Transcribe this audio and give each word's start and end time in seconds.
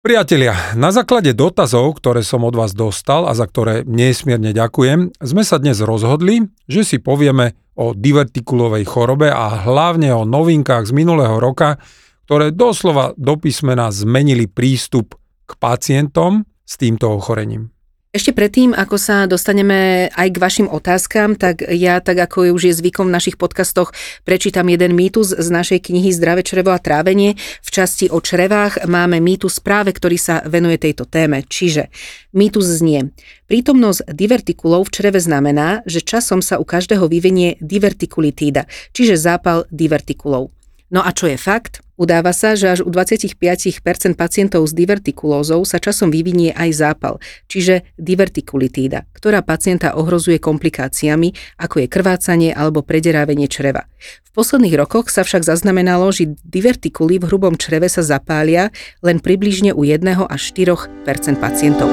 Priatelia, 0.00 0.56
na 0.80 0.96
základe 0.96 1.36
dotazov, 1.36 2.00
ktoré 2.00 2.24
som 2.24 2.40
od 2.48 2.56
vás 2.56 2.72
dostal 2.72 3.28
a 3.28 3.36
za 3.36 3.44
ktoré 3.44 3.84
nesmierne 3.84 4.56
ďakujem, 4.56 5.12
sme 5.20 5.44
sa 5.44 5.60
dnes 5.60 5.76
rozhodli, 5.84 6.48
že 6.64 6.88
si 6.88 6.96
povieme 7.04 7.52
o 7.76 7.92
divertikulovej 7.92 8.88
chorobe 8.88 9.28
a 9.28 9.60
hlavne 9.68 10.08
o 10.16 10.24
novinkách 10.24 10.88
z 10.88 10.96
minulého 10.96 11.36
roka, 11.36 11.76
ktoré 12.24 12.48
doslova 12.48 13.12
do 13.20 13.36
písmena 13.36 13.92
zmenili 13.92 14.48
prístup 14.48 15.20
k 15.44 15.52
pacientom 15.60 16.48
s 16.64 16.80
týmto 16.80 17.20
ochorením. 17.20 17.68
Ešte 18.10 18.34
predtým, 18.34 18.74
ako 18.74 18.98
sa 18.98 19.30
dostaneme 19.30 20.10
aj 20.10 20.28
k 20.34 20.42
vašim 20.42 20.66
otázkam, 20.66 21.38
tak 21.38 21.62
ja, 21.62 22.02
tak 22.02 22.18
ako 22.18 22.50
už 22.50 22.66
je 22.66 22.74
zvykom 22.74 23.06
v 23.06 23.14
našich 23.14 23.38
podcastoch, 23.38 23.94
prečítam 24.26 24.66
jeden 24.66 24.98
mýtus 24.98 25.30
z 25.30 25.46
našej 25.46 25.78
knihy 25.86 26.10
Zdravé 26.10 26.42
črevo 26.42 26.74
a 26.74 26.82
trávenie. 26.82 27.38
V 27.62 27.70
časti 27.70 28.10
o 28.10 28.18
črevách 28.18 28.82
máme 28.90 29.22
mýtus 29.22 29.62
práve, 29.62 29.94
ktorý 29.94 30.18
sa 30.18 30.42
venuje 30.42 30.82
tejto 30.82 31.06
téme. 31.06 31.46
Čiže 31.46 31.86
mýtus 32.34 32.82
znie. 32.82 33.14
Prítomnosť 33.46 34.10
divertikulov 34.10 34.90
v 34.90 34.94
čreve 34.98 35.22
znamená, 35.22 35.86
že 35.86 36.02
časom 36.02 36.42
sa 36.42 36.58
u 36.58 36.66
každého 36.66 37.06
vyvenie 37.06 37.62
divertikulitída, 37.62 38.66
čiže 38.90 39.14
zápal 39.14 39.70
divertikulov. 39.70 40.50
No 40.90 41.06
a 41.06 41.14
čo 41.14 41.30
je 41.30 41.38
fakt? 41.38 41.86
Udáva 42.00 42.32
sa, 42.32 42.56
že 42.56 42.66
až 42.66 42.80
u 42.82 42.90
25% 42.90 43.84
pacientov 44.16 44.64
s 44.64 44.72
divertikulózou 44.72 45.62
sa 45.68 45.76
časom 45.76 46.08
vyvinie 46.08 46.50
aj 46.56 46.70
zápal, 46.72 47.20
čiže 47.46 47.86
divertikulitída, 48.00 49.04
ktorá 49.12 49.44
pacienta 49.44 49.94
ohrozuje 49.94 50.40
komplikáciami, 50.40 51.60
ako 51.60 51.84
je 51.84 51.86
krvácanie 51.92 52.50
alebo 52.56 52.80
prederávenie 52.80 53.46
čreva. 53.52 53.84
V 54.24 54.30
posledných 54.32 54.80
rokoch 54.80 55.12
sa 55.12 55.22
však 55.22 55.44
zaznamenalo, 55.44 56.08
že 56.08 56.32
divertikuly 56.40 57.20
v 57.20 57.28
hrubom 57.28 57.54
čreve 57.60 57.92
sa 57.92 58.00
zapália 58.00 58.72
len 59.04 59.20
približne 59.20 59.76
u 59.76 59.84
1 59.84 60.00
až 60.24 60.42
4% 60.56 60.88
pacientov. 61.36 61.92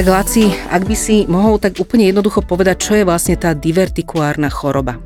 Tak 0.05 0.13
Laci, 0.13 0.53
ak 0.69 0.85
by 0.85 0.93
si 0.93 1.25
mohol 1.25 1.57
tak 1.57 1.81
úplne 1.81 2.05
jednoducho 2.05 2.45
povedať, 2.45 2.77
čo 2.77 2.93
je 2.93 3.09
vlastne 3.09 3.41
tá 3.41 3.57
divertikulárna 3.57 4.53
choroba? 4.53 5.01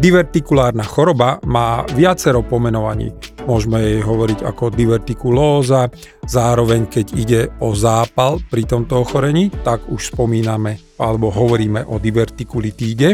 Divertikulárna 0.00 0.88
choroba 0.88 1.36
má 1.44 1.84
viacero 1.92 2.40
pomenovaní. 2.40 3.12
Môžeme 3.44 3.84
jej 3.84 4.00
hovoriť 4.00 4.40
ako 4.40 4.72
divertikulóza, 4.72 5.92
zároveň 6.24 6.88
keď 6.88 7.06
ide 7.12 7.40
o 7.60 7.76
zápal 7.76 8.40
pri 8.48 8.64
tomto 8.64 9.04
ochorení, 9.04 9.52
tak 9.68 9.84
už 9.92 10.16
spomíname 10.16 10.80
alebo 10.96 11.28
hovoríme 11.28 11.84
o 11.84 12.00
divertikulitíde. 12.00 13.12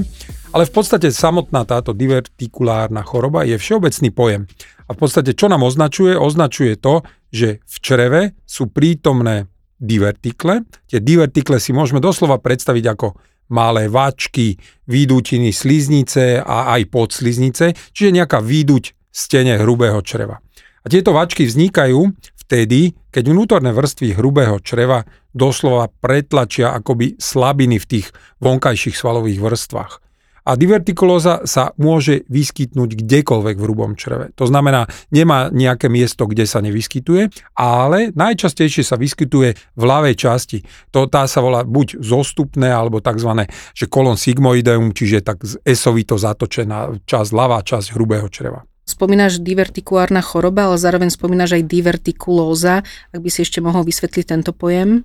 Ale 0.54 0.70
v 0.70 0.70
podstate 0.70 1.10
samotná 1.10 1.66
táto 1.66 1.98
divertikulárna 1.98 3.02
choroba 3.02 3.42
je 3.42 3.58
všeobecný 3.58 4.14
pojem. 4.14 4.46
A 4.86 4.94
v 4.94 4.98
podstate 5.02 5.34
čo 5.34 5.50
nám 5.50 5.66
označuje? 5.66 6.14
Označuje 6.14 6.78
to, 6.78 7.02
že 7.34 7.58
v 7.66 7.76
čreve 7.82 8.20
sú 8.46 8.70
prítomné 8.70 9.50
divertikle. 9.78 10.66
Tie 10.90 10.98
divertikle 10.98 11.62
si 11.62 11.70
môžeme 11.72 12.02
doslova 12.02 12.42
predstaviť 12.42 12.84
ako 12.92 13.08
malé 13.48 13.88
váčky, 13.88 14.60
výdutiny 14.86 15.54
sliznice 15.54 16.42
a 16.44 16.76
aj 16.76 16.92
podsliznice, 16.92 17.72
čiže 17.96 18.10
nejaká 18.12 18.44
výduť 18.44 18.92
stene 19.08 19.56
hrubého 19.56 20.04
čreva. 20.04 20.38
A 20.84 20.86
tieto 20.86 21.16
váčky 21.16 21.48
vznikajú 21.48 22.12
vtedy, 22.44 22.96
keď 23.08 23.24
vnútorné 23.32 23.72
vrstvy 23.72 24.16
hrubého 24.16 24.60
čreva 24.60 25.04
doslova 25.32 25.88
pretlačia 25.88 26.72
akoby 26.76 27.16
slabiny 27.20 27.80
v 27.80 27.86
tých 27.88 28.06
vonkajších 28.40 28.96
svalových 28.96 29.40
vrstvách. 29.40 30.07
A 30.48 30.56
divertikulóza 30.56 31.44
sa 31.44 31.76
môže 31.76 32.24
vyskytnúť 32.32 33.04
kdekoľvek 33.04 33.56
v 33.60 33.64
hrubom 33.68 33.92
čreve. 34.00 34.32
To 34.40 34.48
znamená, 34.48 34.88
nemá 35.12 35.52
nejaké 35.52 35.92
miesto, 35.92 36.24
kde 36.24 36.48
sa 36.48 36.64
nevyskytuje, 36.64 37.52
ale 37.52 38.16
najčastejšie 38.16 38.80
sa 38.80 38.96
vyskytuje 38.96 39.52
v 39.52 39.82
ľavej 39.84 40.16
časti. 40.16 40.64
To 40.96 41.04
tá 41.04 41.28
sa 41.28 41.44
volá 41.44 41.68
buď 41.68 42.00
zostupné, 42.00 42.72
alebo 42.72 43.04
tzv. 43.04 43.44
že 43.76 43.92
kolon 43.92 44.16
sigmoideum, 44.16 44.96
čiže 44.96 45.20
tak 45.20 45.44
esovito 45.68 46.16
zatočená 46.16 46.96
časť, 47.04 47.28
ľavá 47.28 47.60
časť 47.60 47.92
hrubého 47.92 48.32
čreva. 48.32 48.64
Spomínaš 48.88 49.44
divertikulárna 49.44 50.24
choroba, 50.24 50.72
ale 50.72 50.80
zároveň 50.80 51.12
spomínaš 51.12 51.60
aj 51.60 51.68
divertikulóza. 51.68 52.88
Ak 53.12 53.20
by 53.20 53.28
si 53.28 53.44
ešte 53.44 53.60
mohol 53.60 53.84
vysvetliť 53.84 54.24
tento 54.24 54.56
pojem? 54.56 55.04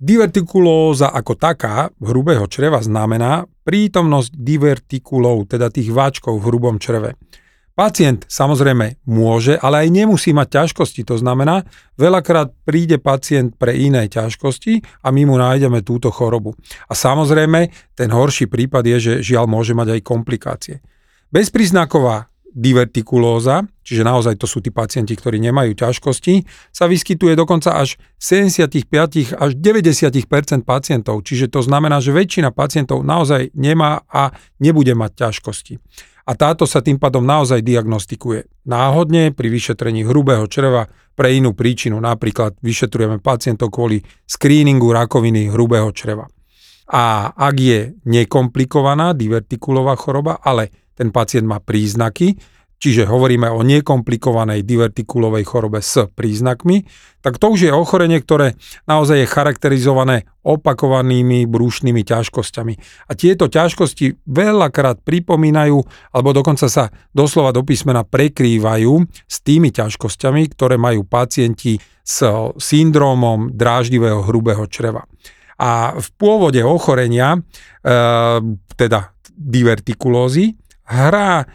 Divertikulóza 0.00 1.12
ako 1.12 1.36
taká 1.36 1.92
hrubého 2.00 2.48
čreva 2.48 2.80
znamená 2.80 3.44
prítomnosť 3.68 4.32
divertikulov, 4.32 5.44
teda 5.52 5.68
tých 5.68 5.92
váčkov 5.92 6.40
v 6.40 6.46
hrubom 6.48 6.80
čreve. 6.80 7.20
Pacient 7.76 8.24
samozrejme 8.24 9.04
môže, 9.04 9.60
ale 9.60 9.84
aj 9.84 9.88
nemusí 9.92 10.32
mať 10.32 10.48
ťažkosti. 10.56 11.04
To 11.04 11.20
znamená, 11.20 11.68
veľakrát 12.00 12.48
príde 12.64 12.96
pacient 12.96 13.60
pre 13.60 13.76
iné 13.76 14.08
ťažkosti 14.08 15.04
a 15.04 15.12
my 15.12 15.28
mu 15.28 15.36
nájdeme 15.36 15.84
túto 15.84 16.08
chorobu. 16.08 16.56
A 16.88 16.96
samozrejme, 16.96 17.68
ten 17.92 18.08
horší 18.08 18.48
prípad 18.48 18.84
je, 18.84 18.96
že 18.96 19.12
žiaľ 19.20 19.52
môže 19.52 19.76
mať 19.76 19.96
aj 19.96 20.00
komplikácie. 20.00 20.76
Bezpríznaková 21.28 22.29
divertikulóza, 22.50 23.66
čiže 23.86 24.02
naozaj 24.02 24.38
to 24.38 24.46
sú 24.50 24.58
tí 24.60 24.74
pacienti, 24.74 25.14
ktorí 25.14 25.38
nemajú 25.38 25.74
ťažkosti, 25.78 26.44
sa 26.74 26.90
vyskytuje 26.90 27.38
dokonca 27.38 27.74
až 27.78 27.96
75 28.18 29.38
až 29.38 29.50
90% 29.54 30.66
pacientov, 30.66 31.22
čiže 31.22 31.48
to 31.48 31.62
znamená, 31.62 32.02
že 32.02 32.14
väčšina 32.14 32.50
pacientov 32.50 33.06
naozaj 33.06 33.54
nemá 33.54 34.02
a 34.10 34.34
nebude 34.58 34.92
mať 34.94 35.10
ťažkosti. 35.26 35.74
A 36.30 36.38
táto 36.38 36.62
sa 36.62 36.78
tým 36.78 37.00
pádom 37.00 37.26
naozaj 37.26 37.58
diagnostikuje 37.64 38.46
náhodne 38.62 39.34
pri 39.34 39.50
vyšetrení 39.50 40.06
hrubého 40.06 40.46
čreva 40.46 40.86
pre 41.18 41.34
inú 41.34 41.58
príčinu. 41.58 41.98
Napríklad 41.98 42.54
vyšetrujeme 42.62 43.18
pacientov 43.18 43.74
kvôli 43.74 43.98
screeningu 44.30 44.94
rakoviny 44.94 45.50
hrubého 45.50 45.90
čreva. 45.90 46.30
A 46.90 47.34
ak 47.34 47.54
je 47.58 47.80
nekomplikovaná 48.06 49.14
divertikulová 49.14 49.94
choroba, 49.94 50.38
ale 50.42 50.70
ten 51.00 51.08
pacient 51.08 51.48
má 51.48 51.64
príznaky, 51.64 52.36
čiže 52.80 53.08
hovoríme 53.08 53.48
o 53.48 53.60
nekomplikovanej 53.60 54.64
divertikulovej 54.64 55.44
chorobe 55.48 55.80
s 55.84 56.04
príznakmi, 56.12 56.84
tak 57.20 57.36
to 57.36 57.52
už 57.52 57.68
je 57.68 57.72
ochorenie, 57.72 58.16
ktoré 58.20 58.56
naozaj 58.88 59.20
je 59.20 59.28
charakterizované 59.28 60.28
opakovanými 60.40 61.44
brúšnými 61.44 62.00
ťažkosťami. 62.04 62.74
A 63.08 63.12
tieto 63.12 63.52
ťažkosti 63.52 64.24
veľakrát 64.24 65.04
pripomínajú, 65.04 65.76
alebo 66.16 66.32
dokonca 66.32 66.72
sa 66.72 66.88
doslova 67.12 67.52
do 67.52 67.60
písmena 67.60 68.04
prekrývajú 68.04 69.04
s 69.28 69.36
tými 69.44 69.68
ťažkosťami, 69.72 70.48
ktoré 70.56 70.80
majú 70.80 71.04
pacienti 71.04 71.76
s 72.00 72.24
syndrómom 72.56 73.52
dráždivého 73.52 74.24
hrubého 74.24 74.64
čreva. 74.72 75.04
A 75.60 75.92
v 75.92 76.08
pôvode 76.16 76.64
ochorenia, 76.64 77.36
e, 77.36 77.40
teda 78.80 79.12
divertikulózy, 79.28 80.56
hrá 80.90 81.46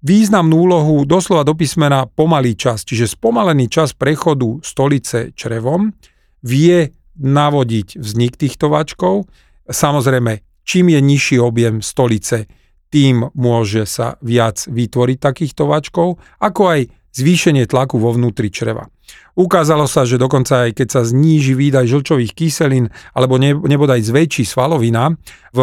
významnú 0.00 0.64
úlohu 0.64 1.04
doslova 1.04 1.44
do 1.44 1.52
písmena 1.52 2.08
pomalý 2.08 2.56
čas, 2.56 2.88
čiže 2.88 3.12
spomalený 3.12 3.68
čas 3.68 3.92
prechodu 3.92 4.64
stolice 4.64 5.36
črevom 5.36 5.92
vie 6.40 6.88
navodiť 7.20 8.00
vznik 8.00 8.40
týchto 8.40 8.72
vačkov. 8.72 9.28
Samozrejme, 9.68 10.64
čím 10.64 10.96
je 10.96 11.00
nižší 11.04 11.36
objem 11.36 11.84
stolice, 11.84 12.48
tým 12.90 13.28
môže 13.36 13.86
sa 13.86 14.18
viac 14.24 14.66
vytvoriť 14.66 15.18
takýchto 15.20 15.62
vačkov, 15.68 16.18
ako 16.42 16.62
aj 16.66 16.80
zvýšenie 17.14 17.66
tlaku 17.66 17.98
vo 17.98 18.14
vnútri 18.14 18.50
čreva. 18.50 18.86
Ukázalo 19.34 19.86
sa, 19.86 20.06
že 20.06 20.20
dokonca 20.20 20.68
aj 20.68 20.76
keď 20.76 20.88
sa 20.90 21.02
zníži 21.06 21.54
výdaj 21.54 21.86
žlčových 21.86 22.34
kyselín 22.34 22.90
alebo 23.14 23.38
nebodaj 23.40 24.02
zväčší 24.02 24.46
svalovina 24.46 25.14
v 25.54 25.58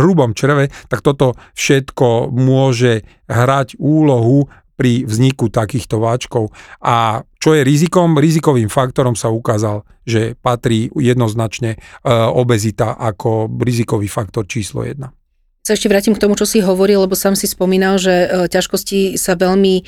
hrubom 0.00 0.32
čreve, 0.36 0.72
tak 0.88 1.04
toto 1.04 1.36
všetko 1.56 2.32
môže 2.32 3.04
hrať 3.28 3.76
úlohu 3.80 4.48
pri 4.76 5.04
vzniku 5.06 5.52
takýchto 5.52 6.00
váčkov. 6.00 6.50
A 6.82 7.22
čo 7.38 7.54
je 7.54 7.62
rizikom? 7.62 8.18
Rizikovým 8.18 8.72
faktorom 8.72 9.14
sa 9.14 9.30
ukázal, 9.30 9.84
že 10.02 10.34
patrí 10.34 10.90
jednoznačne 10.90 11.76
e, 11.76 11.78
obezita 12.10 12.98
ako 12.98 13.46
rizikový 13.62 14.08
faktor 14.10 14.48
číslo 14.48 14.82
1 14.82 15.21
sa 15.62 15.78
ešte 15.78 15.86
vrátim 15.86 16.10
k 16.10 16.18
tomu, 16.18 16.34
čo 16.34 16.42
si 16.42 16.58
hovoril, 16.58 17.06
lebo 17.06 17.14
sám 17.14 17.38
si 17.38 17.46
spomínal, 17.46 17.94
že 17.94 18.10
e, 18.10 18.26
ťažkosti 18.50 19.14
sa 19.14 19.38
veľmi 19.38 19.74
e, 19.78 19.82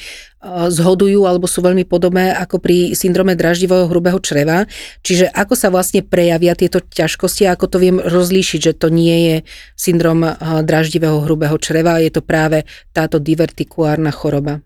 zhodujú 0.71 1.27
alebo 1.27 1.51
sú 1.51 1.67
veľmi 1.67 1.83
podobné 1.83 2.31
ako 2.31 2.63
pri 2.63 2.95
syndrome 2.95 3.35
draždivého 3.35 3.91
hrubého 3.91 4.23
čreva. 4.23 4.71
Čiže 5.03 5.35
ako 5.35 5.59
sa 5.59 5.75
vlastne 5.75 6.07
prejavia 6.07 6.55
tieto 6.55 6.79
ťažkosti 6.79 7.51
a 7.51 7.59
ako 7.59 7.67
to 7.67 7.77
viem 7.83 7.99
rozlíšiť, 7.99 8.61
že 8.71 8.73
to 8.79 8.87
nie 8.87 9.19
je 9.27 9.37
syndrom 9.75 10.23
e, 10.23 10.31
draždivého 10.63 11.27
hrubého 11.27 11.59
čreva, 11.59 11.99
je 11.99 12.15
to 12.15 12.23
práve 12.23 12.63
táto 12.95 13.19
divertikulárna 13.19 14.15
choroba. 14.15 14.63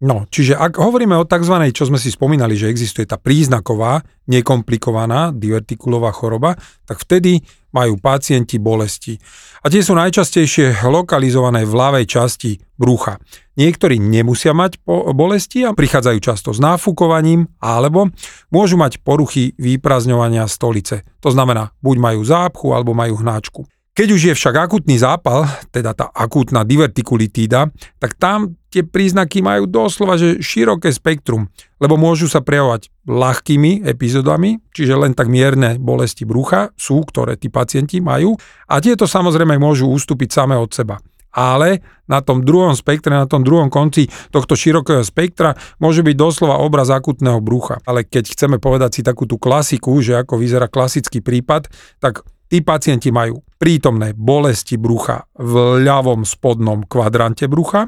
No, 0.00 0.24
čiže 0.32 0.56
ak 0.56 0.80
hovoríme 0.80 1.12
o 1.12 1.28
tzv. 1.28 1.60
čo 1.76 1.84
sme 1.84 2.00
si 2.00 2.08
spomínali, 2.08 2.56
že 2.56 2.72
existuje 2.72 3.04
tá 3.04 3.20
príznaková, 3.20 4.00
nekomplikovaná 4.32 5.28
divertikulová 5.36 6.08
choroba, 6.16 6.56
tak 6.88 7.04
vtedy 7.04 7.44
majú 7.76 8.00
pacienti 8.00 8.56
bolesti. 8.56 9.20
A 9.60 9.68
tie 9.68 9.84
sú 9.84 9.92
najčastejšie 9.92 10.80
lokalizované 10.88 11.68
v 11.68 11.76
ľavej 11.76 12.06
časti 12.08 12.56
brucha. 12.80 13.20
Niektorí 13.60 14.00
nemusia 14.00 14.56
mať 14.56 14.80
bolesti 15.12 15.68
a 15.68 15.76
prichádzajú 15.76 16.18
často 16.24 16.56
s 16.56 16.64
náfukovaním, 16.64 17.52
alebo 17.60 18.08
môžu 18.48 18.80
mať 18.80 19.04
poruchy 19.04 19.52
výprazňovania 19.60 20.48
stolice. 20.48 21.04
To 21.20 21.28
znamená, 21.28 21.76
buď 21.84 21.96
majú 22.00 22.20
zápchu, 22.24 22.72
alebo 22.72 22.96
majú 22.96 23.20
hnáčku. 23.20 23.68
Keď 24.00 24.16
už 24.16 24.22
je 24.24 24.32
však 24.32 24.64
akutný 24.64 24.96
zápal, 24.96 25.44
teda 25.68 25.92
tá 25.92 26.08
akútna 26.08 26.64
divertikulitída, 26.64 27.68
tak 28.00 28.16
tam 28.16 28.56
tie 28.72 28.80
príznaky 28.80 29.44
majú 29.44 29.68
doslova 29.68 30.16
že 30.16 30.40
široké 30.40 30.88
spektrum, 30.88 31.52
lebo 31.76 32.00
môžu 32.00 32.24
sa 32.24 32.40
prejavovať 32.40 32.88
ľahkými 33.04 33.84
epizódami, 33.84 34.56
čiže 34.72 34.96
len 34.96 35.12
tak 35.12 35.28
mierne 35.28 35.76
bolesti 35.76 36.24
brucha 36.24 36.72
sú, 36.80 37.04
ktoré 37.04 37.36
tí 37.36 37.52
pacienti 37.52 38.00
majú 38.00 38.40
a 38.72 38.80
tieto 38.80 39.04
samozrejme 39.04 39.60
môžu 39.60 39.92
ustúpiť 39.92 40.32
samé 40.32 40.56
od 40.56 40.72
seba. 40.72 40.96
Ale 41.36 41.84
na 42.08 42.24
tom 42.24 42.40
druhom 42.40 42.72
spektre, 42.72 43.12
na 43.12 43.28
tom 43.28 43.44
druhom 43.44 43.68
konci 43.68 44.08
tohto 44.32 44.56
širokého 44.56 45.04
spektra 45.04 45.60
môže 45.76 46.00
byť 46.00 46.16
doslova 46.16 46.56
obraz 46.64 46.88
akutného 46.88 47.44
brucha. 47.44 47.84
Ale 47.84 48.08
keď 48.08 48.32
chceme 48.32 48.56
povedať 48.56 48.96
si 48.96 49.00
takú 49.04 49.28
tú 49.28 49.36
klasiku, 49.36 49.92
že 50.00 50.16
ako 50.16 50.40
vyzerá 50.40 50.72
klasický 50.72 51.20
prípad, 51.20 51.68
tak 52.00 52.24
Tí 52.50 52.66
pacienti 52.66 53.14
majú 53.14 53.46
prítomné 53.62 54.10
bolesti 54.10 54.74
brucha 54.74 55.22
v 55.38 55.86
ľavom 55.86 56.26
spodnom 56.26 56.82
kvadrante 56.82 57.46
brucha, 57.46 57.86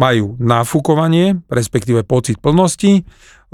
majú 0.00 0.40
nafúkovanie, 0.40 1.44
respektíve 1.52 2.02
pocit 2.02 2.40
plnosti, 2.40 3.04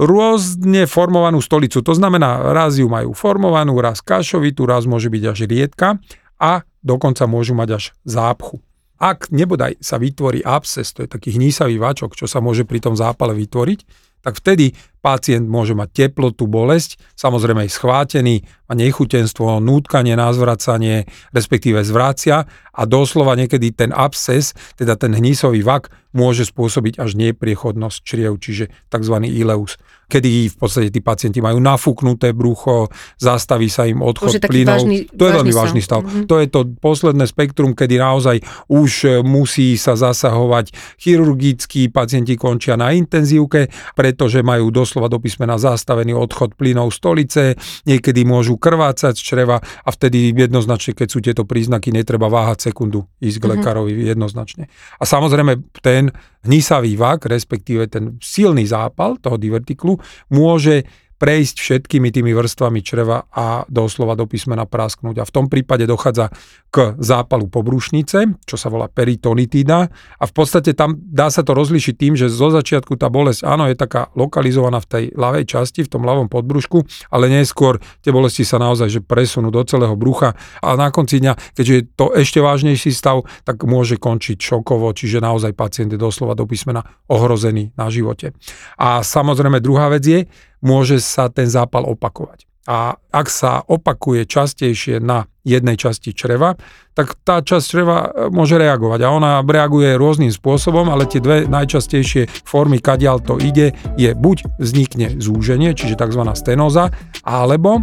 rôzne 0.01 0.89
formovanú 0.89 1.43
stolicu, 1.43 1.85
to 1.85 1.93
znamená, 1.93 2.55
raz 2.55 2.81
ju 2.81 2.89
majú 2.89 3.13
formovanú, 3.13 3.77
raz 3.83 4.01
kašovitú, 4.01 4.65
raz 4.65 4.89
môže 4.89 5.13
byť 5.13 5.23
až 5.29 5.39
riedka 5.45 6.01
a 6.41 6.65
dokonca 6.81 7.29
môžu 7.29 7.53
mať 7.53 7.69
až 7.77 7.85
zápchu. 8.07 8.63
Ak 9.01 9.33
nebodaj 9.33 9.81
sa 9.83 9.97
vytvorí 9.97 10.45
absces, 10.45 10.93
to 10.93 11.05
je 11.05 11.09
taký 11.09 11.37
hnísavý 11.37 11.77
vačok, 11.81 12.17
čo 12.17 12.31
sa 12.31 12.41
môže 12.41 12.65
pri 12.69 12.81
tom 12.81 12.97
zápale 12.97 13.37
vytvoriť, 13.37 13.81
tak 14.21 14.37
vtedy 14.37 14.77
pacient 15.01 15.49
môže 15.49 15.73
mať 15.73 16.09
teplotu, 16.09 16.47
bolesť, 16.47 17.01
samozrejme 17.17 17.67
aj 17.67 17.71
schvátený, 17.73 18.45
a 18.71 18.73
nechutenstvo, 18.79 19.59
nútkanie 19.59 20.15
na 20.15 20.31
zvracanie, 20.31 21.11
respektíve 21.35 21.83
zvracia 21.83 22.47
a 22.71 22.83
doslova 22.87 23.35
niekedy 23.35 23.75
ten 23.75 23.91
absces, 23.91 24.55
teda 24.79 24.95
ten 24.95 25.11
hnisový 25.11 25.67
vak, 25.67 25.91
môže 26.15 26.47
spôsobiť 26.47 27.03
až 27.03 27.19
nepriechodnosť 27.19 27.99
čriev, 28.07 28.39
čiže 28.39 28.71
tzv. 28.87 29.15
ileus 29.27 29.75
kedy 30.11 30.51
v 30.51 30.57
podstate 30.59 30.89
tí 30.91 30.99
pacienti 30.99 31.39
majú 31.39 31.63
nafúknuté 31.63 32.35
brucho, 32.35 32.91
zastaví 33.23 33.71
sa 33.71 33.87
im 33.87 34.03
odchod 34.03 34.43
plynov. 34.43 34.83
Vážny, 34.83 35.07
to 35.07 35.23
je 35.23 35.33
veľmi 35.39 35.55
vážny 35.55 35.81
stav. 35.81 36.03
Mm-hmm. 36.03 36.27
To 36.27 36.35
je 36.43 36.47
to 36.51 36.61
posledné 36.83 37.25
spektrum, 37.31 37.79
kedy 37.79 38.03
naozaj 38.03 38.43
už 38.67 38.91
e, 39.07 39.09
musí 39.23 39.79
sa 39.79 39.95
zasahovať 39.95 40.75
chirurgicky, 40.99 41.87
pacienti 41.95 42.35
končia 42.35 42.75
na 42.75 42.91
intenzívke, 42.91 43.71
pretože 43.95 44.43
majú 44.43 44.75
doslova 44.91 45.07
do 45.07 45.23
písmena 45.23 45.55
zastavený 45.55 46.19
odchod 46.19 46.59
plynov 46.59 46.91
stolice, 46.91 47.55
niekedy 47.87 48.27
môžu 48.27 48.59
krvácať 48.59 49.15
z 49.15 49.23
čreva 49.23 49.63
a 49.63 49.89
vtedy 49.95 50.35
jednoznačne, 50.35 50.99
keď 50.99 51.07
sú 51.07 51.23
tieto 51.23 51.47
príznaky, 51.47 51.95
netreba 51.95 52.27
váhať 52.27 52.75
sekundu 52.75 53.07
ísť 53.23 53.39
k 53.39 53.45
mm-hmm. 53.47 53.55
lekárovi 53.63 53.93
jednoznačne. 54.03 54.67
A 54.99 55.07
samozrejme 55.07 55.63
ten 55.79 56.11
hnisavý 56.43 56.99
vak, 56.99 57.31
respektíve 57.31 57.87
ten 57.87 58.19
silný 58.19 58.67
zápal 58.67 59.15
toho 59.23 59.39
divertiklu 59.39 59.95
môže 60.35 60.83
prejsť 61.21 61.57
všetkými 61.61 62.09
tými 62.09 62.33
vrstvami 62.33 62.81
čreva 62.81 63.29
a 63.29 63.69
doslova 63.69 64.17
do 64.17 64.25
písmena 64.25 64.65
prasknúť. 64.65 65.21
A 65.21 65.29
v 65.29 65.35
tom 65.37 65.53
prípade 65.53 65.85
dochádza 65.85 66.33
k 66.73 66.97
zápalu 66.97 67.53
pobrušnice, 67.53 68.41
čo 68.49 68.57
sa 68.57 68.73
volá 68.73 68.89
peritonitída. 68.89 69.93
A 70.17 70.25
v 70.25 70.33
podstate 70.33 70.73
tam 70.73 70.97
dá 70.97 71.29
sa 71.29 71.45
to 71.45 71.53
rozlišiť 71.53 71.95
tým, 71.95 72.17
že 72.17 72.33
zo 72.33 72.49
začiatku 72.49 72.97
tá 72.97 73.13
bolesť, 73.13 73.45
áno, 73.45 73.69
je 73.69 73.77
taká 73.77 74.09
lokalizovaná 74.17 74.81
v 74.81 74.89
tej 74.89 75.05
ľavej 75.13 75.45
časti, 75.45 75.85
v 75.85 75.93
tom 75.93 76.09
ľavom 76.09 76.33
podbrušku, 76.33 76.89
ale 77.13 77.29
neskôr 77.29 77.77
tie 78.01 78.09
bolesti 78.09 78.49
sa 78.49 78.57
naozaj 78.57 78.89
že 78.89 79.01
presunú 79.05 79.53
do 79.53 79.61
celého 79.61 79.93
brucha 80.01 80.33
a 80.65 80.73
na 80.73 80.89
konci 80.89 81.21
dňa, 81.21 81.37
keďže 81.53 81.75
je 81.77 81.83
to 82.01 82.07
ešte 82.17 82.41
vážnejší 82.41 82.97
stav, 82.97 83.29
tak 83.45 83.61
môže 83.69 84.01
končiť 84.01 84.41
šokovo, 84.41 84.89
čiže 84.97 85.21
naozaj 85.21 85.53
pacient 85.53 85.93
je 85.93 86.01
doslova 86.01 86.33
do 86.33 86.49
písmena 86.49 86.81
ohrozený 87.13 87.77
na 87.77 87.93
živote. 87.93 88.33
A 88.81 89.05
samozrejme 89.05 89.61
druhá 89.61 89.93
vec 89.93 90.07
je, 90.07 90.21
môže 90.61 91.01
sa 91.01 91.29
ten 91.33 91.49
zápal 91.49 91.85
opakovať. 91.89 92.51
A 92.69 92.95
ak 93.11 93.27
sa 93.33 93.65
opakuje 93.67 94.29
častejšie 94.29 95.03
na 95.03 95.27
jednej 95.43 95.75
časti 95.75 96.13
čreva, 96.13 96.55
tak 96.93 97.17
tá 97.25 97.41
časť 97.41 97.65
čreva 97.65 97.99
e, 98.05 98.09
môže 98.29 98.61
reagovať. 98.61 99.01
A 99.01 99.09
ona 99.09 99.41
reaguje 99.41 99.97
rôznym 99.97 100.29
spôsobom, 100.29 100.87
ale 100.93 101.09
tie 101.09 101.19
dve 101.19 101.49
najčastejšie 101.49 102.29
formy, 102.45 102.77
kadiaľ 102.79 103.25
to 103.25 103.41
ide, 103.41 103.73
je 103.97 104.13
buď 104.13 104.61
vznikne 104.61 105.17
zúženie, 105.17 105.73
čiže 105.73 105.97
tzv. 105.97 106.23
stenóza, 106.37 106.93
alebo 107.25 107.83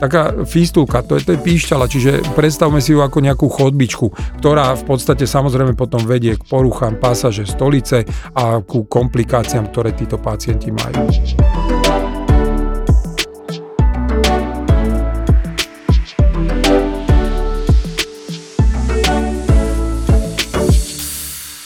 taká 0.00 0.48
fistulka, 0.48 1.04
to 1.04 1.20
je, 1.20 1.28
to 1.28 1.32
je 1.36 1.44
píšťala, 1.44 1.84
čiže 1.86 2.10
predstavme 2.32 2.80
si 2.80 2.96
ju 2.96 3.04
ako 3.04 3.20
nejakú 3.20 3.46
chodbičku, 3.46 4.40
ktorá 4.40 4.74
v 4.74 4.84
podstate 4.88 5.28
samozrejme 5.28 5.76
potom 5.76 6.00
vedie 6.02 6.40
k 6.40 6.42
poruchám 6.48 6.96
pasaže 6.96 7.44
stolice 7.44 8.08
a 8.32 8.64
ku 8.64 8.88
komplikáciám, 8.88 9.68
ktoré 9.70 9.92
títo 9.92 10.16
pacienti 10.16 10.72
majú. 10.72 11.06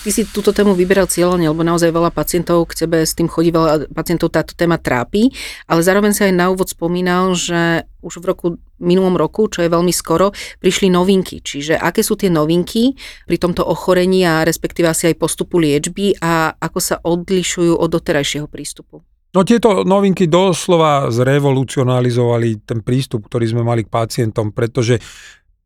Ty 0.08 0.24
si 0.24 0.24
túto 0.24 0.56
tému 0.56 0.72
vyberal 0.72 1.04
cieľne, 1.04 1.52
lebo 1.52 1.60
naozaj 1.60 1.92
veľa 1.92 2.08
pacientov 2.08 2.64
k 2.72 2.88
tebe 2.88 3.04
s 3.04 3.12
tým 3.12 3.28
chodí, 3.28 3.52
veľa 3.52 3.92
pacientov 3.92 4.32
táto 4.32 4.56
téma 4.56 4.80
trápi, 4.80 5.28
ale 5.68 5.84
zároveň 5.84 6.16
sa 6.16 6.24
aj 6.24 6.32
na 6.32 6.48
úvod 6.48 6.72
spomínal, 6.72 7.36
že 7.36 7.84
už 8.00 8.24
v 8.24 8.28
roku 8.32 8.46
minulom 8.80 9.20
roku, 9.20 9.52
čo 9.52 9.60
je 9.60 9.68
veľmi 9.68 9.92
skoro, 9.92 10.32
prišli 10.64 10.88
novinky. 10.88 11.44
Čiže 11.44 11.76
aké 11.76 12.00
sú 12.00 12.16
tie 12.16 12.32
novinky 12.32 12.96
pri 13.28 13.36
tomto 13.36 13.68
ochorení 13.68 14.24
a 14.24 14.48
respektíve 14.48 14.88
asi 14.88 15.12
aj 15.12 15.20
postupu 15.20 15.60
liečby 15.60 16.16
a 16.24 16.56
ako 16.56 16.78
sa 16.80 16.96
odlišujú 17.04 17.76
od 17.76 17.88
doterajšieho 17.92 18.48
prístupu? 18.48 19.04
No 19.36 19.44
tieto 19.44 19.84
novinky 19.84 20.24
doslova 20.24 21.12
zrevolucionalizovali 21.12 22.64
ten 22.64 22.80
prístup, 22.80 23.28
ktorý 23.28 23.44
sme 23.44 23.60
mali 23.60 23.84
k 23.84 23.92
pacientom, 23.92 24.56
pretože 24.56 25.04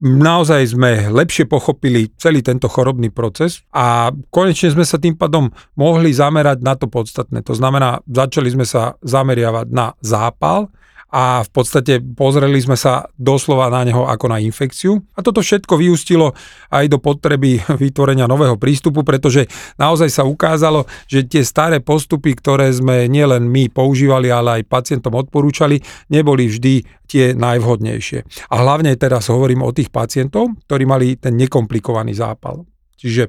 naozaj 0.03 0.75
sme 0.75 1.15
lepšie 1.15 1.47
pochopili 1.47 2.11
celý 2.19 2.43
tento 2.43 2.67
chorobný 2.67 3.15
proces 3.15 3.63
a 3.71 4.11
konečne 4.35 4.75
sme 4.75 4.83
sa 4.83 4.99
tým 4.99 5.15
pádom 5.15 5.55
mohli 5.79 6.11
zamerať 6.11 6.59
na 6.59 6.75
to 6.75 6.91
podstatné. 6.91 7.47
To 7.47 7.55
znamená, 7.55 8.03
začali 8.11 8.51
sme 8.51 8.67
sa 8.67 8.99
zameriavať 9.07 9.67
na 9.71 9.95
zápal, 10.03 10.67
a 11.13 11.45
v 11.45 11.51
podstate 11.53 12.01
pozreli 12.01 12.57
sme 12.57 12.73
sa 12.73 13.05
doslova 13.21 13.69
na 13.69 13.85
neho 13.85 14.09
ako 14.09 14.33
na 14.33 14.41
infekciu. 14.41 14.97
A 15.13 15.21
toto 15.21 15.45
všetko 15.45 15.77
vyústilo 15.77 16.33
aj 16.73 16.89
do 16.89 16.97
potreby 16.97 17.61
vytvorenia 17.85 18.25
nového 18.25 18.57
prístupu, 18.57 19.05
pretože 19.05 19.45
naozaj 19.77 20.09
sa 20.09 20.25
ukázalo, 20.25 20.89
že 21.05 21.29
tie 21.29 21.45
staré 21.45 21.85
postupy, 21.85 22.33
ktoré 22.33 22.73
sme 22.73 23.13
nielen 23.13 23.45
my 23.45 23.69
používali, 23.69 24.33
ale 24.33 24.65
aj 24.65 24.73
pacientom 24.73 25.13
odporúčali, 25.13 25.85
neboli 26.09 26.49
vždy 26.49 27.05
tie 27.05 27.37
najvhodnejšie. 27.37 28.49
A 28.49 28.55
hlavne 28.65 28.97
teraz 28.97 29.29
hovorím 29.29 29.69
o 29.69 29.75
tých 29.77 29.93
pacientov, 29.93 30.49
ktorí 30.65 30.89
mali 30.89 31.21
ten 31.21 31.37
nekomplikovaný 31.37 32.17
zápal. 32.17 32.65
Čiže 32.97 33.29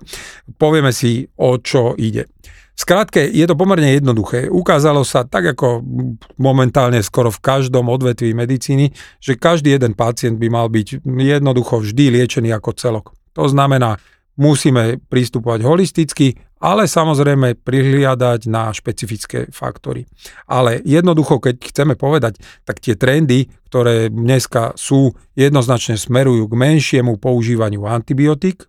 povieme 0.55 0.95
si, 0.95 1.27
o 1.35 1.59
čo 1.59 1.99
ide. 1.99 2.31
Skrátke, 2.73 3.21
je 3.29 3.45
to 3.45 3.53
pomerne 3.53 3.85
jednoduché. 3.93 4.49
Ukázalo 4.49 5.05
sa 5.05 5.29
tak 5.29 5.53
ako 5.53 5.85
momentálne 6.41 6.97
skoro 7.05 7.29
v 7.29 7.37
každom 7.39 7.85
odvetví 7.85 8.33
medicíny, 8.33 8.89
že 9.21 9.37
každý 9.37 9.77
jeden 9.77 9.93
pacient 9.93 10.41
by 10.41 10.47
mal 10.49 10.67
byť 10.73 11.05
jednoducho 11.05 11.85
vždy 11.85 12.17
liečený 12.17 12.49
ako 12.49 12.69
celok. 12.73 13.05
To 13.37 13.45
znamená, 13.45 14.01
musíme 14.41 14.97
pristupovať 15.05 15.61
holisticky, 15.61 16.33
ale 16.63 16.89
samozrejme 16.89 17.61
prihliadať 17.61 18.47
na 18.49 18.71
špecifické 18.73 19.51
faktory. 19.51 20.07
Ale 20.49 20.81
jednoducho, 20.81 21.37
keď 21.37 21.55
chceme 21.59 21.93
povedať, 21.93 22.39
tak 22.65 22.81
tie 22.81 22.97
trendy, 22.97 23.51
ktoré 23.69 24.09
dneska 24.09 24.73
sú, 24.73 25.13
jednoznačne 25.35 25.99
smerujú 25.99 26.49
k 26.49 26.55
menšiemu 26.57 27.19
používaniu 27.19 27.85
antibiotík, 27.85 28.65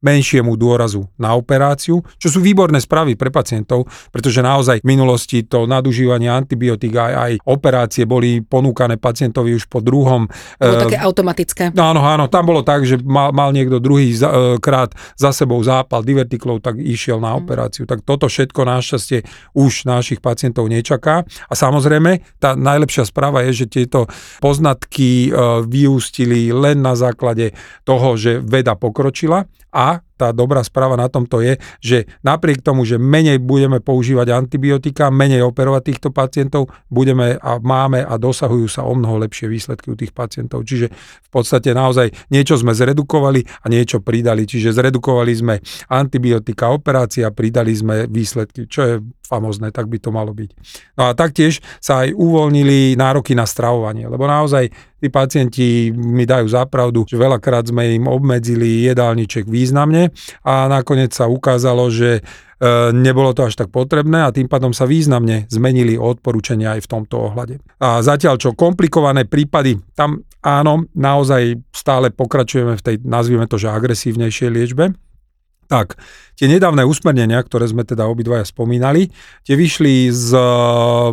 menšiemu 0.00 0.56
dôrazu 0.56 1.06
na 1.20 1.36
operáciu, 1.36 2.00
čo 2.16 2.28
sú 2.32 2.40
výborné 2.40 2.80
správy 2.80 3.20
pre 3.20 3.28
pacientov, 3.28 3.84
pretože 4.08 4.40
naozaj 4.40 4.80
v 4.80 4.88
minulosti 4.88 5.44
to 5.44 5.68
nadužívanie 5.68 6.32
antibiotík 6.32 6.96
aj, 6.96 7.12
aj 7.12 7.32
operácie 7.44 8.08
boli 8.08 8.40
ponúkané 8.40 8.96
pacientovi 8.96 9.52
už 9.52 9.68
po 9.68 9.84
druhom. 9.84 10.24
Bolo 10.56 10.76
uh, 10.76 10.82
také 10.88 10.98
automatické. 10.98 11.64
No, 11.76 11.92
áno, 11.92 12.00
áno, 12.00 12.32
tam 12.32 12.48
bolo 12.48 12.64
tak, 12.64 12.88
že 12.88 12.96
mal, 13.04 13.30
mal 13.36 13.52
niekto 13.52 13.76
druhý 13.76 14.16
za, 14.16 14.28
uh, 14.32 14.36
krát 14.56 14.96
za 15.20 15.36
sebou 15.36 15.60
zápal 15.60 16.00
divertiklov, 16.00 16.64
tak 16.64 16.80
išiel 16.80 17.20
na 17.20 17.36
mm. 17.36 17.38
operáciu. 17.44 17.84
Tak 17.84 18.00
toto 18.02 18.24
všetko 18.24 18.60
našťastie 18.64 19.28
už 19.52 19.84
našich 19.84 20.24
pacientov 20.24 20.64
nečaká. 20.72 21.28
A 21.28 21.52
samozrejme, 21.52 22.40
tá 22.40 22.56
najlepšia 22.56 23.04
správa 23.04 23.44
je, 23.44 23.64
že 23.64 23.66
tieto 23.68 24.08
poznatky 24.40 25.28
uh, 25.28 25.60
vyústili 25.60 26.48
len 26.56 26.80
na 26.80 26.96
základe 26.96 27.52
toho, 27.84 28.16
že 28.16 28.40
veda 28.40 28.72
pokročila 28.80 29.44
a 29.70 30.02
tá 30.20 30.36
dobrá 30.36 30.60
správa 30.60 31.00
na 31.00 31.08
tomto 31.08 31.40
je, 31.40 31.56
že 31.80 31.98
napriek 32.20 32.60
tomu, 32.60 32.84
že 32.84 33.00
menej 33.00 33.40
budeme 33.40 33.80
používať 33.80 34.36
antibiotika, 34.36 35.08
menej 35.08 35.40
operovať 35.48 35.82
týchto 35.88 36.08
pacientov, 36.12 36.68
budeme 36.92 37.40
a 37.40 37.56
máme 37.56 38.04
a 38.04 38.20
dosahujú 38.20 38.68
sa 38.68 38.84
o 38.84 38.92
mnoho 38.92 39.16
lepšie 39.24 39.48
výsledky 39.48 39.88
u 39.88 39.96
tých 39.96 40.12
pacientov. 40.12 40.68
Čiže 40.68 40.92
v 41.24 41.30
podstate 41.32 41.72
naozaj 41.72 42.12
niečo 42.28 42.60
sme 42.60 42.76
zredukovali 42.76 43.64
a 43.64 43.66
niečo 43.72 44.04
pridali. 44.04 44.44
Čiže 44.44 44.76
zredukovali 44.76 45.32
sme 45.32 45.54
antibiotika, 45.88 46.68
operácia, 46.68 47.32
pridali 47.32 47.72
sme 47.72 48.04
výsledky, 48.04 48.68
čo 48.68 48.80
je 48.84 48.94
famozné, 49.24 49.72
tak 49.72 49.88
by 49.88 49.96
to 50.02 50.12
malo 50.12 50.36
byť. 50.36 50.50
No 51.00 51.08
a 51.08 51.16
taktiež 51.16 51.64
sa 51.80 52.04
aj 52.04 52.12
uvoľnili 52.12 52.98
nároky 52.98 53.32
na 53.32 53.48
stravovanie, 53.48 54.04
lebo 54.04 54.28
naozaj 54.28 54.68
tí 55.00 55.08
pacienti 55.08 55.88
mi 55.96 56.28
dajú 56.28 56.46
zapravdu, 56.46 57.08
že 57.08 57.16
veľakrát 57.16 57.72
sme 57.72 57.96
im 57.96 58.06
obmedzili 58.06 58.84
jedálniček 58.84 59.48
významne 59.48 60.12
a 60.44 60.68
nakoniec 60.68 61.16
sa 61.16 61.26
ukázalo, 61.26 61.88
že 61.88 62.20
e, 62.20 62.22
nebolo 62.92 63.32
to 63.32 63.48
až 63.48 63.56
tak 63.56 63.72
potrebné 63.72 64.28
a 64.28 64.34
tým 64.34 64.46
pádom 64.46 64.76
sa 64.76 64.84
významne 64.84 65.48
zmenili 65.48 65.96
odporúčania 65.96 66.76
aj 66.76 66.84
v 66.84 66.90
tomto 66.92 67.32
ohľade. 67.32 67.58
A 67.80 68.04
zatiaľ 68.04 68.36
čo 68.36 68.52
komplikované 68.52 69.24
prípady, 69.24 69.80
tam 69.96 70.20
áno, 70.44 70.84
naozaj 70.92 71.56
stále 71.72 72.12
pokračujeme 72.12 72.76
v 72.76 72.84
tej, 72.84 72.96
nazvime 73.02 73.48
to, 73.48 73.56
že 73.56 73.72
agresívnejšej 73.72 74.50
liečbe, 74.52 74.92
tak, 75.70 75.94
tie 76.34 76.50
nedávne 76.50 76.82
usmernenia, 76.82 77.38
ktoré 77.46 77.70
sme 77.70 77.86
teda 77.86 78.10
obidvaja 78.10 78.42
spomínali, 78.42 79.14
tie 79.46 79.54
vyšli 79.54 80.10
z 80.10 80.34
eh, 80.34 80.42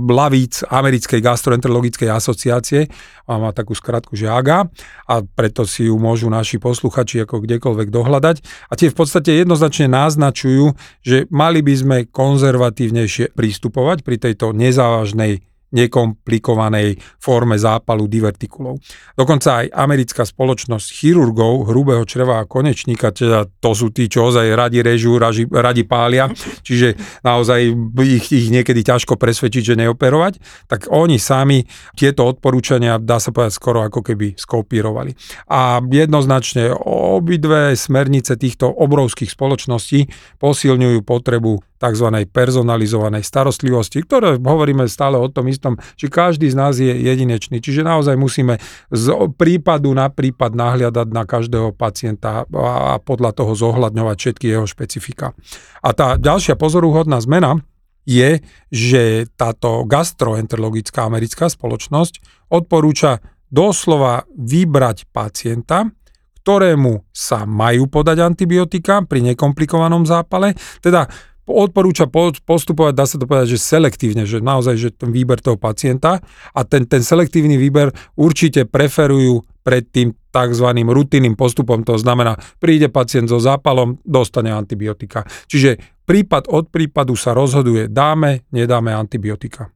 lavíc 0.01 0.65
Americkej 0.65 1.21
gastroenterologickej 1.21 2.09
asociácie, 2.09 2.89
a 3.27 3.35
má 3.35 3.51
takú 3.51 3.75
skratku, 3.75 4.15
že 4.15 4.31
AGA, 4.31 4.71
a 5.05 5.13
preto 5.21 5.67
si 5.67 5.91
ju 5.91 5.99
môžu 5.99 6.31
naši 6.31 6.57
posluchači 6.57 7.27
ako 7.27 7.43
kdekoľvek 7.43 7.91
dohľadať. 7.91 8.35
A 8.71 8.73
tie 8.79 8.87
v 8.87 8.95
podstate 8.95 9.43
jednoznačne 9.43 9.91
naznačujú, 9.91 10.73
že 11.03 11.27
mali 11.27 11.59
by 11.59 11.73
sme 11.75 11.97
konzervatívnejšie 12.07 13.35
pristupovať 13.35 14.07
pri 14.07 14.15
tejto 14.15 14.55
nezávažnej 14.55 15.43
nekomplikovanej 15.67 16.95
forme 17.19 17.59
zápalu 17.59 18.07
divertikulov. 18.07 18.79
Dokonca 19.19 19.63
aj 19.63 19.75
americká 19.75 20.23
spoločnosť 20.23 20.87
chirurgov 20.87 21.67
hrubého 21.67 22.07
čreva 22.07 22.39
a 22.39 22.47
konečníka, 22.47 23.11
teda 23.11 23.47
to 23.59 23.71
sú 23.75 23.91
tí, 23.91 24.07
čo 24.07 24.31
ozaj 24.31 24.47
radi 24.55 24.79
režú, 24.79 25.19
radi, 25.19 25.43
radi 25.43 25.83
pália, 25.83 26.31
čiže 26.63 26.95
naozaj 27.27 27.59
ich, 27.99 28.25
ich 28.31 28.47
niekedy 28.47 28.79
ťažko 28.87 29.19
presvedčiť, 29.19 29.75
že 29.75 29.79
neoperovať, 29.83 30.39
tak 30.71 30.87
oni 30.87 31.19
sami 31.19 31.67
tieto 31.99 32.23
odporúčania, 32.23 32.95
dá 33.01 33.19
sa 33.19 33.35
povedať, 33.35 33.59
skoro 33.59 33.83
ako 33.83 33.99
keby 33.99 34.39
skopírovali. 34.39 35.11
A 35.51 35.83
jednoznačne 35.83 36.71
obidve 36.87 37.75
smernice 37.75 38.39
týchto 38.39 38.71
obrovských 38.71 39.27
spoločností 39.27 40.07
posilňujú 40.39 41.03
potrebu 41.03 41.59
tzv. 41.77 42.07
personalizovanej 42.29 43.23
starostlivosti, 43.23 44.01
ktoré 44.01 44.41
hovoríme 44.41 44.85
stále 44.89 45.15
o 45.21 45.29
tom 45.29 45.47
istom, 45.47 45.77
že 45.95 46.09
každý 46.09 46.49
z 46.49 46.55
nás 46.57 46.73
je 46.81 46.89
jedinečný. 46.89 47.61
Čiže 47.61 47.85
naozaj 47.85 48.17
musíme 48.17 48.57
z 48.89 49.05
prípadu 49.37 49.93
na 49.93 50.09
prípad 50.09 50.57
nahliadať 50.57 51.07
na 51.13 51.23
každého 51.23 51.73
pacienta 51.77 52.43
a 52.49 52.97
podľa 52.97 53.31
toho 53.37 53.53
zohľadňovať 53.53 54.17
všetky 54.17 54.45
jeho 54.49 54.65
špecifika. 54.65 55.37
A 55.85 55.89
tá 55.93 56.17
ďalšia 56.17 56.57
pozoruhodná 56.57 57.21
zmena 57.21 57.61
je, 58.07 58.39
že 58.71 59.27
táto 59.35 59.83
gastroenterologická 59.83 61.05
americká 61.05 61.51
spoločnosť 61.51 62.47
odporúča 62.47 63.19
doslova 63.51 64.23
vybrať 64.35 65.11
pacienta, 65.11 65.91
ktorému 66.43 67.11
sa 67.11 67.43
majú 67.43 67.91
podať 67.91 68.23
antibiotika 68.23 69.03
pri 69.03 69.35
nekomplikovanom 69.35 70.07
zápale, 70.07 70.55
teda 70.79 71.11
odporúča 71.47 72.05
postupovať, 72.43 72.93
dá 72.93 73.07
sa 73.07 73.15
to 73.15 73.25
povedať, 73.25 73.55
že 73.55 73.63
selektívne, 73.63 74.27
že 74.27 74.43
naozaj, 74.43 74.75
že 74.75 74.89
ten 74.91 75.15
výber 75.15 75.39
toho 75.39 75.55
pacienta 75.55 76.19
a 76.51 76.61
ten, 76.67 76.83
ten 76.83 77.01
selektívny 77.01 77.55
výber 77.55 77.95
určite 78.19 78.67
preferujú 78.67 79.47
pred 79.63 79.83
tým 79.87 80.15
tzv. 80.31 80.67
rutinným 80.87 81.35
postupom, 81.35 81.83
to 81.83 81.99
znamená, 81.99 82.39
príde 82.61 82.87
pacient 82.87 83.27
so 83.27 83.39
zápalom, 83.41 83.99
dostane 84.07 84.53
antibiotika. 84.53 85.27
Čiže 85.51 86.03
prípad 86.07 86.47
od 86.47 86.71
prípadu 86.71 87.19
sa 87.19 87.35
rozhoduje, 87.35 87.91
dáme, 87.91 88.47
nedáme 88.55 88.95
antibiotika. 88.95 89.67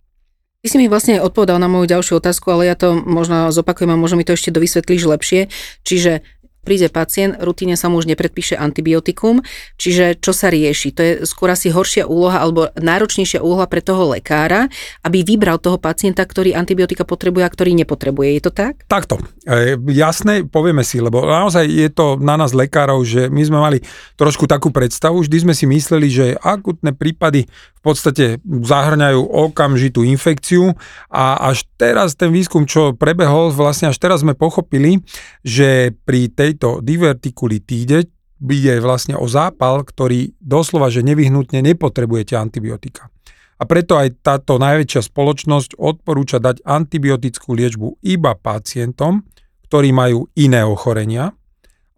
Ty 0.61 0.67
si 0.69 0.77
mi 0.77 0.85
vlastne 0.85 1.17
odpovedal 1.17 1.57
na 1.57 1.65
moju 1.65 1.89
ďalšiu 1.89 2.21
otázku, 2.21 2.53
ale 2.53 2.69
ja 2.69 2.77
to 2.77 2.93
možno 2.93 3.49
zopakujem 3.49 3.91
a 3.91 3.97
možno 3.97 4.21
mi 4.21 4.27
to 4.29 4.37
ešte 4.37 4.53
dovysvetlíš 4.53 5.09
lepšie. 5.09 5.41
Čiže 5.81 6.21
príde 6.61 6.87
pacient, 6.93 7.37
rutine 7.41 7.73
sa 7.73 7.89
mu 7.89 7.97
už 7.97 8.07
nepredpíše 8.09 8.57
antibiotikum, 8.57 9.41
čiže 9.81 10.17
čo 10.21 10.31
sa 10.31 10.53
rieši? 10.53 10.89
To 10.93 11.01
je 11.01 11.13
skôr 11.25 11.49
asi 11.53 11.73
horšia 11.73 12.05
úloha 12.05 12.41
alebo 12.41 12.69
náročnejšia 12.77 13.41
úloha 13.41 13.65
pre 13.65 13.81
toho 13.81 14.13
lekára, 14.13 14.69
aby 15.01 15.25
vybral 15.25 15.57
toho 15.57 15.81
pacienta, 15.81 16.21
ktorý 16.21 16.53
antibiotika 16.53 17.01
potrebuje 17.03 17.43
a 17.45 17.53
ktorý 17.53 17.71
nepotrebuje. 17.81 18.29
Je 18.37 18.41
to 18.45 18.51
tak? 18.53 18.85
Takto. 18.85 19.17
E, 19.45 19.77
jasné, 19.91 20.45
povieme 20.45 20.85
si, 20.85 21.01
lebo 21.01 21.25
naozaj 21.25 21.65
je 21.65 21.89
to 21.89 22.21
na 22.21 22.37
nás 22.37 22.53
lekárov, 22.53 23.01
že 23.01 23.27
my 23.27 23.41
sme 23.41 23.59
mali 23.59 23.77
trošku 24.15 24.45
takú 24.45 24.69
predstavu, 24.69 25.25
vždy 25.25 25.37
sme 25.49 25.53
si 25.57 25.65
mysleli, 25.65 26.07
že 26.07 26.25
akutné 26.37 26.93
prípady 26.93 27.49
v 27.80 27.80
podstate 27.81 28.25
zahrňajú 28.45 29.21
okamžitú 29.25 30.05
infekciu 30.05 30.77
a 31.09 31.49
až 31.49 31.65
teraz 31.81 32.13
ten 32.13 32.29
výskum, 32.29 32.69
čo 32.69 32.93
prebehol, 32.93 33.49
vlastne 33.49 33.89
až 33.89 33.97
teraz 33.97 34.21
sme 34.21 34.37
pochopili, 34.37 35.01
že 35.41 35.97
pri 36.05 36.29
tejto 36.29 36.85
divertikulitíde 36.85 38.05
ide 38.41 38.73
vlastne 38.81 39.17
o 39.17 39.29
zápal, 39.29 39.85
ktorý 39.85 40.33
doslova, 40.41 40.89
že 40.89 41.05
nevyhnutne 41.05 41.61
nepotrebujete 41.61 42.33
antibiotika. 42.37 43.09
a 43.61 43.63
preto 43.69 43.93
aj 43.93 44.25
táto 44.25 44.57
najväčšia 44.57 45.05
spoločnosť 45.05 45.77
odporúča 45.77 46.41
dať 46.41 46.65
antibiotickú 46.65 47.53
liečbu 47.53 48.01
iba 48.01 48.33
pacientom, 48.33 49.21
ktorí 49.69 49.93
majú 49.93 50.25
iné 50.33 50.65
ochorenia, 50.65 51.37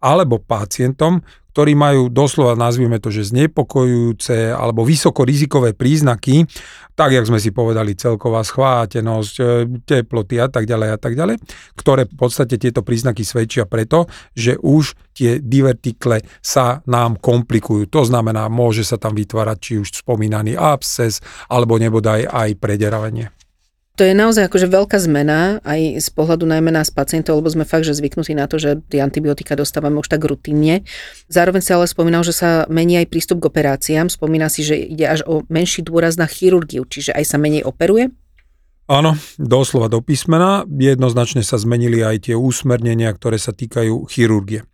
alebo 0.04 0.36
pacientom, 0.36 1.24
ktorí 1.54 1.78
majú 1.78 2.10
doslova, 2.10 2.58
nazvime 2.58 2.98
to, 2.98 3.14
že 3.14 3.30
znepokojujúce 3.30 4.50
alebo 4.50 4.82
vysokorizikové 4.82 5.78
príznaky, 5.78 6.50
tak, 6.98 7.14
jak 7.14 7.30
sme 7.30 7.38
si 7.38 7.54
povedali, 7.54 7.94
celková 7.94 8.42
schvátenosť, 8.42 9.34
e, 9.38 9.44
teploty 9.86 10.42
a 10.42 10.50
tak 10.50 10.66
ďalej 10.66 10.88
a 10.94 10.98
tak 10.98 11.14
ďalej, 11.14 11.38
ktoré 11.78 12.10
v 12.10 12.16
podstate 12.18 12.58
tieto 12.58 12.82
príznaky 12.82 13.22
svedčia 13.22 13.70
preto, 13.70 14.10
že 14.34 14.58
už 14.58 14.98
tie 15.14 15.38
divertikle 15.38 16.26
sa 16.42 16.82
nám 16.90 17.22
komplikujú. 17.22 17.86
To 17.86 18.02
znamená, 18.02 18.50
môže 18.50 18.82
sa 18.82 18.98
tam 18.98 19.14
vytvárať 19.14 19.58
či 19.62 19.72
už 19.78 20.02
spomínaný 20.02 20.58
absces, 20.58 21.22
alebo 21.46 21.78
nebodaj 21.78 22.26
aj 22.26 22.58
prederavenie. 22.58 23.30
To 23.94 24.02
je 24.02 24.10
naozaj 24.10 24.50
akože 24.50 24.66
veľká 24.66 24.98
zmena 24.98 25.62
aj 25.62 26.02
z 26.02 26.08
pohľadu 26.10 26.50
najmä 26.50 26.74
nás 26.74 26.90
pacientov, 26.90 27.38
lebo 27.38 27.46
sme 27.46 27.62
fakt, 27.62 27.86
že 27.86 27.94
zvyknutí 27.94 28.34
na 28.34 28.50
to, 28.50 28.58
že 28.58 28.82
tie 28.90 28.98
antibiotika 28.98 29.54
dostávame 29.54 30.02
už 30.02 30.10
tak 30.10 30.26
rutinne. 30.26 30.82
Zároveň 31.30 31.62
sa 31.62 31.78
ale 31.78 31.86
spomínal, 31.86 32.26
že 32.26 32.34
sa 32.34 32.66
mení 32.66 32.98
aj 32.98 33.06
prístup 33.06 33.38
k 33.38 33.54
operáciám. 33.54 34.10
Spomína 34.10 34.50
si, 34.50 34.66
že 34.66 34.74
ide 34.74 35.06
až 35.06 35.22
o 35.30 35.46
menší 35.46 35.86
dôraz 35.86 36.18
na 36.18 36.26
chirurgiu, 36.26 36.82
čiže 36.90 37.14
aj 37.14 37.22
sa 37.22 37.38
menej 37.38 37.62
operuje? 37.62 38.10
Áno, 38.90 39.14
doslova 39.38 39.86
do 39.86 40.02
písmena. 40.02 40.66
Jednoznačne 40.66 41.46
sa 41.46 41.54
zmenili 41.54 42.02
aj 42.02 42.26
tie 42.28 42.34
úsmernenia, 42.34 43.14
ktoré 43.14 43.38
sa 43.38 43.54
týkajú 43.54 44.10
chirurgie. 44.10 44.66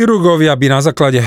Chirurgovia 0.00 0.56
by 0.56 0.66
na 0.72 0.80
základe 0.80 1.20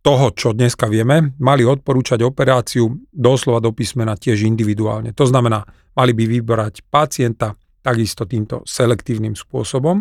toho, 0.00 0.32
čo 0.32 0.56
dneska 0.56 0.88
vieme, 0.88 1.36
mali 1.40 1.64
odporúčať 1.64 2.24
operáciu 2.24 3.04
doslova 3.12 3.60
do 3.60 3.72
písmena 3.72 4.16
tiež 4.16 4.48
individuálne. 4.48 5.12
To 5.12 5.28
znamená, 5.28 5.64
mali 6.00 6.16
by 6.16 6.24
vybrať 6.40 6.88
pacienta 6.88 7.52
takisto 7.84 8.24
týmto 8.24 8.64
selektívnym 8.64 9.36
spôsobom. 9.36 10.00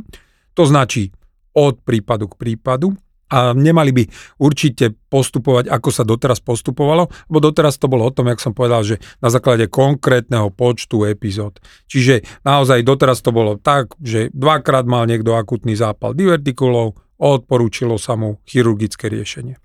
To 0.55 0.63
značí 0.63 1.11
od 1.51 1.83
prípadu 1.83 2.31
k 2.31 2.39
prípadu 2.39 2.95
a 3.29 3.53
nemali 3.53 3.93
by 3.93 4.03
určite 4.41 4.95
postupovať, 5.11 5.69
ako 5.69 5.89
sa 5.93 6.01
doteraz 6.07 6.41
postupovalo, 6.41 7.11
lebo 7.29 7.39
doteraz 7.43 7.77
to 7.77 7.85
bolo 7.85 8.09
o 8.09 8.15
tom, 8.15 8.31
jak 8.31 8.41
som 8.41 8.57
povedal, 8.57 8.81
že 8.81 8.97
na 9.21 9.29
základe 9.29 9.69
konkrétneho 9.69 10.49
počtu 10.49 11.05
epizód. 11.05 11.61
Čiže 11.85 12.25
naozaj 12.41 12.81
doteraz 12.81 13.21
to 13.21 13.29
bolo 13.29 13.59
tak, 13.59 13.93
že 14.01 14.33
dvakrát 14.33 14.89
mal 14.89 15.05
niekto 15.05 15.37
akutný 15.37 15.77
zápal 15.77 16.17
divertikulov, 16.17 16.97
odporúčilo 17.21 18.01
sa 18.01 18.17
mu 18.17 18.41
chirurgické 18.49 19.11
riešenie. 19.11 19.61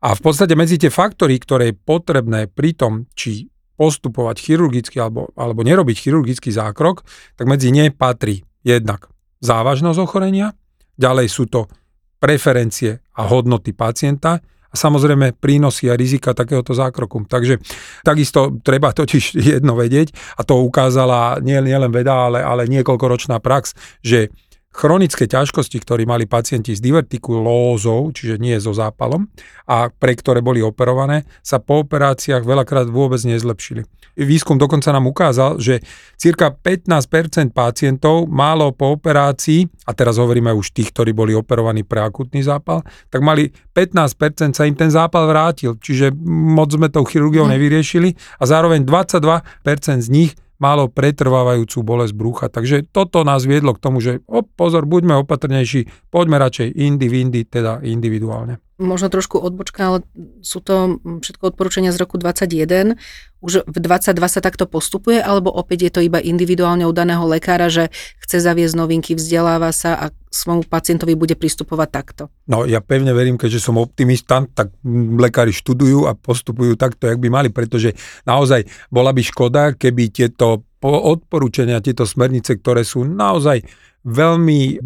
A 0.00 0.16
v 0.16 0.20
podstate 0.22 0.54
medzi 0.54 0.78
tie 0.80 0.88
faktory, 0.88 1.36
ktoré 1.42 1.74
je 1.74 1.80
potrebné 1.82 2.48
pri 2.48 2.78
tom, 2.78 2.92
či 3.12 3.50
postupovať 3.80 4.36
chirurgicky 4.44 5.00
alebo, 5.00 5.32
alebo 5.32 5.64
nerobiť 5.64 5.96
chirurgický 5.96 6.52
zákrok, 6.52 7.00
tak 7.40 7.48
medzi 7.48 7.72
ne 7.72 7.88
patrí 7.88 8.44
jednak 8.60 9.08
závažnosť 9.40 9.98
ochorenia, 10.04 10.52
ďalej 11.00 11.26
sú 11.32 11.48
to 11.48 11.64
preferencie 12.20 13.00
a 13.16 13.24
hodnoty 13.24 13.72
pacienta 13.72 14.44
a 14.70 14.74
samozrejme 14.76 15.40
prínosy 15.40 15.88
a 15.88 15.96
rizika 15.96 16.36
takéhoto 16.36 16.76
zákroku. 16.76 17.24
Takže 17.24 17.56
takisto 18.04 18.60
treba 18.60 18.92
totiž 18.92 19.40
jedno 19.56 19.74
vedieť 19.74 20.12
a 20.36 20.44
to 20.44 20.60
ukázala 20.60 21.40
nie, 21.40 21.56
nie 21.64 21.74
veda, 21.88 22.28
ale, 22.28 22.44
ale 22.44 22.68
niekoľkoročná 22.68 23.40
prax, 23.40 23.72
že 24.04 24.28
chronické 24.70 25.26
ťažkosti, 25.26 25.82
ktoré 25.82 26.06
mali 26.06 26.30
pacienti 26.30 26.72
s 26.72 26.80
divertikulózou, 26.80 28.14
čiže 28.14 28.38
nie 28.38 28.54
so 28.62 28.70
zápalom, 28.70 29.26
a 29.66 29.90
pre 29.90 30.14
ktoré 30.14 30.38
boli 30.40 30.62
operované, 30.62 31.26
sa 31.42 31.58
po 31.58 31.82
operáciách 31.82 32.46
veľakrát 32.46 32.86
vôbec 32.86 33.18
nezlepšili. 33.26 33.82
Výskum 34.18 34.58
dokonca 34.58 34.90
nám 34.90 35.06
ukázal, 35.10 35.62
že 35.62 35.82
cirka 36.18 36.50
15% 36.54 37.54
pacientov 37.54 38.26
málo 38.30 38.70
po 38.74 38.94
operácii, 38.94 39.66
a 39.86 39.94
teraz 39.94 40.18
hovoríme 40.18 40.50
už 40.54 40.70
tých, 40.70 40.94
ktorí 40.94 41.14
boli 41.14 41.34
operovaní 41.34 41.82
pre 41.82 42.02
akutný 42.02 42.42
zápal, 42.42 42.86
tak 43.10 43.22
mali 43.22 43.50
15% 43.74 44.54
sa 44.54 44.66
im 44.66 44.74
ten 44.78 44.90
zápal 44.90 45.26
vrátil, 45.30 45.78
čiže 45.78 46.14
moc 46.30 46.70
sme 46.70 46.90
tou 46.90 47.02
chirurgiou 47.02 47.46
hm. 47.46 47.52
nevyriešili 47.58 48.14
a 48.38 48.44
zároveň 48.46 48.86
22% 48.86 50.06
z 50.06 50.08
nich 50.10 50.32
malo 50.60 50.86
pretrvávajúcu 50.92 51.82
bolesť 51.82 52.14
brucha. 52.14 52.46
Takže 52.52 52.86
toto 52.92 53.24
nás 53.24 53.48
viedlo 53.48 53.74
k 53.74 53.82
tomu, 53.82 53.98
že 53.98 54.20
op, 54.28 54.46
pozor, 54.54 54.86
buďme 54.86 55.24
opatrnejší, 55.24 56.12
poďme 56.12 56.36
radšej 56.38 56.68
indy, 56.76 57.06
vindy, 57.08 57.40
teda 57.48 57.80
individuálne. 57.82 58.60
Možno 58.80 59.12
trošku 59.12 59.36
odbočka, 59.36 59.80
ale 59.84 59.98
sú 60.40 60.64
to 60.64 60.96
všetko 61.04 61.52
odporúčania 61.52 61.92
z 61.92 62.00
roku 62.00 62.16
21. 62.16 62.96
Už 63.44 63.68
v 63.68 63.76
22 63.76 64.16
sa 64.24 64.40
takto 64.40 64.64
postupuje, 64.64 65.20
alebo 65.20 65.52
opäť 65.52 65.78
je 65.84 65.92
to 65.92 66.00
iba 66.00 66.16
individuálne 66.16 66.88
u 66.88 66.92
daného 66.96 67.20
lekára, 67.28 67.68
že 67.68 67.92
chce 68.24 68.40
zaviesť 68.40 68.80
novinky, 68.80 69.12
vzdeláva 69.12 69.68
sa 69.76 70.00
a 70.00 70.06
svojmu 70.32 70.64
pacientovi 70.64 71.12
bude 71.12 71.36
pristupovať 71.36 71.88
takto? 71.92 72.22
No 72.48 72.64
ja 72.64 72.80
pevne 72.80 73.12
verím, 73.12 73.36
keďže 73.36 73.68
som 73.68 73.76
optimista, 73.76 74.48
tak 74.56 74.72
lekári 75.20 75.52
študujú 75.52 76.08
a 76.08 76.16
postupujú 76.16 76.80
takto, 76.80 77.04
jak 77.04 77.20
by 77.20 77.28
mali, 77.28 77.48
pretože 77.52 77.92
naozaj 78.24 78.64
bola 78.88 79.12
by 79.12 79.20
škoda, 79.20 79.76
keby 79.76 80.08
tieto 80.08 80.64
odporúčania, 80.80 81.84
tieto 81.84 82.08
smernice, 82.08 82.56
ktoré 82.56 82.88
sú 82.88 83.04
naozaj 83.04 83.60
veľmi 84.04 84.80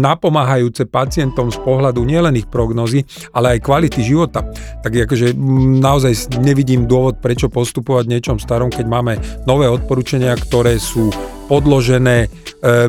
napomáhajúce 0.00 0.86
pacientom 0.86 1.50
z 1.50 1.58
pohľadu 1.62 2.06
nielen 2.06 2.38
ich 2.38 2.46
prognozy, 2.46 3.02
ale 3.34 3.58
aj 3.58 3.64
kvality 3.66 4.00
života. 4.02 4.46
Tak 4.82 5.10
akože 5.10 5.34
naozaj 5.82 6.38
nevidím 6.38 6.86
dôvod, 6.86 7.18
prečo 7.18 7.50
postupovať 7.50 8.04
niečom 8.06 8.36
starom, 8.38 8.70
keď 8.70 8.86
máme 8.86 9.18
nové 9.44 9.66
odporúčania, 9.66 10.38
ktoré 10.38 10.78
sú 10.78 11.10
podložené 11.50 12.26
e, 12.26 12.28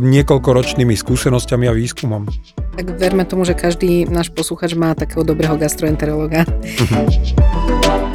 niekoľkoročnými 0.06 0.94
skúsenosťami 0.94 1.66
a 1.66 1.74
výskumom. 1.74 2.30
Tak 2.78 2.86
verme 3.02 3.26
tomu, 3.26 3.42
že 3.42 3.58
každý 3.58 4.06
náš 4.06 4.30
posluchač 4.30 4.78
má 4.78 4.94
takého 4.94 5.26
dobrého 5.26 5.58
gastroenterologa. 5.58 6.46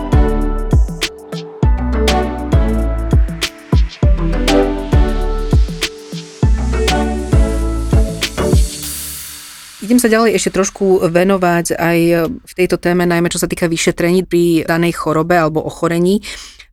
Idem 9.87 10.03
sa 10.03 10.11
ďalej 10.11 10.35
ešte 10.35 10.51
trošku 10.51 11.07
venovať 11.15 11.79
aj 11.79 11.99
v 12.43 12.53
tejto 12.59 12.75
téme, 12.75 13.07
najmä 13.07 13.31
čo 13.31 13.39
sa 13.39 13.47
týka 13.47 13.71
vyšetrení 13.71 14.27
pri 14.27 14.67
danej 14.67 14.99
chorobe 14.99 15.39
alebo 15.39 15.63
ochorení. 15.63 16.27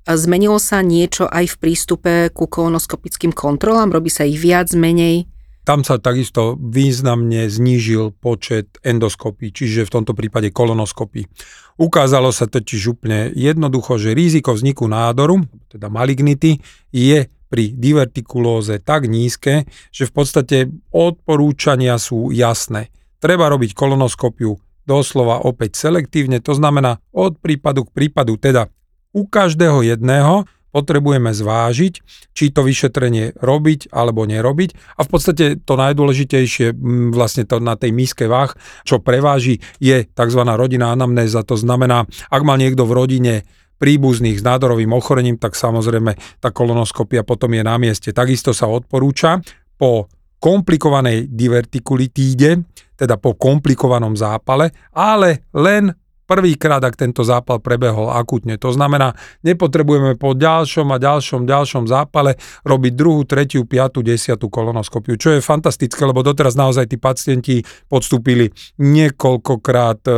Zmenilo 0.09 0.57
sa 0.57 0.81
niečo 0.81 1.29
aj 1.29 1.45
v 1.53 1.55
prístupe 1.61 2.13
ku 2.33 2.49
kolonoskopickým 2.49 3.29
kontrolám? 3.29 3.93
Robí 3.93 4.09
sa 4.09 4.25
ich 4.25 4.41
viac, 4.41 4.73
menej? 4.73 5.29
Tam 5.61 5.85
sa 5.85 6.01
takisto 6.01 6.57
významne 6.57 7.53
znížil 7.53 8.17
počet 8.17 8.81
endoskopí, 8.81 9.53
čiže 9.53 9.85
v 9.85 9.93
tomto 9.93 10.17
prípade 10.17 10.49
kolonoskopí. 10.49 11.29
Ukázalo 11.77 12.33
sa 12.33 12.49
totiž 12.49 12.97
úplne 12.97 13.29
jednoducho, 13.37 14.01
že 14.01 14.17
riziko 14.17 14.57
vzniku 14.57 14.89
nádoru, 14.89 15.45
teda 15.69 15.85
malignity, 15.85 16.57
je 16.89 17.29
pri 17.29 17.77
divertikulóze 17.77 18.81
tak 18.81 19.05
nízke, 19.05 19.69
že 19.93 20.09
v 20.09 20.13
podstate 20.17 20.57
odporúčania 20.89 22.01
sú 22.01 22.33
jasné 22.33 22.89
treba 23.23 23.47
robiť 23.47 23.71
kolonoskopiu 23.71 24.59
doslova 24.83 25.47
opäť 25.47 25.79
selektívne, 25.79 26.43
to 26.43 26.51
znamená 26.51 26.99
od 27.15 27.39
prípadu 27.39 27.87
k 27.87 27.95
prípadu, 27.95 28.35
teda 28.35 28.67
u 29.15 29.23
každého 29.23 29.87
jedného 29.87 30.43
potrebujeme 30.73 31.29
zvážiť, 31.29 31.93
či 32.33 32.49
to 32.49 32.65
vyšetrenie 32.65 33.37
robiť 33.37 33.93
alebo 33.93 34.25
nerobiť. 34.25 34.97
A 34.97 35.05
v 35.05 35.09
podstate 35.13 35.45
to 35.61 35.77
najdôležitejšie 35.77 36.73
vlastne 37.13 37.45
to 37.45 37.61
na 37.61 37.77
tej 37.77 37.93
míske 37.93 38.25
váh, 38.25 38.49
čo 38.81 38.97
preváži, 38.97 39.61
je 39.77 40.09
tzv. 40.09 40.41
rodinná 40.41 40.89
anamnéza. 40.89 41.45
To 41.45 41.53
znamená, 41.53 42.09
ak 42.09 42.41
má 42.41 42.57
niekto 42.57 42.89
v 42.89 42.97
rodine 42.97 43.33
príbuzných 43.77 44.41
s 44.41 44.43
nádorovým 44.43 44.89
ochorením, 44.97 45.37
tak 45.37 45.53
samozrejme 45.53 46.41
tá 46.41 46.49
kolonoskopia 46.49 47.21
potom 47.21 47.53
je 47.53 47.61
na 47.61 47.77
mieste. 47.77 48.09
Takisto 48.09 48.49
sa 48.49 48.65
odporúča 48.65 49.45
po 49.77 50.09
komplikovanej 50.43 51.31
divertikulitíde, 51.31 52.67
teda 52.99 53.15
po 53.15 53.39
komplikovanom 53.39 54.19
zápale, 54.19 54.75
ale 54.91 55.47
len 55.55 55.95
prvýkrát, 56.23 56.79
ak 56.83 56.95
tento 56.95 57.21
zápal 57.23 57.59
prebehol 57.59 58.11
akutne. 58.11 58.55
To 58.59 58.71
znamená, 58.71 59.15
nepotrebujeme 59.43 60.15
po 60.15 60.35
ďalšom 60.35 60.87
a 60.91 60.97
ďalšom, 60.97 61.43
ďalšom 61.43 61.83
zápale 61.87 62.39
robiť 62.63 62.93
druhú, 62.95 63.27
tretiu, 63.27 63.67
piatu, 63.67 64.01
desiatú 64.01 64.47
kolonoskopiu, 64.47 65.19
čo 65.19 65.35
je 65.35 65.43
fantastické, 65.43 65.99
lebo 66.07 66.23
doteraz 66.23 66.55
naozaj 66.55 66.91
tí 66.91 66.97
pacienti 66.97 67.55
podstúpili 67.91 68.49
niekoľkokrát 68.79 70.01
e, 70.07 70.11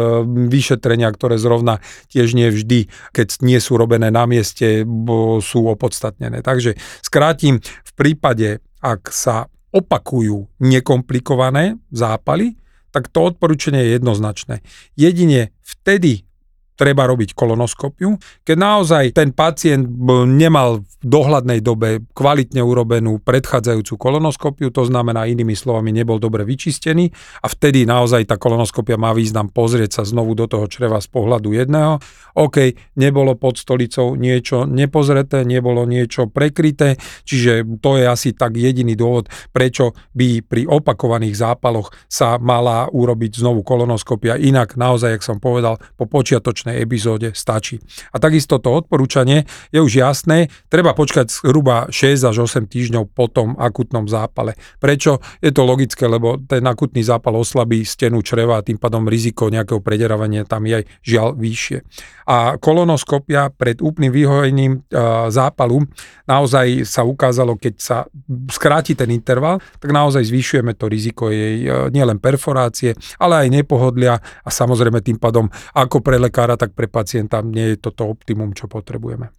vyšetrenia, 0.49 1.09
ktoré 1.09 1.41
zrovna 1.41 1.81
tiež 2.13 2.37
nie 2.37 2.53
vždy, 2.53 2.89
keď 3.13 3.41
nie 3.41 3.57
sú 3.57 3.75
robené 3.75 4.13
na 4.13 4.29
mieste, 4.29 4.85
sú 5.41 5.59
opodstatnené. 5.69 6.45
Takže 6.45 6.77
skrátim, 7.01 7.61
v 7.61 7.91
prípade, 7.97 8.61
ak 8.85 9.09
sa 9.09 9.49
opakujú 9.75 10.47
nekomplikované 10.63 11.75
zápaly, 11.91 12.55
tak 12.95 13.11
to 13.11 13.27
odporúčanie 13.27 13.83
je 13.83 13.99
jednoznačné. 13.99 14.63
Jedine 14.95 15.51
vtedy 15.59 16.24
treba 16.75 17.07
robiť 17.07 17.31
kolonoskopiu. 17.31 18.19
Keď 18.43 18.57
naozaj 18.59 19.03
ten 19.15 19.31
pacient 19.31 19.87
nemal 20.27 20.83
v 20.83 20.93
dohľadnej 21.03 21.63
dobe 21.63 22.03
kvalitne 22.11 22.59
urobenú 22.59 23.23
predchádzajúcu 23.23 23.95
kolonoskopiu, 23.95 24.69
to 24.75 24.83
znamená 24.83 25.27
inými 25.27 25.55
slovami 25.55 25.95
nebol 25.95 26.19
dobre 26.19 26.43
vyčistený 26.43 27.09
a 27.41 27.47
vtedy 27.47 27.87
naozaj 27.87 28.27
tá 28.27 28.35
kolonoskopia 28.35 28.99
má 28.99 29.15
význam 29.15 29.47
pozrieť 29.47 30.01
sa 30.01 30.03
znovu 30.03 30.35
do 30.35 30.51
toho 30.51 30.67
čreva 30.67 30.99
z 30.99 31.07
pohľadu 31.07 31.55
jedného. 31.55 32.03
OK, 32.35 32.75
nebolo 32.99 33.39
pod 33.39 33.55
stolicou 33.55 34.19
niečo 34.19 34.67
nepozreté, 34.67 35.47
nebolo 35.47 35.87
niečo 35.87 36.27
prekryté, 36.27 36.99
čiže 37.23 37.63
to 37.79 37.95
je 37.95 38.05
asi 38.09 38.35
tak 38.35 38.59
jediný 38.59 38.97
dôvod, 38.97 39.31
prečo 39.55 39.95
by 40.11 40.43
pri 40.43 40.67
opakovaných 40.67 41.37
zápaloch 41.37 41.93
sa 42.11 42.35
mala 42.41 42.91
urobiť 42.91 43.39
znovu 43.39 43.63
kolonoskopia. 43.63 44.35
Inak 44.41 44.75
naozaj, 44.75 45.21
jak 45.21 45.23
som 45.23 45.37
povedal, 45.37 45.77
po 45.95 46.09
počiatočnej 46.09 46.64
dnešnej 46.65 46.81
epizóde 46.81 47.29
stačí. 47.37 47.77
A 48.09 48.17
takisto 48.17 48.57
to 48.57 48.73
odporúčanie 48.73 49.45
je 49.69 49.77
už 49.77 50.01
jasné, 50.01 50.49
treba 50.65 50.97
počkať 50.97 51.29
zhruba 51.29 51.85
6 51.93 52.25
až 52.25 52.35
8 52.41 52.65
týždňov 52.65 53.13
po 53.13 53.29
tom 53.29 53.53
akutnom 53.53 54.09
zápale. 54.09 54.57
Prečo? 54.81 55.21
Je 55.45 55.53
to 55.53 55.61
logické, 55.61 56.09
lebo 56.09 56.41
ten 56.41 56.65
akutný 56.65 57.05
zápal 57.05 57.37
oslabí 57.37 57.85
stenu 57.85 58.25
čreva 58.25 58.57
a 58.57 58.65
tým 58.65 58.81
pádom 58.81 59.05
riziko 59.05 59.53
nejakého 59.53 59.77
prederávania 59.85 60.41
tam 60.49 60.65
je 60.65 60.81
aj 60.81 60.83
žiaľ 61.05 61.29
vyššie. 61.37 61.77
A 62.25 62.57
kolonoskopia 62.57 63.53
pred 63.53 63.77
úplným 63.85 64.09
vyhojením 64.09 64.73
e, 64.81 64.97
zápalu 65.29 65.85
naozaj 66.25 66.89
sa 66.89 67.05
ukázalo, 67.05 67.53
keď 67.53 67.73
sa 67.77 67.97
skráti 68.49 68.97
ten 68.97 69.13
interval, 69.13 69.61
tak 69.77 69.93
naozaj 69.93 70.25
zvyšujeme 70.25 70.73
to 70.73 70.89
riziko 70.89 71.29
jej 71.29 71.69
e, 71.69 71.93
nielen 71.93 72.17
perforácie, 72.17 72.97
ale 73.21 73.45
aj 73.45 73.53
nepohodlia 73.53 74.17
a 74.17 74.49
samozrejme 74.49 75.05
tým 75.05 75.21
pádom 75.21 75.45
ako 75.77 76.01
pre 76.01 76.17
lekára 76.17 76.54
tak 76.57 76.73
pre 76.73 76.87
pacienta 76.87 77.39
nie 77.45 77.75
je 77.75 77.81
toto 77.81 78.09
optimum, 78.09 78.51
čo 78.51 78.67
potrebujeme. 78.67 79.31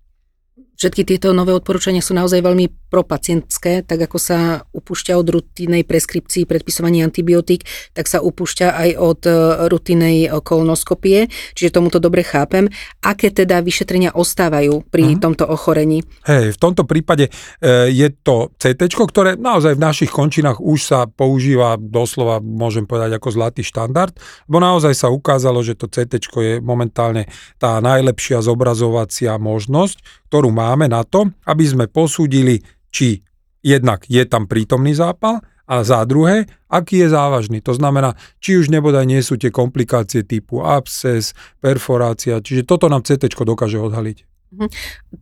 Všetky 0.76 1.08
tieto 1.08 1.32
nové 1.32 1.56
odporúčania 1.56 2.04
sú 2.04 2.12
naozaj 2.12 2.44
veľmi 2.44 2.68
propacientské, 2.92 3.82
tak 3.82 4.06
ako 4.06 4.18
sa 4.20 4.62
upúšťa 4.76 5.12
od 5.16 5.26
rutinnej 5.26 5.82
preskripcii 5.88 6.44
predpisovania 6.44 7.08
antibiotík, 7.08 7.64
tak 7.96 8.06
sa 8.06 8.20
upúšťa 8.20 8.68
aj 8.76 8.90
od 9.00 9.20
e, 9.26 9.32
rutinnej 9.72 10.30
kolonoskopie, 10.44 11.32
čiže 11.56 11.74
tomuto 11.74 11.98
dobre 11.98 12.22
chápem. 12.22 12.68
Aké 13.02 13.32
teda 13.32 13.64
vyšetrenia 13.64 14.14
ostávajú 14.14 14.86
pri 14.86 15.16
uh-huh. 15.16 15.22
tomto 15.22 15.44
ochorení? 15.48 16.04
Hej, 16.28 16.54
v 16.54 16.58
tomto 16.60 16.84
prípade 16.84 17.28
e, 17.28 17.90
je 17.90 18.08
to 18.22 18.52
CT, 18.60 18.86
ktoré 18.86 19.34
naozaj 19.34 19.74
v 19.74 19.82
našich 19.82 20.10
končinách 20.12 20.62
už 20.62 20.78
sa 20.84 20.98
používa 21.08 21.74
doslova, 21.80 22.38
môžem 22.38 22.86
povedať, 22.86 23.18
ako 23.18 23.28
zlatý 23.34 23.62
štandard, 23.66 24.14
bo 24.46 24.62
naozaj 24.62 24.94
sa 24.94 25.08
ukázalo, 25.10 25.64
že 25.64 25.74
to 25.74 25.90
CT 25.90 26.22
je 26.36 26.54
momentálne 26.60 27.26
tá 27.56 27.80
najlepšia 27.82 28.44
zobrazovacia 28.44 29.40
možnosť, 29.40 30.25
ktorú 30.36 30.52
máme 30.52 30.84
na 30.84 31.00
to, 31.00 31.32
aby 31.48 31.64
sme 31.64 31.88
posúdili, 31.88 32.60
či 32.92 33.24
jednak 33.64 34.04
je 34.04 34.20
tam 34.28 34.44
prítomný 34.44 34.92
zápal, 34.92 35.40
a 35.64 35.80
za 35.80 36.04
druhé, 36.04 36.44
aký 36.68 37.02
je 37.02 37.08
závažný. 37.08 37.64
To 37.64 37.72
znamená, 37.72 38.20
či 38.36 38.60
už 38.60 38.68
nebodaj 38.68 39.08
nie 39.08 39.24
sú 39.24 39.40
tie 39.40 39.48
komplikácie 39.48 40.28
typu 40.28 40.60
absces, 40.60 41.32
perforácia, 41.58 42.38
čiže 42.44 42.68
toto 42.68 42.86
nám 42.92 43.00
CT 43.02 43.32
dokáže 43.32 43.80
odhaliť. 43.80 44.18
Mhm. 44.52 44.68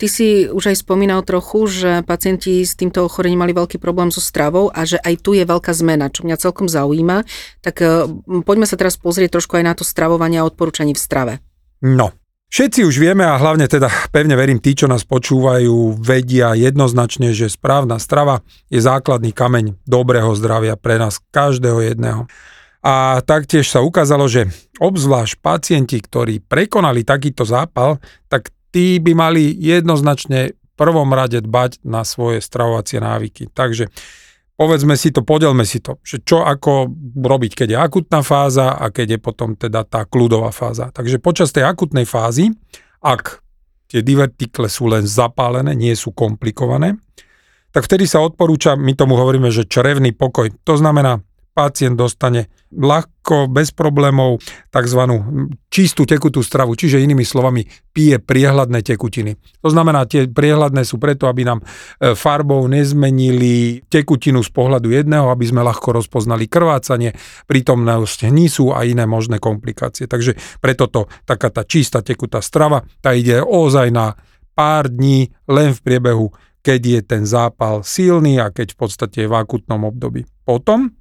Ty 0.02 0.06
si 0.10 0.50
už 0.50 0.74
aj 0.74 0.82
spomínal 0.82 1.22
trochu, 1.22 1.70
že 1.70 1.90
pacienti 2.02 2.60
s 2.66 2.74
týmto 2.74 3.06
ochorením 3.06 3.46
mali 3.46 3.54
veľký 3.54 3.78
problém 3.78 4.10
so 4.10 4.18
stravou 4.18 4.68
a 4.74 4.82
že 4.82 4.98
aj 4.98 5.14
tu 5.22 5.38
je 5.38 5.46
veľká 5.46 5.70
zmena, 5.70 6.10
čo 6.10 6.26
mňa 6.26 6.42
celkom 6.42 6.66
zaujíma. 6.66 7.22
Tak 7.62 7.76
poďme 8.42 8.66
sa 8.66 8.74
teraz 8.74 8.98
pozrieť 8.98 9.38
trošku 9.38 9.62
aj 9.62 9.64
na 9.64 9.78
to 9.78 9.86
stravovanie 9.86 10.42
a 10.42 10.48
odporúčanie 10.50 10.92
v 10.92 11.00
strave. 11.00 11.32
No, 11.80 12.12
Všetci 12.54 12.86
už 12.86 13.02
vieme 13.02 13.26
a 13.26 13.34
hlavne 13.34 13.66
teda 13.66 13.90
pevne 14.14 14.38
verím 14.38 14.62
tí, 14.62 14.78
čo 14.78 14.86
nás 14.86 15.02
počúvajú, 15.02 15.98
vedia 15.98 16.54
jednoznačne, 16.54 17.34
že 17.34 17.50
správna 17.50 17.98
strava 17.98 18.46
je 18.70 18.78
základný 18.78 19.34
kameň 19.34 19.82
dobrého 19.82 20.30
zdravia 20.38 20.78
pre 20.78 20.94
nás 20.94 21.18
každého 21.34 21.82
jedného. 21.82 22.30
A 22.78 23.18
taktiež 23.26 23.66
sa 23.66 23.82
ukázalo, 23.82 24.30
že 24.30 24.54
obzvlášť 24.78 25.34
pacienti, 25.42 25.98
ktorí 25.98 26.46
prekonali 26.46 27.02
takýto 27.02 27.42
zápal, 27.42 27.98
tak 28.30 28.54
tí 28.70 29.02
by 29.02 29.18
mali 29.18 29.50
jednoznačne 29.58 30.54
v 30.54 30.70
prvom 30.78 31.10
rade 31.10 31.42
dbať 31.42 31.82
na 31.82 32.06
svoje 32.06 32.38
stravovacie 32.38 33.02
návyky. 33.02 33.50
Takže 33.50 33.90
povedzme 34.54 34.94
si 34.94 35.10
to, 35.10 35.26
podelme 35.26 35.66
si 35.66 35.82
to, 35.82 35.98
že 36.06 36.22
čo 36.22 36.46
ako 36.46 36.90
robiť, 37.18 37.52
keď 37.58 37.68
je 37.74 37.78
akutná 37.78 38.20
fáza 38.22 38.74
a 38.74 38.90
keď 38.90 39.18
je 39.18 39.20
potom 39.20 39.58
teda 39.58 39.82
tá 39.82 40.06
kľudová 40.06 40.54
fáza. 40.54 40.94
Takže 40.94 41.18
počas 41.18 41.50
tej 41.50 41.66
akutnej 41.66 42.06
fázy, 42.06 42.54
ak 43.02 43.42
tie 43.90 44.00
divertikle 44.00 44.70
sú 44.70 44.90
len 44.90 45.04
zapálené, 45.04 45.74
nie 45.74 45.92
sú 45.94 46.14
komplikované, 46.14 46.98
tak 47.74 47.90
vtedy 47.90 48.06
sa 48.06 48.22
odporúča, 48.22 48.78
my 48.78 48.94
tomu 48.94 49.18
hovoríme, 49.18 49.50
že 49.50 49.66
črevný 49.66 50.14
pokoj. 50.14 50.46
To 50.62 50.74
znamená, 50.78 51.18
pacient 51.54 51.94
dostane 51.94 52.50
ľahko, 52.74 53.46
bez 53.46 53.70
problémov 53.70 54.42
tzv. 54.74 55.00
čistú 55.70 56.02
tekutú 56.02 56.42
stravu, 56.42 56.74
čiže 56.74 56.98
inými 56.98 57.22
slovami 57.22 57.62
pije 57.94 58.18
priehľadné 58.18 58.82
tekutiny. 58.82 59.38
To 59.62 59.70
znamená, 59.70 60.04
tie 60.10 60.26
priehľadné 60.26 60.82
sú 60.82 60.98
preto, 60.98 61.30
aby 61.30 61.46
nám 61.46 61.62
e, 61.62 62.18
farbou 62.18 62.66
nezmenili 62.66 63.86
tekutinu 63.86 64.42
z 64.42 64.50
pohľadu 64.50 64.90
jedného, 64.90 65.30
aby 65.30 65.46
sme 65.46 65.62
ľahko 65.62 65.94
rozpoznali 65.94 66.50
krvácanie, 66.50 67.14
prítomnosť 67.46 68.28
hnisu 68.28 68.74
a 68.74 68.82
iné 68.82 69.06
možné 69.06 69.38
komplikácie. 69.38 70.10
Takže 70.10 70.34
preto 70.58 70.90
to 70.90 71.06
taká 71.22 71.54
tá 71.54 71.62
čistá 71.62 72.02
tekutá 72.02 72.42
strava, 72.42 72.82
tá 72.98 73.14
ide 73.14 73.38
ozaj 73.38 73.94
na 73.94 74.18
pár 74.58 74.90
dní 74.90 75.30
len 75.46 75.70
v 75.72 75.80
priebehu 75.80 76.28
keď 76.64 76.80
je 76.80 77.00
ten 77.04 77.22
zápal 77.28 77.84
silný 77.84 78.40
a 78.40 78.48
keď 78.48 78.72
v 78.72 78.78
podstate 78.80 79.16
je 79.20 79.28
v 79.28 79.36
akutnom 79.36 79.84
období. 79.84 80.24
Potom 80.48 80.96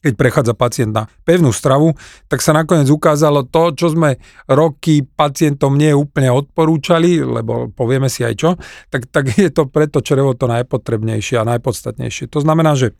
keď 0.00 0.12
prechádza 0.16 0.54
pacient 0.56 0.92
na 0.96 1.04
pevnú 1.28 1.52
stravu, 1.52 1.92
tak 2.26 2.40
sa 2.40 2.56
nakoniec 2.56 2.88
ukázalo 2.88 3.44
to, 3.44 3.76
čo 3.76 3.92
sme 3.92 4.16
roky 4.48 5.04
pacientom 5.04 5.76
nie 5.76 5.92
úplne 5.92 6.32
odporúčali, 6.32 7.20
lebo 7.20 7.68
povieme 7.70 8.08
si 8.08 8.24
aj 8.24 8.34
čo, 8.34 8.50
tak, 8.88 9.06
tak 9.12 9.28
je 9.36 9.52
to 9.52 9.68
preto 9.68 10.00
črevo 10.00 10.32
to 10.32 10.48
najpotrebnejšie 10.48 11.36
a 11.36 11.48
najpodstatnejšie. 11.56 12.32
To 12.32 12.40
znamená, 12.40 12.74
že 12.74 12.96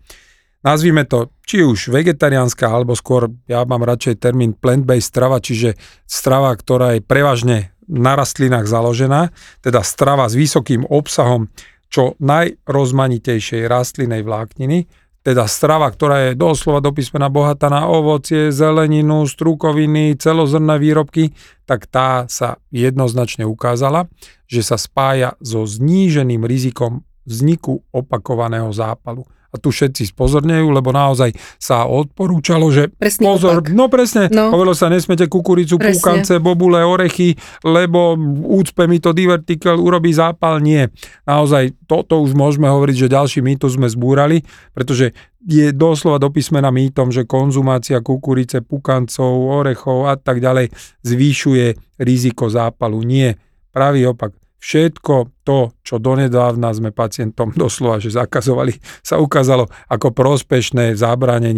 nazvime 0.61 1.09
to 1.09 1.33
či 1.49 1.65
už 1.65 1.89
vegetariánska, 1.89 2.69
alebo 2.69 2.93
skôr 2.93 3.33
ja 3.49 3.65
mám 3.65 3.83
radšej 3.83 4.21
termín 4.21 4.53
plant-based 4.53 5.09
strava, 5.09 5.41
čiže 5.41 5.81
strava, 6.05 6.53
ktorá 6.53 7.01
je 7.01 7.03
prevažne 7.03 7.73
na 7.91 8.15
rastlinách 8.15 8.71
založená, 8.71 9.35
teda 9.65 9.83
strava 9.83 10.31
s 10.31 10.39
vysokým 10.39 10.87
obsahom 10.87 11.51
čo 11.91 12.15
najrozmanitejšej 12.23 13.67
rastlinej 13.67 14.23
vlákniny, 14.23 14.87
teda 15.21 15.45
strava, 15.45 15.85
ktorá 15.93 16.33
je 16.33 16.39
doslova 16.39 16.81
do 16.81 16.97
písmena 16.97 17.29
bohatá 17.29 17.69
na 17.69 17.85
ovocie, 17.85 18.49
zeleninu, 18.49 19.29
strukoviny, 19.29 20.17
celozrné 20.17 20.81
výrobky, 20.81 21.37
tak 21.69 21.85
tá 21.85 22.25
sa 22.27 22.57
jednoznačne 22.73 23.45
ukázala, 23.45 24.09
že 24.49 24.65
sa 24.65 24.81
spája 24.81 25.37
so 25.45 25.69
zníženým 25.69 26.41
rizikom 26.49 27.05
vzniku 27.29 27.85
opakovaného 27.93 28.73
zápalu 28.73 29.29
a 29.51 29.57
tu 29.59 29.75
všetci 29.75 30.15
spozornejú, 30.15 30.71
lebo 30.71 30.95
naozaj 30.95 31.35
sa 31.59 31.85
odporúčalo, 31.91 32.71
že 32.71 32.89
presne 32.95 33.27
pozor, 33.27 33.61
opak. 33.61 33.75
no 33.75 33.91
presne, 33.91 34.31
no. 34.31 34.55
hovorilo 34.55 34.79
sa, 34.79 34.87
nesmete 34.87 35.27
kukuricu, 35.27 35.77
presne. 35.77 35.99
púkance, 35.99 36.35
bobule, 36.39 36.81
orechy, 36.87 37.35
lebo 37.67 38.15
úcpe 38.47 38.87
mi 38.87 39.03
to 39.03 39.11
divertikel 39.11 39.75
urobí 39.77 40.15
zápal, 40.15 40.63
nie. 40.63 40.87
Naozaj, 41.27 41.75
toto 41.91 42.23
už 42.23 42.39
môžeme 42.39 42.71
hovoriť, 42.71 43.07
že 43.07 43.15
ďalší 43.15 43.41
mýtus 43.43 43.75
sme 43.75 43.91
zbúrali, 43.91 44.47
pretože 44.71 45.11
je 45.41 45.73
doslova 45.73 46.21
do 46.21 46.29
písmena 46.29 46.69
mýtom, 46.69 47.09
že 47.09 47.25
konzumácia 47.25 48.05
kukurice, 48.05 48.61
pukancov, 48.61 49.49
orechov 49.49 50.07
a 50.07 50.15
tak 50.21 50.39
ďalej 50.39 50.69
zvýšuje 51.01 51.99
riziko 52.01 52.53
zápalu. 52.53 53.01
Nie, 53.03 53.41
pravý 53.73 54.13
opak 54.13 54.40
všetko 54.61 55.41
to, 55.43 55.73
čo 55.81 55.97
donedávna 55.99 56.71
sme 56.71 56.93
pacientom 56.93 57.51
doslova, 57.63 57.99
že 57.99 58.15
zakazovali, 58.15 58.77
sa 59.01 59.19
ukázalo 59.19 59.67
ako 59.89 60.13
prospešné 60.13 60.95
v 60.95 61.01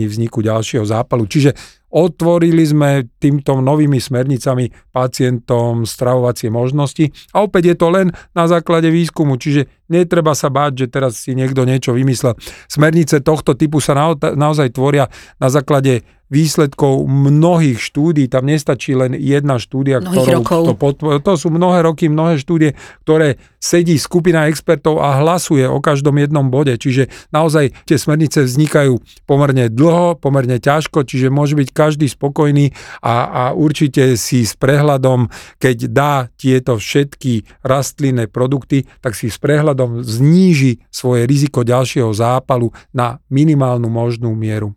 vzniku 0.07 0.41
ďalšieho 0.41 0.87
zápalu. 0.87 1.27
Čiže 1.27 1.53
otvorili 1.93 2.65
sme 2.65 3.05
týmto 3.21 3.61
novými 3.61 4.01
smernicami 4.01 4.73
pacientom 4.95 5.85
stravovacie 5.85 6.49
možnosti 6.49 7.13
a 7.37 7.45
opäť 7.45 7.75
je 7.75 7.77
to 7.77 7.89
len 7.93 8.09
na 8.33 8.49
základe 8.49 8.89
výskumu, 8.89 9.37
čiže 9.37 9.69
netreba 9.93 10.33
sa 10.33 10.49
báť, 10.49 10.73
že 10.73 10.87
teraz 10.89 11.21
si 11.21 11.37
niekto 11.37 11.69
niečo 11.69 11.93
vymyslel. 11.93 12.33
Smernice 12.65 13.21
tohto 13.21 13.53
typu 13.53 13.85
sa 13.85 13.93
naozaj 14.17 14.73
tvoria 14.73 15.13
na 15.37 15.53
základe 15.53 16.01
výsledkov 16.33 17.05
mnohých 17.05 17.77
štúdí, 17.77 18.25
tam 18.33 18.49
nestačí 18.49 18.97
len 18.97 19.13
jedna 19.13 19.61
štúdia, 19.61 20.01
ktorou 20.01 20.41
to, 20.41 20.75
podpor, 20.75 21.21
to 21.21 21.37
sú 21.37 21.53
mnohé 21.53 21.85
roky, 21.85 22.09
mnohé 22.09 22.41
štúdie, 22.41 22.73
ktoré 23.05 23.37
sedí 23.61 24.01
skupina 24.01 24.49
expertov 24.49 24.99
a 25.05 25.21
hlasuje 25.21 25.69
o 25.69 25.79
každom 25.79 26.17
jednom 26.17 26.49
bode, 26.49 26.73
čiže 26.81 27.13
naozaj 27.31 27.77
tie 27.85 28.01
smernice 28.01 28.49
vznikajú 28.49 28.99
pomerne 29.29 29.69
dlho, 29.69 30.17
pomerne 30.17 30.57
ťažko, 30.57 31.05
čiže 31.05 31.29
môže 31.29 31.55
byť 31.55 31.69
každý 31.71 32.09
spokojný 32.09 32.73
a, 33.05 33.15
a 33.29 33.43
určite 33.53 34.17
si 34.17 34.49
s 34.49 34.57
prehľadom, 34.57 35.29
keď 35.61 35.77
dá 35.93 36.15
tieto 36.35 36.81
všetky 36.81 37.63
rastlinné 37.63 38.27
produkty, 38.27 38.89
tak 39.05 39.15
si 39.15 39.29
s 39.29 39.37
prehľadom 39.37 40.01
zníži 40.01 40.81
svoje 40.89 41.29
riziko 41.29 41.63
ďalšieho 41.63 42.11
zápalu 42.11 42.73
na 42.91 43.21
minimálnu 43.29 43.87
možnú 43.87 44.33
mieru. 44.33 44.73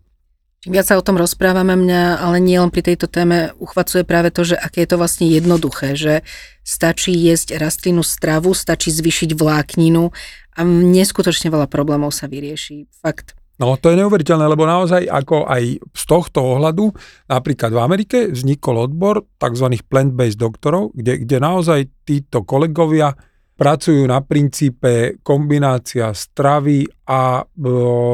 Viac 0.66 0.86
sa 0.90 0.98
o 0.98 1.06
tom 1.06 1.14
rozprávame, 1.14 1.78
mňa 1.78 2.18
ale 2.18 2.42
nie 2.42 2.58
len 2.58 2.74
pri 2.74 2.82
tejto 2.82 3.06
téme 3.06 3.54
uchvacuje 3.62 4.02
práve 4.02 4.34
to, 4.34 4.42
že 4.42 4.58
aké 4.58 4.82
je 4.82 4.90
to 4.90 4.98
vlastne 4.98 5.30
jednoduché, 5.30 5.94
že 5.94 6.26
stačí 6.66 7.14
jesť 7.14 7.54
rastlinnú 7.62 8.02
stravu, 8.02 8.50
stačí 8.50 8.90
zvyšiť 8.90 9.38
vlákninu 9.38 10.10
a 10.58 10.60
neskutočne 10.66 11.54
veľa 11.54 11.70
problémov 11.70 12.10
sa 12.10 12.26
vyrieši. 12.26 12.90
Fakt. 12.98 13.38
No 13.56 13.78
to 13.80 13.88
je 13.88 14.02
neuveriteľné, 14.02 14.44
lebo 14.52 14.68
naozaj 14.68 15.08
ako 15.08 15.48
aj 15.48 15.80
z 15.80 16.02
tohto 16.04 16.44
ohľadu, 16.44 16.92
napríklad 17.30 17.72
v 17.72 17.80
Amerike 17.80 18.18
vznikol 18.28 18.90
odbor 18.90 19.24
tzv. 19.40 19.80
plant-based 19.86 20.36
doktorov, 20.36 20.92
kde, 20.92 21.24
kde 21.24 21.36
naozaj 21.40 21.88
títo 22.04 22.44
kolegovia 22.44 23.16
pracujú 23.56 24.04
na 24.04 24.20
princípe 24.20 25.16
kombinácia 25.24 26.12
stravy 26.12 26.84
a 27.08 27.40
e, 27.40 27.44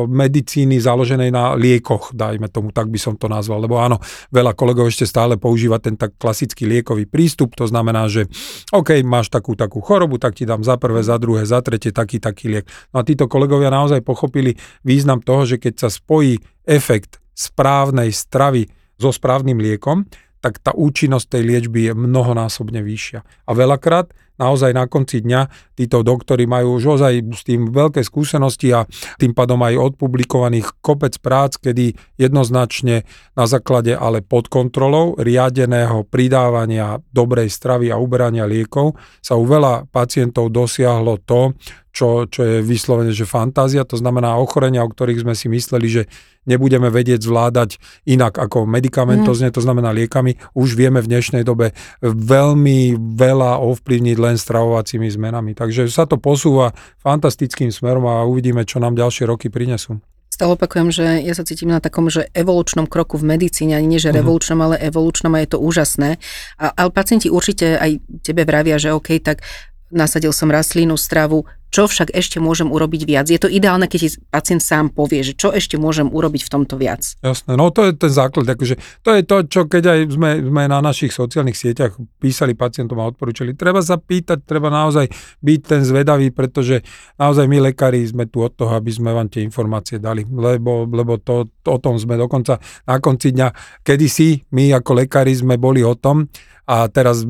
medicíny 0.06 0.78
založenej 0.78 1.34
na 1.34 1.58
liekoch, 1.58 2.14
dajme 2.14 2.46
tomu, 2.46 2.70
tak 2.70 2.86
by 2.86 2.98
som 2.98 3.18
to 3.18 3.26
nazval. 3.26 3.58
Lebo 3.58 3.82
áno, 3.82 3.98
veľa 4.30 4.54
kolegov 4.54 4.86
ešte 4.86 5.02
stále 5.02 5.34
používa 5.34 5.82
ten 5.82 5.98
tak 5.98 6.14
klasický 6.14 6.70
liekový 6.70 7.10
prístup, 7.10 7.58
to 7.58 7.66
znamená, 7.66 8.06
že 8.06 8.30
OK, 8.70 9.02
máš 9.02 9.34
takú 9.34 9.58
takú 9.58 9.82
chorobu, 9.82 10.22
tak 10.22 10.38
ti 10.38 10.46
dám 10.46 10.62
za 10.62 10.78
prvé, 10.78 11.02
za 11.02 11.18
druhé, 11.18 11.42
za 11.42 11.58
tretie 11.58 11.90
taký 11.90 12.22
taký 12.22 12.46
liek. 12.46 12.66
No 12.94 13.02
a 13.02 13.06
títo 13.06 13.26
kolegovia 13.26 13.74
naozaj 13.74 14.06
pochopili 14.06 14.54
význam 14.86 15.18
toho, 15.18 15.42
že 15.42 15.58
keď 15.58 15.74
sa 15.74 15.88
spojí 15.90 16.38
efekt 16.70 17.18
správnej 17.34 18.14
stravy 18.14 18.70
so 18.94 19.10
správnym 19.10 19.58
liekom, 19.58 20.06
tak 20.42 20.58
tá 20.58 20.74
účinnosť 20.74 21.38
tej 21.38 21.42
liečby 21.46 21.80
je 21.90 21.92
mnohonásobne 21.94 22.82
vyššia. 22.82 23.22
A 23.22 23.50
veľakrát 23.54 24.10
naozaj 24.40 24.72
na 24.72 24.88
konci 24.88 25.20
dňa 25.24 25.72
títo 25.76 26.04
doktori 26.04 26.44
majú 26.44 26.78
už 26.78 27.00
ozaj 27.00 27.12
s 27.32 27.42
tým 27.44 27.72
veľké 27.72 28.04
skúsenosti 28.04 28.72
a 28.72 28.84
tým 29.16 29.32
pádom 29.32 29.60
aj 29.64 29.94
odpublikovaných 29.94 30.80
kopec 30.84 31.16
prác, 31.18 31.56
kedy 31.58 31.96
jednoznačne 32.20 33.04
na 33.34 33.44
základe 33.44 33.96
ale 33.96 34.20
pod 34.22 34.52
kontrolou 34.52 35.16
riadeného 35.18 36.04
pridávania 36.06 37.00
dobrej 37.10 37.52
stravy 37.52 37.90
a 37.90 38.00
uberania 38.00 38.48
liekov 38.48 38.94
sa 39.24 39.36
u 39.36 39.44
veľa 39.48 39.88
pacientov 39.88 40.52
dosiahlo 40.52 41.20
to, 41.24 41.56
čo, 41.92 42.24
čo 42.24 42.40
je 42.40 42.56
vyslovene, 42.64 43.12
že 43.12 43.28
fantázia, 43.28 43.84
to 43.84 44.00
znamená 44.00 44.40
ochorenia, 44.40 44.80
o 44.80 44.88
ktorých 44.88 45.28
sme 45.28 45.36
si 45.36 45.52
mysleli, 45.52 45.88
že 45.92 46.02
nebudeme 46.48 46.88
vedieť 46.88 47.22
zvládať 47.22 47.78
inak 48.08 48.40
ako 48.40 48.66
medicamentozne, 48.66 49.52
mm. 49.52 49.54
to 49.54 49.62
znamená 49.62 49.92
liekami, 49.94 50.40
už 50.56 50.74
vieme 50.74 51.04
v 51.04 51.10
dnešnej 51.12 51.44
dobe 51.44 51.76
veľmi 52.02 52.96
veľa 52.96 53.60
ovplyvniť 53.62 54.16
len 54.22 54.38
stravovacími 54.38 55.10
zmenami. 55.10 55.58
Takže 55.58 55.90
sa 55.90 56.06
to 56.06 56.22
posúva 56.22 56.70
fantastickým 57.02 57.74
smerom 57.74 58.06
a 58.06 58.22
uvidíme, 58.22 58.62
čo 58.62 58.78
nám 58.78 58.94
ďalšie 58.94 59.26
roky 59.26 59.50
prinesú. 59.50 59.98
Stále 60.32 60.56
opakujem, 60.56 60.88
že 60.88 61.04
ja 61.28 61.34
sa 61.36 61.44
cítim 61.44 61.68
na 61.68 61.76
takom, 61.76 62.08
že 62.08 62.24
evolučnom 62.32 62.88
kroku 62.88 63.20
v 63.20 63.36
medicíne, 63.36 63.76
ani 63.76 63.84
nie 63.84 64.00
že 64.00 64.14
mhm. 64.14 64.16
revolučnom, 64.22 64.60
ale 64.64 64.80
evolučnom 64.80 65.34
a 65.36 65.42
je 65.44 65.48
to 65.52 65.58
úžasné. 65.60 66.16
A, 66.56 66.72
ale 66.72 66.90
pacienti 66.94 67.28
určite 67.28 67.76
aj 67.76 68.00
tebe 68.24 68.48
vravia, 68.48 68.80
že 68.80 68.96
OK, 68.96 69.20
tak 69.20 69.44
nasadil 69.92 70.32
som 70.32 70.48
rastlínu, 70.48 70.96
stravu, 70.96 71.44
čo 71.72 71.88
však 71.88 72.12
ešte 72.12 72.36
môžem 72.36 72.68
urobiť 72.68 73.02
viac. 73.08 73.26
Je 73.32 73.40
to 73.40 73.48
ideálne, 73.48 73.88
keď 73.88 73.98
ti 74.04 74.08
pacient 74.28 74.60
sám 74.60 74.92
povie, 74.92 75.24
že 75.24 75.32
čo 75.32 75.48
ešte 75.56 75.80
môžem 75.80 76.12
urobiť 76.12 76.44
v 76.44 76.52
tomto 76.52 76.76
viac. 76.76 77.16
Jasné, 77.24 77.56
no 77.56 77.72
to 77.72 77.88
je 77.88 77.96
ten 77.96 78.12
základ. 78.12 78.44
Akože, 78.44 78.76
to 79.00 79.10
je 79.16 79.22
to, 79.24 79.36
čo 79.48 79.60
keď 79.64 79.82
aj 79.88 79.98
sme, 80.12 80.30
sme 80.44 80.62
na 80.68 80.84
našich 80.84 81.16
sociálnych 81.16 81.56
sieťach 81.56 81.96
písali 82.20 82.52
pacientom 82.52 83.00
a 83.00 83.08
odporúčali. 83.08 83.56
Treba 83.56 83.80
sa 83.80 83.96
pýtať, 83.96 84.44
treba 84.44 84.68
naozaj 84.68 85.08
byť 85.40 85.60
ten 85.64 85.80
zvedavý, 85.80 86.28
pretože 86.28 86.84
naozaj 87.16 87.48
my 87.48 87.72
lekári 87.72 88.04
sme 88.04 88.28
tu 88.28 88.44
od 88.44 88.52
toho, 88.52 88.76
aby 88.76 88.92
sme 88.92 89.16
vám 89.16 89.32
tie 89.32 89.40
informácie 89.40 89.96
dali, 89.96 90.28
lebo, 90.28 90.84
lebo 90.84 91.16
to, 91.24 91.48
to, 91.64 91.72
o 91.72 91.80
tom 91.80 91.96
sme 91.96 92.20
dokonca 92.20 92.60
na 92.84 93.00
konci 93.00 93.32
dňa, 93.32 93.80
kedysi 93.80 94.44
my 94.52 94.76
ako 94.76 95.00
lekári 95.00 95.32
sme 95.32 95.56
boli 95.56 95.80
o 95.80 95.96
tom, 95.96 96.28
a 96.62 96.86
teraz 96.86 97.26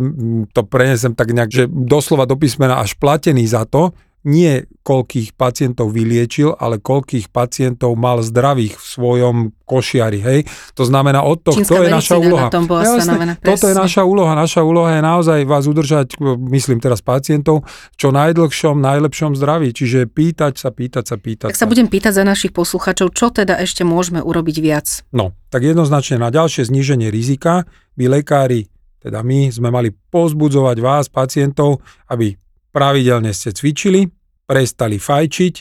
to 0.52 0.60
prenesem 0.68 1.16
tak 1.16 1.32
nejak, 1.32 1.50
že 1.50 1.64
doslova 1.64 2.28
do 2.28 2.36
písmena 2.36 2.84
až 2.84 2.92
platený 3.00 3.48
za 3.48 3.64
to, 3.64 3.96
nie 4.22 4.62
koľkých 4.82 5.34
pacientov 5.34 5.90
vyliečil, 5.94 6.54
ale 6.54 6.78
koľkých 6.78 7.30
pacientov 7.30 7.94
mal 7.98 8.22
zdravých 8.22 8.78
v 8.78 8.86
svojom 8.86 9.36
košiari, 9.66 10.18
hej. 10.22 10.40
To 10.78 10.86
znamená 10.86 11.22
od 11.22 11.42
toho, 11.42 11.58
to 11.62 11.82
je 11.82 11.90
naša 11.90 12.18
úloha. 12.18 12.46
Na 12.46 12.54
tom 12.54 12.66
bola 12.70 12.82
ja, 12.86 13.02
stanovená, 13.02 13.34
toto 13.38 13.66
je 13.70 13.74
naša 13.74 14.02
úloha. 14.06 14.32
Naša 14.38 14.60
úloha 14.62 14.90
je 14.98 15.02
naozaj 15.02 15.38
vás 15.46 15.64
udržať, 15.66 16.18
myslím 16.50 16.78
teraz 16.78 17.02
pacientov, 17.02 17.66
čo 17.98 18.14
najdlhšom, 18.14 18.78
najlepšom 18.78 19.34
zdraví. 19.38 19.74
Čiže 19.74 20.06
pýtať 20.10 20.58
sa, 20.58 20.70
pýtať 20.70 21.04
sa, 21.06 21.16
pýtať 21.18 21.48
Tak 21.50 21.58
sa, 21.58 21.66
sa 21.66 21.70
budem 21.70 21.90
pýtať 21.90 22.22
za 22.22 22.24
našich 22.26 22.54
posluchačov, 22.54 23.14
čo 23.14 23.30
teda 23.34 23.58
ešte 23.58 23.82
môžeme 23.82 24.22
urobiť 24.22 24.56
viac? 24.62 24.86
No, 25.10 25.34
tak 25.50 25.66
jednoznačne 25.66 26.22
na 26.22 26.30
ďalšie 26.30 26.66
zníženie 26.66 27.10
rizika 27.10 27.66
by 27.98 28.22
lekári 28.22 28.70
teda 29.02 29.18
my 29.26 29.50
sme 29.50 29.74
mali 29.74 29.90
pozbudzovať 29.90 30.76
vás, 30.78 31.10
pacientov, 31.10 31.82
aby 32.06 32.38
pravidelne 32.72 33.30
ste 33.36 33.52
cvičili, 33.52 34.08
prestali 34.48 34.98
fajčiť, 34.98 35.54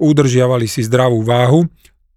udržiavali 0.00 0.66
si 0.66 0.82
zdravú 0.82 1.22
váhu. 1.22 1.68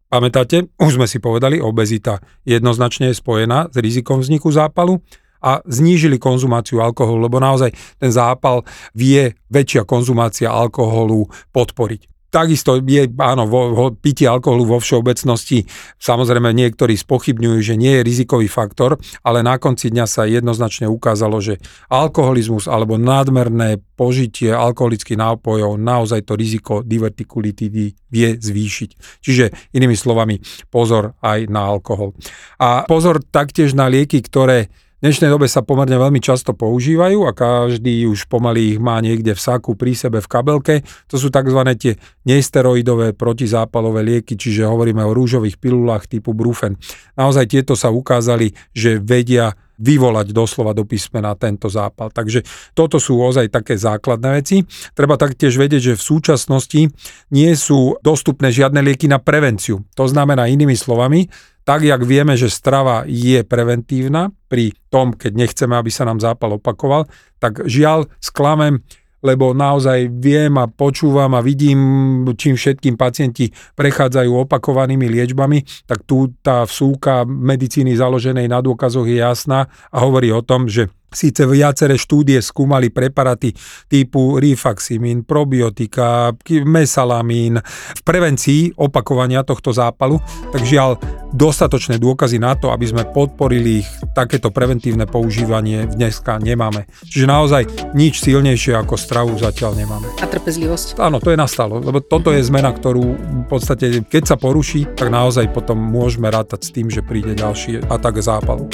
Pamätáte, 0.10 0.65
už 0.82 0.97
sme 0.97 1.06
si 1.06 1.21
povedali, 1.21 1.62
obezita 1.62 2.17
jednoznačne 2.41 3.13
je 3.13 3.19
spojená 3.21 3.69
s 3.69 3.78
rizikom 3.78 4.25
vzniku 4.25 4.49
zápalu 4.49 4.97
a 5.39 5.62
znížili 5.63 6.17
konzumáciu 6.19 6.82
alkoholu, 6.82 7.30
lebo 7.30 7.38
naozaj 7.39 7.71
ten 8.02 8.12
zápal 8.12 8.65
vie 8.91 9.38
väčšia 9.47 9.86
konzumácia 9.86 10.49
alkoholu 10.49 11.30
podporiť. 11.54 12.19
Takisto 12.30 12.78
je, 12.78 13.10
áno, 13.18 13.50
vo, 13.50 13.74
vo, 13.74 13.86
pitie 13.89 14.30
alkoholu 14.30 14.65
vo 14.65 14.78
všeobecnosti, 14.78 15.65
samozrejme 15.98 16.54
niektorí 16.54 16.94
spochybňujú, 16.94 17.58
že 17.62 17.76
nie 17.76 17.98
je 18.00 18.06
rizikový 18.06 18.46
faktor, 18.46 19.02
ale 19.26 19.42
na 19.42 19.58
konci 19.58 19.89
dňa 19.89 20.06
sa 20.06 20.30
jednoznačne 20.30 20.86
ukázalo, 20.86 21.42
že 21.42 21.58
alkoholizmus 21.89 22.70
alebo 22.70 23.02
nadmerné 23.02 23.82
požitie 23.98 24.54
alkoholických 24.54 25.18
nápojov 25.18 25.76
naozaj 25.82 26.24
to 26.24 26.38
riziko 26.38 26.74
divertikulitidy 26.86 27.98
vie 28.13 28.30
zvýšiť. 28.38 28.89
Čiže 29.26 29.74
inými 29.74 29.98
slovami, 29.98 30.38
pozor 30.70 31.18
aj 31.26 31.50
na 31.50 31.65
alkohol. 31.65 32.13
A 32.62 32.86
pozor 32.86 33.26
taktiež 33.26 33.74
na 33.74 33.89
lieky, 33.89 34.22
ktoré 34.22 34.70
v 35.00 35.08
dnešnej 35.08 35.32
dobe 35.32 35.48
sa 35.48 35.64
pomerne 35.64 35.96
veľmi 35.96 36.20
často 36.20 36.52
používajú 36.52 37.24
a 37.24 37.32
každý 37.32 38.04
už 38.12 38.28
pomaly 38.28 38.76
ich 38.76 38.80
má 38.84 39.00
niekde 39.00 39.32
v 39.32 39.40
saku 39.40 39.80
pri 39.80 39.96
sebe 39.96 40.20
v 40.20 40.28
kabelke. 40.28 40.76
To 41.08 41.16
sú 41.16 41.32
tzv. 41.32 41.56
tie 41.80 41.96
nesteroidové 42.28 43.16
protizápalové 43.16 44.04
lieky, 44.04 44.36
čiže 44.36 44.68
hovoríme 44.68 45.00
o 45.08 45.16
rúžových 45.16 45.56
pilulách 45.56 46.12
typu 46.12 46.36
Brufen. 46.36 46.76
Naozaj 47.16 47.48
tieto 47.48 47.80
sa 47.80 47.96
ukázali, 47.96 48.52
že 48.76 49.00
vedia 49.00 49.56
vyvolať 49.80 50.36
doslova 50.36 50.76
do 50.76 50.84
písmena 50.84 51.32
tento 51.40 51.72
zápal. 51.72 52.12
Takže 52.12 52.44
toto 52.76 53.00
sú 53.00 53.24
ozaj 53.24 53.48
také 53.48 53.80
základné 53.80 54.44
veci. 54.44 54.68
Treba 54.92 55.16
taktiež 55.16 55.56
vedieť, 55.56 55.96
že 55.96 56.00
v 56.00 56.04
súčasnosti 56.04 56.82
nie 57.32 57.52
sú 57.56 57.96
dostupné 58.04 58.52
žiadne 58.52 58.84
lieky 58.84 59.08
na 59.08 59.24
prevenciu. 59.24 59.88
To 59.96 60.12
znamená 60.12 60.52
inými 60.52 60.76
slovami, 60.76 61.32
tak 61.70 61.86
jak 61.86 62.02
vieme, 62.02 62.34
že 62.34 62.50
strava 62.50 63.06
je 63.06 63.46
preventívna 63.46 64.34
pri 64.50 64.74
tom, 64.90 65.14
keď 65.14 65.32
nechceme, 65.38 65.78
aby 65.78 65.94
sa 65.94 66.02
nám 66.02 66.18
zápal 66.18 66.58
opakoval, 66.58 67.06
tak 67.38 67.62
žiaľ 67.70 68.10
sklamem, 68.18 68.82
lebo 69.22 69.54
naozaj 69.54 70.10
viem 70.10 70.58
a 70.58 70.66
počúvam 70.66 71.30
a 71.38 71.46
vidím, 71.46 71.78
čím 72.34 72.58
všetkým 72.58 72.98
pacienti 72.98 73.54
prechádzajú 73.78 74.50
opakovanými 74.50 75.14
liečbami, 75.14 75.62
tak 75.86 76.10
tu 76.10 76.34
tá 76.42 76.66
vsúka 76.66 77.22
medicíny 77.30 77.94
založenej 77.94 78.50
na 78.50 78.66
dôkazoch 78.66 79.06
je 79.06 79.22
jasná 79.22 79.70
a 79.94 79.98
hovorí 80.02 80.34
o 80.34 80.42
tom, 80.42 80.66
že 80.66 80.90
Síce 81.10 81.45
viaceré 81.50 81.98
štúdie 81.98 82.38
skúmali 82.39 82.93
preparaty 82.93 83.54
typu 83.89 84.38
rifaximin, 84.38 85.26
probiotika, 85.26 86.34
mesalamín 86.65 87.58
v 87.98 88.02
prevencii 88.06 88.78
opakovania 88.78 89.41
tohto 89.41 89.74
zápalu, 89.74 90.22
tak 90.54 90.62
žiaľ 90.65 91.02
dostatočné 91.34 92.02
dôkazy 92.02 92.41
na 92.41 92.58
to, 92.58 92.74
aby 92.74 92.89
sme 92.89 93.04
podporili 93.06 93.86
ich 93.86 93.89
takéto 94.17 94.50
preventívne 94.50 95.06
používanie 95.06 95.86
dneska 95.86 96.41
nemáme. 96.41 96.89
Čiže 97.06 97.26
naozaj 97.30 97.63
nič 97.93 98.22
silnejšie 98.22 98.74
ako 98.74 98.98
stravu 98.98 99.38
zatiaľ 99.38 99.78
nemáme. 99.78 100.10
A 100.22 100.26
trpezlivosť. 100.26 100.98
Áno, 100.98 101.22
to 101.22 101.30
je 101.30 101.38
nastalo, 101.38 101.78
lebo 101.78 102.02
toto 102.02 102.34
je 102.34 102.41
zmena, 102.41 102.74
ktorú 102.74 103.06
v 103.17 103.48
podstate, 103.50 104.02
keď 104.06 104.34
sa 104.34 104.36
poruší, 104.38 104.89
tak 104.98 105.13
naozaj 105.13 105.54
potom 105.54 105.78
môžeme 105.78 106.30
rátať 106.30 106.65
s 106.65 106.74
tým, 106.74 106.89
že 106.89 107.06
príde 107.06 107.38
ďalší 107.38 107.86
atak 107.86 108.22
zápalu. 108.22 108.65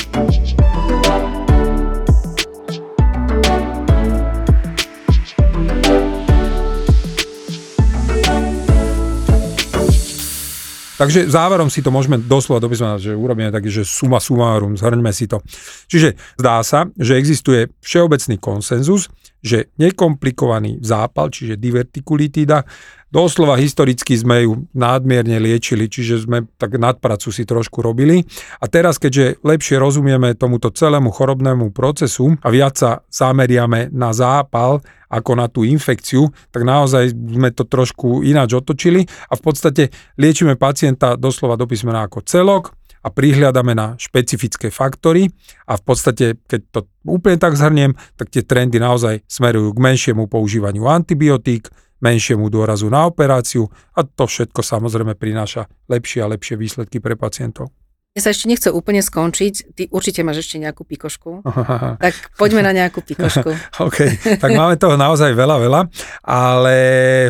Takže 10.96 11.28
záverom 11.28 11.68
si 11.68 11.84
to 11.84 11.92
môžeme 11.92 12.16
doslova 12.24 12.64
dopísať, 12.64 13.12
že 13.12 13.12
urobíme 13.12 13.52
taký, 13.52 13.68
že 13.68 13.84
suma 13.84 14.24
sumárum, 14.24 14.80
zhrňme 14.80 15.12
si 15.12 15.28
to. 15.28 15.44
Čiže 15.92 16.16
zdá 16.40 16.64
sa, 16.64 16.88
že 16.96 17.20
existuje 17.20 17.68
všeobecný 17.84 18.40
konsenzus, 18.40 19.12
že 19.44 19.70
nekomplikovaný 19.78 20.82
zápal, 20.82 21.30
čiže 21.30 21.60
divertikulitída, 21.62 22.66
doslova 23.13 23.56
historicky 23.58 24.15
sme 24.18 24.46
ju 24.46 24.65
nádmierne 24.74 25.38
liečili, 25.41 25.89
čiže 25.89 26.26
sme 26.26 26.46
tak 26.58 26.78
nadpracu 26.78 27.30
si 27.30 27.48
trošku 27.48 27.82
robili. 27.82 28.26
A 28.62 28.65
teraz, 28.68 28.98
keďže 28.98 29.41
lepšie 29.41 29.80
rozumieme 29.80 30.38
tomuto 30.38 30.70
celému 30.74 31.13
chorobnému 31.13 31.72
procesu 31.72 32.36
a 32.41 32.48
viac 32.52 32.76
sa 32.78 33.02
zameriame 33.10 33.94
na 33.94 34.12
zápal 34.12 34.82
ako 35.10 35.32
na 35.38 35.48
tú 35.48 35.63
infekciu, 35.63 36.28
tak 36.50 36.65
naozaj 36.65 37.13
sme 37.13 37.54
to 37.54 37.63
trošku 37.63 38.26
ináč 38.26 38.58
otočili 38.58 39.06
a 39.30 39.34
v 39.38 39.41
podstate 39.41 39.84
liečíme 40.20 40.60
pacienta 40.60 41.15
doslova 41.15 41.56
do 41.56 41.70
písmena 41.70 42.04
ako 42.04 42.26
celok 42.26 42.76
a 43.06 43.13
prihľadáme 43.13 43.78
na 43.78 43.94
špecifické 44.02 44.74
faktory 44.74 45.30
a 45.70 45.78
v 45.78 45.84
podstate, 45.86 46.41
keď 46.50 46.62
to 46.74 46.80
úplne 47.06 47.38
tak 47.38 47.54
zhrniem, 47.54 47.94
tak 48.18 48.34
tie 48.34 48.41
trendy 48.41 48.82
naozaj 48.82 49.22
smerujú 49.30 49.78
k 49.78 49.84
menšiemu 49.86 50.26
používaniu 50.26 50.89
antibiotík, 50.89 51.70
menšiemu 52.04 52.52
dôrazu 52.52 52.92
na 52.92 53.08
operáciu 53.08 53.72
a 53.96 54.04
to 54.04 54.28
všetko 54.28 54.60
samozrejme 54.60 55.16
prináša 55.16 55.70
lepšie 55.88 56.24
a 56.24 56.32
lepšie 56.32 56.56
výsledky 56.60 57.00
pre 57.00 57.16
pacientov. 57.16 57.72
Ja 58.15 58.23
sa 58.23 58.32
ešte 58.32 58.47
nechce 58.47 58.71
úplne 58.71 59.04
skončiť. 59.04 59.75
Ty 59.75 59.84
určite 59.91 60.23
máš 60.23 60.47
ešte 60.47 60.56
nejakú 60.56 60.88
pikošku. 60.88 61.43
tak 62.04 62.15
poďme 62.39 62.63
na 62.63 62.71
nejakú 62.71 63.04
pikošku. 63.04 63.51
OK, 63.91 63.97
tak 64.39 64.56
máme 64.56 64.80
toho 64.80 64.95
naozaj 64.95 65.36
veľa, 65.36 65.60
veľa, 65.60 65.82
ale 66.23 66.75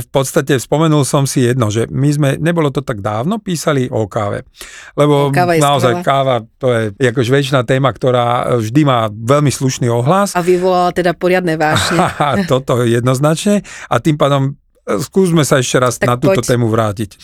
v 0.06 0.08
podstate 0.14 0.62
spomenul 0.62 1.02
som 1.02 1.26
si 1.26 1.50
jedno, 1.50 1.74
že 1.74 1.90
my 1.90 2.10
sme, 2.14 2.30
nebolo 2.38 2.70
to 2.70 2.86
tak 2.86 3.02
dávno, 3.02 3.42
písali 3.42 3.90
o 3.90 4.06
káve. 4.06 4.46
Lebo 4.94 5.34
káva 5.34 5.58
naozaj 5.58 6.06
skvelá. 6.06 6.06
káva, 6.06 6.36
to 6.62 6.70
je 6.70 7.10
akož 7.10 7.34
väčšiná 7.34 7.66
téma, 7.66 7.90
ktorá 7.90 8.54
vždy 8.62 8.82
má 8.86 9.10
veľmi 9.10 9.50
slušný 9.50 9.90
ohlas. 9.90 10.38
A 10.38 10.46
vyvolala 10.46 10.94
teda 10.94 11.18
poriadne 11.18 11.58
vášne. 11.58 11.98
Toto 12.52 12.86
jednoznačne. 12.86 13.66
A 13.90 13.98
tým 13.98 14.22
pádom 14.22 14.54
skúsme 14.86 15.42
sa 15.42 15.60
ešte 15.60 15.78
raz 15.82 15.98
tak 15.98 16.08
na 16.08 16.16
túto 16.16 16.42
poď. 16.42 16.56
tému 16.56 16.70
vrátiť. 16.70 17.18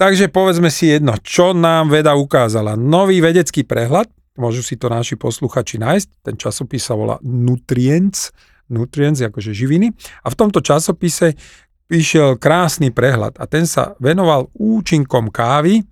Takže 0.00 0.32
povedzme 0.32 0.72
si 0.72 0.90
jedno, 0.90 1.14
čo 1.20 1.52
nám 1.52 1.92
veda 1.92 2.16
ukázala. 2.16 2.74
Nový 2.74 3.20
vedecký 3.20 3.62
prehľad, 3.62 4.08
môžu 4.40 4.64
si 4.64 4.80
to 4.80 4.88
naši 4.88 5.20
posluchači 5.20 5.76
nájsť, 5.76 6.08
ten 6.24 6.34
časopis 6.40 6.82
sa 6.82 6.96
volá 6.96 7.20
Nutrients, 7.20 8.32
Nutrients 8.72 9.20
akože 9.20 9.52
živiny. 9.52 9.92
A 10.24 10.32
v 10.32 10.38
tomto 10.38 10.64
časopise 10.64 11.36
vyšiel 11.92 12.40
krásny 12.40 12.88
prehľad 12.88 13.36
a 13.36 13.44
ten 13.44 13.68
sa 13.68 13.92
venoval 14.00 14.48
účinkom 14.56 15.28
kávy 15.28 15.84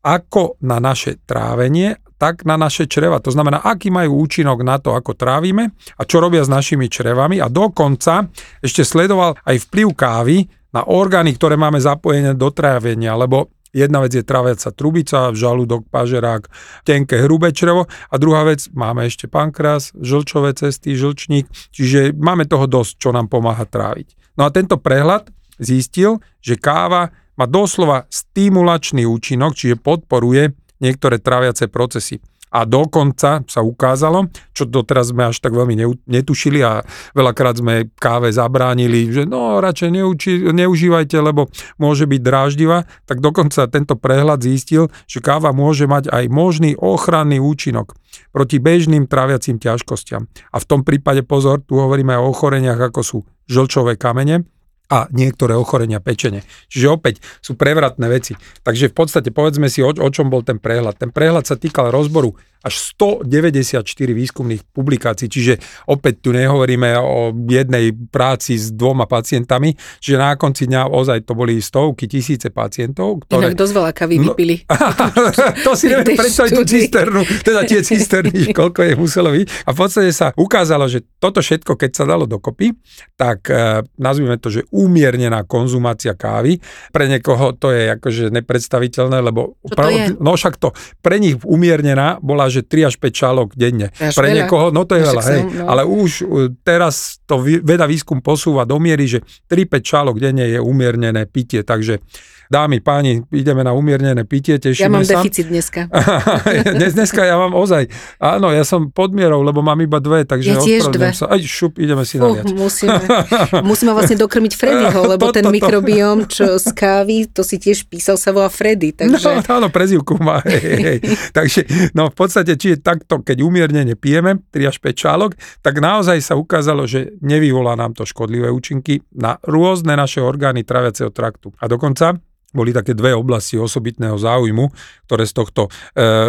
ako 0.00 0.56
na 0.64 0.80
naše 0.80 1.20
trávenie, 1.28 2.00
tak 2.18 2.42
na 2.42 2.58
naše 2.58 2.90
čreva. 2.90 3.22
To 3.22 3.30
znamená, 3.30 3.62
aký 3.62 3.94
majú 3.94 4.26
účinok 4.26 4.66
na 4.66 4.82
to, 4.82 4.92
ako 4.92 5.14
trávime 5.14 5.72
a 5.96 6.02
čo 6.02 6.18
robia 6.18 6.42
s 6.42 6.50
našimi 6.50 6.90
črevami. 6.90 7.38
A 7.38 7.46
dokonca 7.46 8.26
ešte 8.58 8.82
sledoval 8.82 9.38
aj 9.46 9.70
vplyv 9.70 9.88
kávy 9.94 10.36
na 10.74 10.84
orgány, 10.84 11.32
ktoré 11.38 11.54
máme 11.56 11.78
zapojené 11.80 12.34
do 12.34 12.50
trávenia, 12.52 13.16
lebo 13.16 13.54
Jedna 13.68 14.00
vec 14.00 14.16
je 14.16 14.24
traviaca 14.24 14.72
trubica, 14.72 15.28
žalúdok, 15.36 15.92
pažerák, 15.92 16.48
tenké 16.88 17.20
hrubé 17.20 17.52
črevo 17.52 17.84
a 17.84 18.14
druhá 18.16 18.48
vec, 18.48 18.64
máme 18.72 19.04
ešte 19.04 19.28
pankras, 19.28 19.92
žlčové 19.92 20.56
cesty, 20.56 20.96
žlčník, 20.96 21.44
čiže 21.68 22.16
máme 22.16 22.48
toho 22.48 22.64
dosť, 22.64 22.92
čo 22.96 23.12
nám 23.12 23.28
pomáha 23.28 23.68
tráviť. 23.68 24.16
No 24.40 24.48
a 24.48 24.54
tento 24.54 24.80
prehľad 24.80 25.28
zistil, 25.60 26.24
že 26.40 26.56
káva 26.56 27.12
má 27.36 27.44
doslova 27.44 28.08
stimulačný 28.08 29.04
účinok, 29.04 29.52
čiže 29.52 29.78
podporuje 29.78 30.56
niektoré 30.80 31.18
traviace 31.22 31.66
procesy. 31.70 32.18
A 32.48 32.64
dokonca 32.64 33.44
sa 33.44 33.60
ukázalo, 33.60 34.32
čo 34.56 34.64
doteraz 34.64 35.12
sme 35.12 35.28
až 35.28 35.36
tak 35.44 35.52
veľmi 35.52 35.76
netušili 36.08 36.64
a 36.64 36.80
veľakrát 37.12 37.60
sme 37.60 37.92
káve 38.00 38.32
zabránili, 38.32 39.12
že 39.12 39.28
no 39.28 39.60
radšej 39.60 39.90
neuči, 39.92 40.32
neužívajte, 40.48 41.16
lebo 41.20 41.52
môže 41.76 42.08
byť 42.08 42.20
dráždivá, 42.24 42.88
tak 43.04 43.20
dokonca 43.20 43.68
tento 43.68 44.00
prehľad 44.00 44.40
zistil, 44.40 44.88
že 45.04 45.20
káva 45.20 45.52
môže 45.52 45.84
mať 45.84 46.08
aj 46.08 46.24
možný 46.32 46.72
ochranný 46.80 47.36
účinok 47.36 47.92
proti 48.32 48.56
bežným 48.56 49.04
traviacím 49.04 49.60
ťažkostiam. 49.60 50.24
A 50.48 50.56
v 50.56 50.68
tom 50.68 50.80
prípade 50.88 51.20
pozor, 51.28 51.60
tu 51.60 51.76
hovoríme 51.76 52.16
o 52.16 52.32
ochoreniach 52.32 52.80
ako 52.80 53.00
sú 53.04 53.18
žlčové 53.44 54.00
kamene, 54.00 54.48
a 54.88 55.04
niektoré 55.12 55.52
ochorenia 55.52 56.00
pečene. 56.00 56.40
Čiže 56.72 56.86
opäť 56.88 57.14
sú 57.44 57.54
prevratné 57.60 58.08
veci. 58.08 58.32
Takže 58.64 58.88
v 58.88 58.94
podstate 58.96 59.28
povedzme 59.28 59.68
si, 59.68 59.84
o, 59.84 59.92
o 59.92 60.08
čom 60.08 60.32
bol 60.32 60.40
ten 60.40 60.56
prehľad. 60.56 60.96
Ten 60.96 61.12
prehľad 61.12 61.44
sa 61.44 61.60
týkal 61.60 61.92
rozboru 61.92 62.32
až 62.58 62.74
194 62.98 63.86
výskumných 63.94 64.66
publikácií, 64.74 65.30
čiže 65.30 65.62
opäť 65.86 66.26
tu 66.26 66.30
nehovoríme 66.34 66.90
o 66.98 67.30
jednej 67.46 67.94
práci 67.94 68.58
s 68.58 68.74
dvoma 68.74 69.06
pacientami, 69.06 69.78
čiže 70.02 70.18
na 70.18 70.34
konci 70.34 70.66
dňa 70.66 70.90
ozaj 70.90 71.22
to 71.22 71.38
boli 71.38 71.62
stovky, 71.62 72.10
tisíce 72.10 72.50
pacientov. 72.50 73.22
Ktoré... 73.26 73.54
Inak 73.54 73.58
dosť 73.62 73.72
veľa 73.78 73.92
kavy 73.94 74.16
no, 74.18 74.22
vypili. 74.34 74.66
to 75.66 75.70
si 75.78 75.86
neviem 75.86 76.18
predstaviť 76.18 76.50
tú 76.50 76.64
cisternu, 76.66 77.22
teda 77.46 77.62
tie 77.62 77.80
cisterny, 77.86 78.50
koľko 78.50 78.80
je 78.82 78.94
muselo 78.98 79.30
byť. 79.30 79.46
A 79.62 79.70
v 79.70 79.76
podstate 79.78 80.10
sa 80.10 80.34
ukázalo, 80.34 80.90
že 80.90 81.06
toto 81.22 81.38
všetko, 81.38 81.78
keď 81.78 81.90
sa 81.94 82.04
dalo 82.10 82.26
dokopy, 82.26 82.74
tak 83.14 83.54
e, 83.54 83.86
nazvime 84.02 84.34
to, 84.34 84.50
že 84.50 84.66
umiernená 84.78 85.42
konzumácia 85.42 86.14
kávy, 86.14 86.62
pre 86.94 87.10
niekoho 87.10 87.50
to 87.58 87.74
je 87.74 87.98
akože 87.98 88.30
nepredstaviteľné, 88.30 89.18
lebo 89.18 89.58
opravdu, 89.66 90.22
no 90.22 90.38
však 90.38 90.54
to 90.54 90.70
pre 91.02 91.18
nich 91.18 91.34
umiernená 91.42 92.22
bola 92.22 92.46
že 92.46 92.62
3 92.62 92.88
až 92.88 92.94
5 93.02 93.10
čálok 93.10 93.48
denne. 93.58 93.90
Až 93.98 94.14
Pre 94.14 94.30
veľa. 94.30 94.36
niekoho, 94.38 94.66
no 94.70 94.86
to 94.86 94.94
je 94.94 95.02
veľa, 95.02 95.22
hej. 95.26 95.42
No. 95.42 95.66
Ale 95.66 95.82
už 95.82 96.10
uh, 96.22 96.26
teraz 96.62 97.18
to 97.26 97.42
veda 97.42 97.90
výskum 97.90 98.22
posúva 98.22 98.62
do 98.62 98.78
miery, 98.78 99.10
že 99.10 99.18
3-5 99.50 99.82
čálok 99.82 100.16
denne 100.22 100.46
je 100.46 100.62
umiernené 100.62 101.26
pitie, 101.26 101.66
takže 101.66 101.98
dámy, 102.48 102.80
páni, 102.80 103.22
ideme 103.28 103.60
na 103.60 103.76
umiernené 103.76 104.24
pitie, 104.24 104.56
tešíme 104.56 104.80
sa. 104.80 104.84
Ja 104.88 104.92
mám 104.92 105.04
sa. 105.04 105.14
deficit 105.20 105.46
dneska. 105.52 105.80
Dnes, 106.80 106.96
dneska 106.96 107.20
ja 107.24 107.36
mám 107.36 107.52
ozaj, 107.52 107.92
áno, 108.16 108.48
ja 108.50 108.64
som 108.64 108.88
pod 108.88 109.12
mierou, 109.12 109.44
lebo 109.44 109.60
mám 109.60 109.76
iba 109.84 110.00
dve, 110.00 110.24
takže 110.24 110.56
ja 110.56 110.60
tiež 110.60 110.88
dve. 110.88 111.12
sa. 111.12 111.28
Aj 111.28 111.40
šup, 111.40 111.76
ideme 111.76 112.08
si 112.08 112.16
uh, 112.16 112.24
naviac. 112.24 112.48
Musíme, 112.56 113.04
musíme 113.70 113.92
vlastne 113.92 114.16
dokrmiť 114.16 114.52
Freddyho, 114.56 115.00
lebo 115.04 115.28
to, 115.28 115.36
ten 115.36 115.44
to, 115.44 115.52
mikrobióm, 115.52 116.24
čo 116.24 116.56
z 116.56 116.72
kávy, 116.72 117.28
to 117.28 117.44
si 117.44 117.60
tiež 117.60 117.84
písal, 117.86 118.16
sa 118.16 118.32
volá 118.32 118.48
Freddy. 118.48 118.96
Takže... 118.96 119.44
No, 119.44 119.44
áno, 119.60 119.68
prezivku 119.68 120.16
má. 120.16 120.40
Hej, 120.48 120.76
hej. 120.80 120.98
takže, 121.36 121.68
no 121.92 122.08
v 122.08 122.16
podstate, 122.16 122.56
či 122.56 122.74
je 122.74 122.78
takto, 122.80 123.20
keď 123.20 123.44
umiernene 123.44 123.92
pijeme, 123.92 124.40
3 124.50 124.72
až 124.72 124.76
5 124.80 124.96
čálok, 124.96 125.30
tak 125.60 125.84
naozaj 125.84 126.16
sa 126.24 126.34
ukázalo, 126.40 126.88
že 126.88 127.12
nevyvolá 127.20 127.76
nám 127.76 127.92
to 127.92 128.08
škodlivé 128.08 128.48
účinky 128.48 129.04
na 129.12 129.36
rôzne 129.44 129.92
naše 129.92 130.24
orgány 130.24 130.64
traviaceho 130.64 131.12
traktu. 131.12 131.52
A 131.60 131.68
dokonca 131.68 132.16
boli 132.52 132.72
také 132.72 132.96
dve 132.96 133.12
oblasti 133.12 133.60
osobitného 133.60 134.16
záujmu, 134.16 134.72
ktoré 135.04 135.24
z 135.28 135.34
tohto 135.36 135.62
e, 135.68 135.70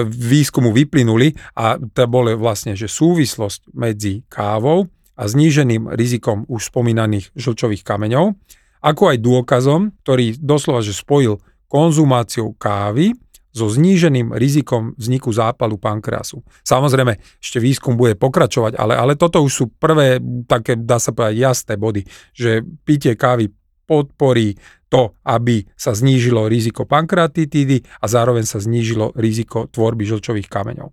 výskumu 0.07 0.75
vyplynuli 0.75 1.31
a 1.55 1.79
to 1.79 2.03
bolo 2.11 2.35
vlastne, 2.35 2.75
že 2.75 2.91
súvislosť 2.91 3.71
medzi 3.71 4.27
kávou 4.27 4.91
a 5.15 5.23
zníženým 5.27 5.91
rizikom 5.95 6.43
už 6.47 6.71
spomínaných 6.71 7.31
žlčových 7.35 7.83
kameňov, 7.83 8.35
ako 8.79 9.03
aj 9.11 9.17
dôkazom, 9.19 9.81
ktorý 10.03 10.35
doslova 10.39 10.79
že 10.83 10.95
spojil 10.95 11.39
konzumáciou 11.71 12.55
kávy 12.55 13.15
so 13.49 13.65
zníženým 13.67 14.31
rizikom 14.37 14.93
vzniku 14.95 15.33
zápalu 15.33 15.75
pankreasu. 15.81 16.45
Samozrejme, 16.61 17.17
ešte 17.41 17.57
výskum 17.57 17.97
bude 17.97 18.13
pokračovať, 18.13 18.77
ale, 18.77 18.93
ale 18.93 19.13
toto 19.17 19.41
už 19.41 19.51
sú 19.51 19.65
prvé 19.73 20.21
také, 20.45 20.77
dá 20.77 21.01
sa 21.01 21.11
povedať, 21.11 21.35
jasné 21.41 21.73
body, 21.75 22.05
že 22.31 22.61
pitie 22.85 23.17
kávy 23.17 23.49
podporí 23.89 24.53
to, 24.89 25.13
aby 25.23 25.63
sa 25.77 25.93
znížilo 25.93 26.49
riziko 26.49 26.83
pankreatitídy 26.83 27.85
a 28.01 28.05
zároveň 28.09 28.43
sa 28.43 28.57
znížilo 28.57 29.13
riziko 29.13 29.69
tvorby 29.69 30.03
žlčových 30.09 30.49
kameňov. 30.49 30.89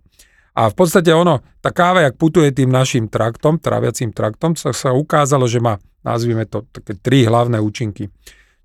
A 0.57 0.73
v 0.73 0.75
podstate 0.77 1.13
ono, 1.13 1.45
tá 1.61 1.69
káva, 1.69 2.01
jak 2.01 2.17
putuje 2.17 2.49
tým 2.49 2.73
našim 2.73 3.05
traktom, 3.09 3.61
tráviacím 3.61 4.09
traktom, 4.09 4.57
sa, 4.57 4.73
sa 4.73 4.89
ukázalo, 4.89 5.45
že 5.45 5.61
má, 5.61 5.77
nazvime 6.01 6.49
to, 6.49 6.65
také 6.73 6.97
tri 6.97 7.29
hlavné 7.29 7.61
účinky. 7.61 8.09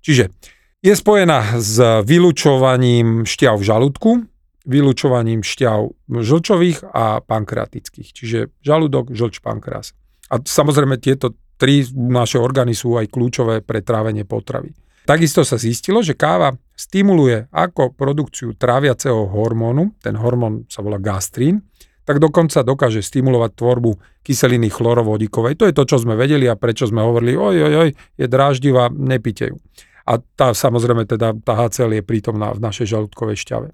Čiže 0.01 0.33
je 0.81 0.93
spojená 0.93 1.61
s 1.61 1.77
vylučovaním 2.01 3.29
šťav 3.29 3.55
v 3.61 3.67
žalúdku, 3.69 4.09
vylučovaním 4.65 5.45
šťav 5.45 5.79
žlčových 6.09 6.81
a 6.91 7.21
pankreatických, 7.21 8.09
čiže 8.09 8.39
žalúdok, 8.65 9.13
žlč, 9.13 9.37
pankreas. 9.43 9.93
A 10.33 10.41
samozrejme 10.41 10.97
tieto 10.97 11.37
tri 11.61 11.85
naše 11.93 12.41
orgány 12.41 12.73
sú 12.73 12.97
aj 12.97 13.11
kľúčové 13.13 13.61
pre 13.61 13.85
trávenie 13.85 14.25
potravy. 14.25 14.73
Takisto 15.03 15.43
sa 15.43 15.59
zistilo, 15.59 15.99
že 15.99 16.15
káva 16.15 16.55
stimuluje 16.79 17.51
ako 17.51 17.91
produkciu 17.91 18.55
tráviaceho 18.55 19.27
hormónu, 19.27 19.91
ten 19.99 20.15
hormón 20.15 20.63
sa 20.71 20.79
volá 20.79 20.95
gastrín, 20.95 21.59
tak 22.07 22.23
dokonca 22.23 22.63
dokáže 22.63 23.03
stimulovať 23.03 23.51
tvorbu 23.55 23.91
kyseliny 24.23 24.71
chlorovodíkovej. 24.71 25.59
To 25.59 25.67
je 25.67 25.75
to, 25.75 25.83
čo 25.87 25.97
sme 25.99 26.15
vedeli 26.15 26.47
a 26.47 26.55
prečo 26.55 26.87
sme 26.87 27.03
hovorili, 27.03 27.35
oj, 27.35 27.55
oj, 27.67 27.73
oj, 27.87 27.89
je 28.15 28.27
dráždivá, 28.27 28.91
nepite 28.91 29.51
ju. 29.51 29.59
A 30.03 30.19
tá 30.19 30.51
samozrejme 30.51 31.07
teda, 31.07 31.31
tá 31.35 31.53
HCl 31.55 31.99
je 31.99 32.03
prítomná 32.03 32.51
v 32.51 32.63
našej 32.63 32.91
žalúdkovej 32.91 33.39
šťave. 33.39 33.71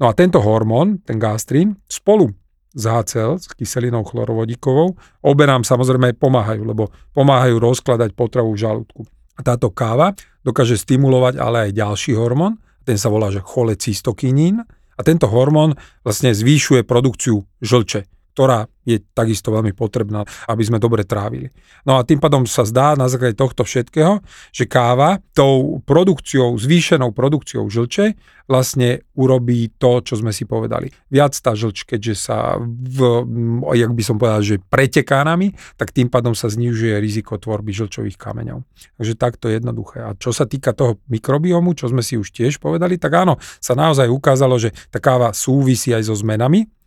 No 0.00 0.08
a 0.08 0.16
tento 0.16 0.40
hormón, 0.40 1.00
ten 1.04 1.20
gastrín, 1.20 1.76
spolu 1.88 2.32
s 2.72 2.84
HCl, 2.88 3.36
s 3.36 3.52
kyselinou 3.52 4.04
chlorovodíkovou, 4.04 4.96
obe 5.24 5.44
nám 5.44 5.64
samozrejme 5.64 6.16
pomáhajú, 6.16 6.62
lebo 6.64 6.88
pomáhajú 7.12 7.56
rozkladať 7.60 8.16
potravu 8.16 8.56
v 8.56 8.60
žalúdku. 8.60 9.02
Táto 9.40 9.72
káva 9.72 10.12
dokáže 10.44 10.76
stimulovať 10.76 11.40
ale 11.40 11.68
aj 11.68 11.76
ďalší 11.76 12.12
hormón, 12.16 12.60
ten 12.84 12.96
sa 12.96 13.12
volá 13.12 13.28
že 13.32 13.44
cholecystokinín 13.44 14.64
a 14.96 15.00
tento 15.00 15.28
hormón 15.28 15.76
vlastne 16.04 16.32
zvýšuje 16.32 16.84
produkciu 16.84 17.44
žlče 17.64 18.19
ktorá 18.40 18.64
je 18.88 18.96
takisto 19.12 19.52
veľmi 19.52 19.76
potrebná, 19.76 20.24
aby 20.48 20.64
sme 20.64 20.80
dobre 20.80 21.04
trávili. 21.04 21.52
No 21.84 22.00
a 22.00 22.08
tým 22.08 22.16
pádom 22.16 22.48
sa 22.48 22.64
zdá 22.64 22.96
na 22.96 23.04
základe 23.04 23.36
tohto 23.36 23.68
všetkého, 23.68 24.24
že 24.48 24.64
káva 24.64 25.20
tou 25.36 25.84
produkciou, 25.84 26.56
zvýšenou 26.56 27.12
produkciou 27.12 27.68
žlče 27.68 28.16
vlastne 28.48 29.04
urobí 29.12 29.76
to, 29.76 30.00
čo 30.00 30.16
sme 30.16 30.32
si 30.32 30.48
povedali. 30.48 30.88
Viac 31.12 31.36
tá 31.36 31.52
žlč, 31.52 31.84
keďže 31.84 32.14
sa, 32.16 32.56
v, 32.64 33.28
jak 33.76 33.92
by 33.92 34.02
som 34.08 34.16
povedal, 34.16 34.40
že 34.40 34.56
preteká 34.56 35.20
nami, 35.20 35.52
tak 35.76 35.92
tým 35.92 36.08
pádom 36.08 36.32
sa 36.32 36.48
znižuje 36.48 36.96
riziko 36.96 37.36
tvorby 37.36 37.76
žlčových 37.76 38.16
kameňov. 38.16 38.64
Takže 38.96 39.14
takto 39.20 39.52
je 39.52 39.60
jednoduché. 39.60 40.00
A 40.00 40.16
čo 40.16 40.32
sa 40.32 40.48
týka 40.48 40.72
toho 40.72 40.96
mikrobiomu, 41.12 41.76
čo 41.76 41.92
sme 41.92 42.00
si 42.00 42.16
už 42.16 42.32
tiež 42.32 42.56
povedali, 42.56 42.96
tak 42.96 43.12
áno, 43.20 43.36
sa 43.60 43.76
naozaj 43.76 44.08
ukázalo, 44.08 44.56
že 44.56 44.72
tá 44.88 44.96
káva 44.96 45.36
súvisí 45.36 45.92
aj 45.92 46.08
so 46.08 46.16
zmenami 46.16 46.79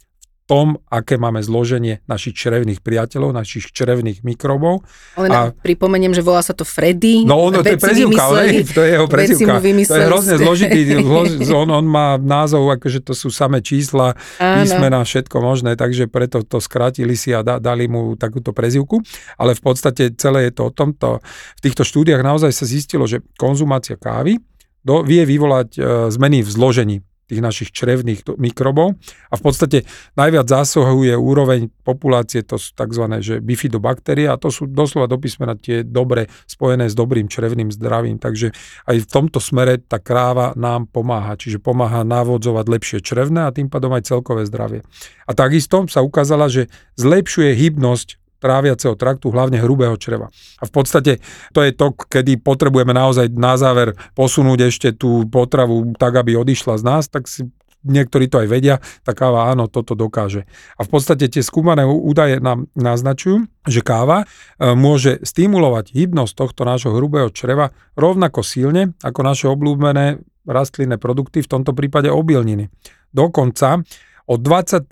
tom, 0.44 0.76
aké 0.92 1.16
máme 1.16 1.40
zloženie 1.40 2.04
našich 2.04 2.36
črevných 2.36 2.84
priateľov, 2.84 3.32
našich 3.32 3.72
črevných 3.72 4.28
mikrobov. 4.28 4.84
Ale 5.16 5.28
a... 5.32 5.40
pripomeniem, 5.56 6.12
že 6.12 6.20
volá 6.20 6.44
sa 6.44 6.52
to 6.52 6.68
Freddy. 6.68 7.24
No 7.24 7.40
ono, 7.40 7.64
to 7.64 7.72
je 7.72 7.80
prezivka, 7.80 8.22
ale 8.28 8.60
to 8.76 8.82
je 8.84 8.90
jeho 8.92 9.08
prezivka. 9.08 9.64
To 9.64 9.96
je 9.96 10.08
hrozne 10.12 10.36
zložitý, 10.36 10.80
on, 11.64 11.70
on 11.72 11.86
má 11.88 12.20
názov, 12.20 12.68
akože 12.76 13.00
to 13.08 13.16
sú 13.16 13.32
samé 13.32 13.64
čísla, 13.64 14.20
Áno. 14.38 14.68
písmena, 14.68 15.00
všetko 15.08 15.38
možné, 15.40 15.80
takže 15.80 16.12
preto 16.12 16.44
to 16.44 16.60
skrátili 16.60 17.16
si 17.16 17.32
a 17.32 17.40
da, 17.40 17.64
dali 17.64 17.88
mu 17.88 18.20
takúto 18.20 18.52
prezivku. 18.52 19.00
Ale 19.40 19.56
v 19.56 19.62
podstate 19.64 20.12
celé 20.20 20.52
je 20.52 20.60
to 20.60 20.68
o 20.68 20.72
tomto. 20.76 21.24
V 21.56 21.62
týchto 21.64 21.88
štúdiách 21.88 22.20
naozaj 22.20 22.52
sa 22.52 22.68
zistilo, 22.68 23.08
že 23.08 23.24
konzumácia 23.40 23.96
kávy 23.96 24.44
do, 24.84 25.00
vie 25.08 25.24
vyvolať 25.24 25.70
e, 25.80 25.82
zmeny 26.12 26.44
v 26.44 26.50
zložení 26.52 26.98
tých 27.34 27.42
našich 27.42 27.70
črevných 27.74 28.38
mikrobov 28.38 28.94
a 29.30 29.34
v 29.34 29.42
podstate 29.42 29.90
najviac 30.14 30.46
zásahuje 30.46 31.18
úroveň 31.18 31.74
populácie, 31.82 32.46
to 32.46 32.62
sú 32.62 32.78
tzv. 32.78 33.04
Že 33.20 33.42
bifidobaktérie 33.42 34.30
a 34.30 34.38
to 34.38 34.54
sú 34.54 34.70
doslova 34.70 35.10
do 35.10 35.18
písmena 35.18 35.58
tie 35.58 35.82
dobre 35.82 36.30
spojené 36.46 36.86
s 36.86 36.94
dobrým 36.94 37.26
črevným 37.26 37.74
zdravím, 37.74 38.22
takže 38.22 38.54
aj 38.86 38.96
v 39.02 39.08
tomto 39.10 39.42
smere 39.42 39.82
tá 39.82 39.98
kráva 39.98 40.54
nám 40.54 40.86
pomáha, 40.86 41.34
čiže 41.34 41.58
pomáha 41.58 42.06
navodzovať 42.06 42.66
lepšie 42.70 43.00
črevné 43.02 43.50
a 43.50 43.54
tým 43.56 43.74
pádom 43.74 43.90
aj 43.98 44.06
celkové 44.06 44.46
zdravie. 44.46 44.86
A 45.26 45.32
takisto 45.34 45.90
sa 45.90 46.06
ukázala, 46.06 46.48
že 46.48 46.70
zlepšuje 47.02 47.58
hybnosť 47.58 48.23
tráviaceho 48.44 49.00
traktu, 49.00 49.32
hlavne 49.32 49.64
hrubého 49.64 49.96
čreva. 49.96 50.28
A 50.60 50.68
v 50.68 50.72
podstate 50.76 51.24
to 51.56 51.64
je 51.64 51.72
to, 51.72 51.96
kedy 51.96 52.36
potrebujeme 52.44 52.92
naozaj 52.92 53.32
na 53.32 53.56
záver 53.56 53.96
posunúť 54.20 54.68
ešte 54.68 54.92
tú 54.92 55.24
potravu 55.32 55.96
tak, 55.96 56.20
aby 56.20 56.36
odišla 56.36 56.76
z 56.76 56.84
nás, 56.84 57.08
tak 57.08 57.32
si 57.32 57.48
niektorí 57.84 58.32
to 58.32 58.40
aj 58.40 58.48
vedia, 58.48 58.76
tá 59.04 59.12
káva 59.12 59.52
áno, 59.52 59.68
toto 59.68 59.94
dokáže. 59.94 60.48
A 60.80 60.88
v 60.88 60.90
podstate 60.90 61.28
tie 61.28 61.44
skúmané 61.44 61.84
údaje 61.84 62.40
nám 62.40 62.72
naznačujú, 62.74 63.44
že 63.68 63.84
káva 63.84 64.24
e, 64.24 64.26
môže 64.72 65.20
stimulovať 65.20 65.92
hybnosť 65.92 66.34
tohto 66.34 66.64
nášho 66.64 66.96
hrubého 66.96 67.28
čreva 67.30 67.76
rovnako 68.00 68.40
silne 68.42 68.96
ako 69.04 69.20
naše 69.22 69.46
obľúbené 69.52 70.24
rastlinné 70.48 71.00
produkty, 71.00 71.44
v 71.44 71.52
tomto 71.52 71.72
prípade 71.76 72.12
obilniny. 72.12 72.68
Dokonca 73.12 73.84
o 74.24 74.40
23% 74.40 74.88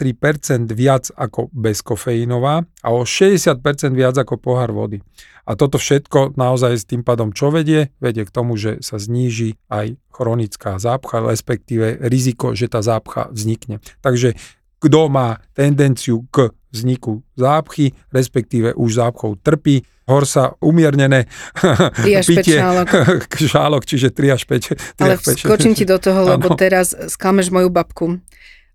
viac 0.75 1.07
ako 1.15 1.47
bezkofeínová 1.55 2.67
a 2.83 2.87
o 2.91 3.07
60% 3.07 3.61
viac 3.95 4.15
ako 4.19 4.35
pohár 4.35 4.75
vody. 4.75 4.99
A 5.47 5.57
toto 5.57 5.81
všetko 5.81 6.37
naozaj 6.37 6.73
s 6.77 6.85
tým 6.85 7.01
pádom 7.01 7.33
čo 7.33 7.49
vedie? 7.49 7.89
Vedie 7.97 8.27
k 8.27 8.31
tomu, 8.31 8.59
že 8.59 8.83
sa 8.83 9.01
zníži 9.01 9.57
aj 9.71 9.97
chronická 10.13 10.77
zápcha, 10.77 11.23
respektíve 11.23 11.97
riziko, 12.05 12.53
že 12.53 12.69
tá 12.69 12.83
zápcha 12.83 13.31
vznikne. 13.33 13.81
Takže 14.05 14.37
kto 14.81 15.01
má 15.09 15.41
tendenciu 15.53 16.25
k 16.29 16.53
vzniku 16.71 17.21
zápchy, 17.35 17.93
respektíve 18.09 18.73
už 18.73 18.89
zápchou 18.97 19.35
trpí, 19.37 19.83
hor 20.09 20.25
sa 20.25 20.55
umiernené 20.59 21.27
3 21.55 22.03
až 22.19 22.25
pitie, 22.27 22.57
5 22.57 22.63
šálok. 22.63 22.87
šálok, 23.53 23.83
čiže 23.85 24.07
3 24.11 24.35
až 24.35 24.41
5. 24.47 24.99
3 24.99 25.03
Ale 25.03 25.13
až 25.15 25.23
5. 25.23 25.45
skočím 25.45 25.73
ti 25.77 25.85
do 25.87 25.97
toho, 26.01 26.25
lebo 26.35 26.51
teraz 26.57 26.95
sklameš 27.11 27.53
moju 27.53 27.69
babku 27.69 28.19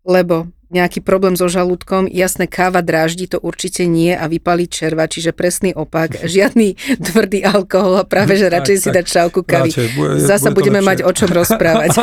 lebo 0.07 0.49
nejaký 0.67 0.99
problém 0.99 1.39
so 1.39 1.47
žalúdkom, 1.47 2.11
jasné, 2.11 2.51
káva 2.51 2.83
dráždi, 2.83 3.31
to 3.31 3.39
určite 3.39 3.87
nie 3.87 4.11
a 4.11 4.27
vypaliť 4.27 4.69
červa, 4.71 5.07
čiže 5.07 5.31
presný 5.31 5.71
opak, 5.71 6.19
žiadny 6.35 6.75
tvrdý 6.99 7.47
alkohol 7.47 8.03
a 8.03 8.05
práve, 8.05 8.35
že 8.35 8.51
radšej 8.51 8.77
tak, 8.77 8.83
si 8.83 8.89
dať 8.91 9.07
šálku 9.07 9.41
kavy. 9.47 9.71
Radšej, 9.71 9.89
bude, 9.95 10.15
Zasa 10.27 10.51
bude 10.51 10.67
budeme 10.67 10.81
mať 10.83 11.07
o 11.07 11.11
čom 11.15 11.31
rozprávať. 11.31 12.03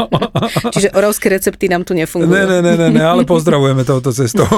čiže 0.74 0.88
orovské 0.98 1.30
recepty 1.30 1.70
nám 1.70 1.86
tu 1.86 1.94
nefungujú. 1.94 2.34
Ne, 2.34 2.42
ne, 2.42 2.74
ne, 2.74 2.88
ne, 2.90 3.02
ale 3.02 3.22
pozdravujeme 3.32 3.86
touto 3.86 4.10
cestou. 4.10 4.50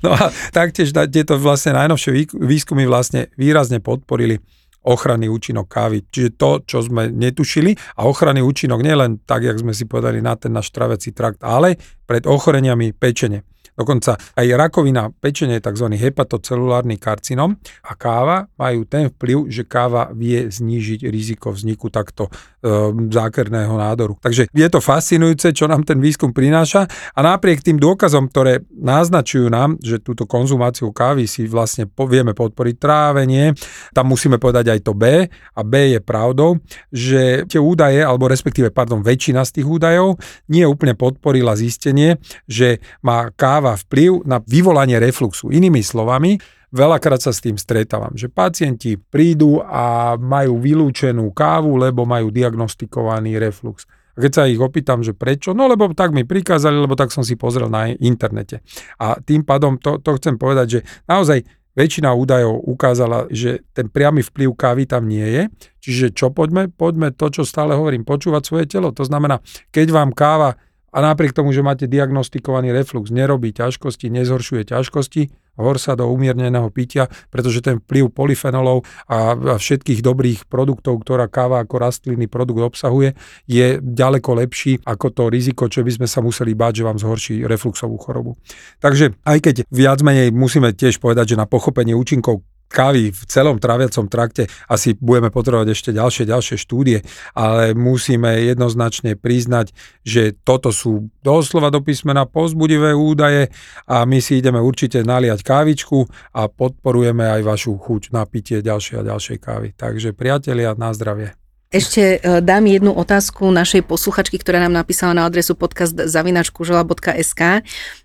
no 0.00 0.10
a 0.10 0.32
taktiež 0.48 0.96
tieto 1.12 1.36
vlastne 1.36 1.76
najnovšie 1.76 2.32
výskumy 2.40 2.88
vlastne 2.88 3.28
výrazne 3.36 3.84
podporili 3.84 4.40
ochranný 4.84 5.32
účinok 5.32 5.66
kávy. 5.66 6.04
Čiže 6.08 6.30
to, 6.36 6.50
čo 6.64 6.78
sme 6.84 7.08
netušili 7.08 7.76
a 7.98 8.04
ochranný 8.04 8.44
účinok 8.44 8.84
nielen 8.84 9.24
tak, 9.24 9.44
jak 9.44 9.56
sme 9.56 9.72
si 9.72 9.88
povedali 9.88 10.20
na 10.20 10.36
ten 10.36 10.52
náš 10.52 10.68
traviaci 10.70 11.16
trakt, 11.16 11.40
ale 11.40 11.80
pred 12.04 12.28
ochoreniami 12.28 12.92
pečene. 12.92 13.53
Dokonca 13.74 14.14
aj 14.38 14.46
rakovina 14.54 15.10
pečenie 15.10 15.58
je 15.58 15.66
tzv. 15.66 15.86
hepatocelulárny 15.98 16.94
karcinom 16.94 17.58
a 17.82 17.92
káva 17.98 18.46
majú 18.54 18.86
ten 18.86 19.10
vplyv, 19.10 19.50
že 19.50 19.66
káva 19.66 20.14
vie 20.14 20.46
znížiť 20.46 21.10
riziko 21.10 21.50
vzniku 21.50 21.90
takto 21.90 22.30
e, 22.30 22.70
zákerného 23.10 23.74
nádoru. 23.74 24.14
Takže 24.22 24.46
je 24.54 24.68
to 24.70 24.78
fascinujúce, 24.78 25.50
čo 25.50 25.66
nám 25.66 25.82
ten 25.82 25.98
výskum 25.98 26.30
prináša 26.30 26.86
a 27.14 27.20
napriek 27.24 27.66
tým 27.66 27.82
dôkazom, 27.82 28.30
ktoré 28.30 28.62
naznačujú 28.70 29.50
nám, 29.50 29.74
že 29.82 29.98
túto 29.98 30.22
konzumáciu 30.28 30.94
kávy 30.94 31.26
si 31.26 31.50
vlastne 31.50 31.90
vieme 31.90 32.36
podporiť 32.36 32.74
trávenie, 32.78 33.56
tam 33.90 34.12
musíme 34.12 34.38
povedať 34.38 34.70
aj 34.70 34.80
to 34.86 34.92
B 34.94 35.26
a 35.30 35.60
B 35.66 35.98
je 35.98 36.00
pravdou, 36.04 36.62
že 36.94 37.42
tie 37.50 37.58
údaje, 37.58 38.04
alebo 38.04 38.30
respektíve, 38.30 38.70
pardon, 38.70 39.02
väčšina 39.02 39.42
z 39.42 39.60
tých 39.60 39.66
údajov 39.66 40.20
nie 40.46 40.62
úplne 40.62 40.92
podporila 40.94 41.56
zistenie, 41.56 42.20
že 42.46 42.78
má 43.00 43.32
káva 43.32 43.63
dáva 43.64 43.80
vplyv 43.80 44.28
na 44.28 44.44
vyvolanie 44.44 45.00
refluxu. 45.00 45.48
Inými 45.48 45.80
slovami, 45.80 46.36
veľakrát 46.68 47.24
sa 47.24 47.32
s 47.32 47.40
tým 47.40 47.56
stretávam, 47.56 48.12
že 48.12 48.28
pacienti 48.28 49.00
prídu 49.00 49.64
a 49.64 50.20
majú 50.20 50.60
vylúčenú 50.60 51.32
kávu, 51.32 51.80
lebo 51.80 52.04
majú 52.04 52.28
diagnostikovaný 52.28 53.40
reflux. 53.40 53.88
A 54.14 54.20
keď 54.20 54.32
sa 54.36 54.42
ich 54.44 54.60
opýtam, 54.60 55.00
že 55.00 55.16
prečo, 55.16 55.56
no 55.56 55.64
lebo 55.64 55.88
tak 55.96 56.12
mi 56.12 56.28
prikázali, 56.28 56.76
lebo 56.76 56.92
tak 56.92 57.08
som 57.08 57.24
si 57.24 57.40
pozrel 57.40 57.72
na 57.72 57.88
internete. 57.88 58.60
A 59.00 59.16
tým 59.16 59.42
pádom 59.48 59.80
to, 59.80 59.96
to 60.04 60.20
chcem 60.20 60.36
povedať, 60.36 60.66
že 60.68 60.80
naozaj 61.08 61.42
väčšina 61.74 62.14
údajov 62.14 62.62
ukázala, 62.68 63.26
že 63.32 63.66
ten 63.74 63.90
priamy 63.90 64.22
vplyv 64.22 64.54
kávy 64.54 64.86
tam 64.86 65.10
nie 65.10 65.24
je. 65.24 65.42
Čiže 65.82 66.06
čo 66.14 66.30
poďme? 66.30 66.70
Poďme 66.70 67.10
to, 67.10 67.26
čo 67.32 67.42
stále 67.42 67.74
hovorím, 67.74 68.06
počúvať 68.06 68.42
svoje 68.46 68.64
telo. 68.70 68.94
To 68.94 69.02
znamená, 69.02 69.42
keď 69.74 69.90
vám 69.90 70.14
káva 70.14 70.54
a 70.94 70.98
napriek 71.02 71.34
tomu, 71.34 71.50
že 71.50 71.66
máte 71.66 71.90
diagnostikovaný 71.90 72.70
reflux, 72.70 73.10
nerobí 73.10 73.50
ťažkosti, 73.50 74.14
nezhoršuje 74.14 74.70
ťažkosti, 74.70 75.22
hor 75.58 75.76
sa 75.78 75.98
do 75.98 76.06
umierneného 76.06 76.70
pitia, 76.70 77.10
pretože 77.34 77.62
ten 77.62 77.82
vplyv 77.82 78.14
polyfenolov 78.14 78.86
a, 79.10 79.34
všetkých 79.58 80.00
dobrých 80.02 80.40
produktov, 80.46 81.02
ktorá 81.02 81.26
káva 81.26 81.66
ako 81.66 81.74
rastlinný 81.82 82.30
produkt 82.30 82.62
obsahuje, 82.62 83.18
je 83.50 83.82
ďaleko 83.82 84.38
lepší 84.38 84.78
ako 84.86 85.06
to 85.10 85.22
riziko, 85.30 85.66
čo 85.66 85.82
by 85.82 85.90
sme 85.90 86.06
sa 86.06 86.22
museli 86.22 86.54
báť, 86.54 86.82
že 86.82 86.86
vám 86.86 86.98
zhorší 87.02 87.34
refluxovú 87.42 87.98
chorobu. 87.98 88.38
Takže 88.78 89.18
aj 89.26 89.38
keď 89.42 89.54
viac 89.74 89.98
menej 90.02 90.30
musíme 90.30 90.70
tiež 90.70 91.02
povedať, 91.02 91.34
že 91.34 91.40
na 91.40 91.50
pochopenie 91.50 91.98
účinkov 91.98 92.46
kávy 92.68 93.14
v 93.14 93.22
celom 93.30 93.62
traviacom 93.62 94.10
trakte 94.10 94.50
asi 94.66 94.98
budeme 94.98 95.30
potrebovať 95.30 95.68
ešte 95.70 95.90
ďalšie, 95.94 96.24
ďalšie 96.26 96.56
štúdie, 96.58 97.06
ale 97.36 97.76
musíme 97.76 98.42
jednoznačne 98.42 99.14
priznať, 99.14 99.70
že 100.02 100.34
toto 100.42 100.74
sú 100.74 101.12
doslova 101.22 101.70
do 101.70 101.84
písmena 101.84 102.26
pozbudivé 102.26 102.96
údaje 102.96 103.54
a 103.86 104.02
my 104.08 104.18
si 104.18 104.42
ideme 104.42 104.58
určite 104.58 105.06
naliať 105.06 105.46
kávičku 105.46 106.08
a 106.34 106.50
podporujeme 106.50 107.28
aj 107.28 107.40
vašu 107.46 107.78
chuť 107.78 108.10
na 108.10 108.26
pitie 108.26 108.64
ďalšej 108.64 108.96
a 109.00 109.06
ďalšej 109.06 109.38
kávy. 109.38 109.68
Takže 109.76 110.16
priatelia, 110.16 110.74
na 110.74 110.90
zdravie. 110.90 111.43
Ešte 111.74 112.22
e, 112.22 112.38
dám 112.38 112.70
jednu 112.70 112.94
otázku 112.94 113.50
našej 113.50 113.82
posluchačky, 113.82 114.38
ktorá 114.38 114.62
nám 114.62 114.78
napísala 114.78 115.10
na 115.10 115.26
adresu 115.26 115.58
podcast. 115.58 115.90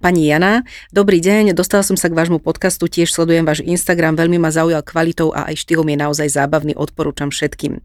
Pani 0.01 0.21
Jana, 0.25 0.65
dobrý 0.89 1.21
deň, 1.21 1.53
dostala 1.53 1.85
som 1.85 1.93
sa 1.93 2.09
k 2.09 2.17
vášmu 2.17 2.41
podcastu, 2.41 2.89
tiež 2.89 3.13
sledujem 3.13 3.45
váš 3.45 3.61
Instagram, 3.61 4.17
veľmi 4.17 4.41
ma 4.41 4.49
zaujal 4.49 4.81
kvalitou 4.81 5.29
a 5.37 5.53
aj 5.53 5.61
štýlom 5.61 5.85
je 5.85 5.97
naozaj 6.01 6.27
zábavný, 6.33 6.73
odporúčam 6.73 7.29
všetkým. 7.29 7.77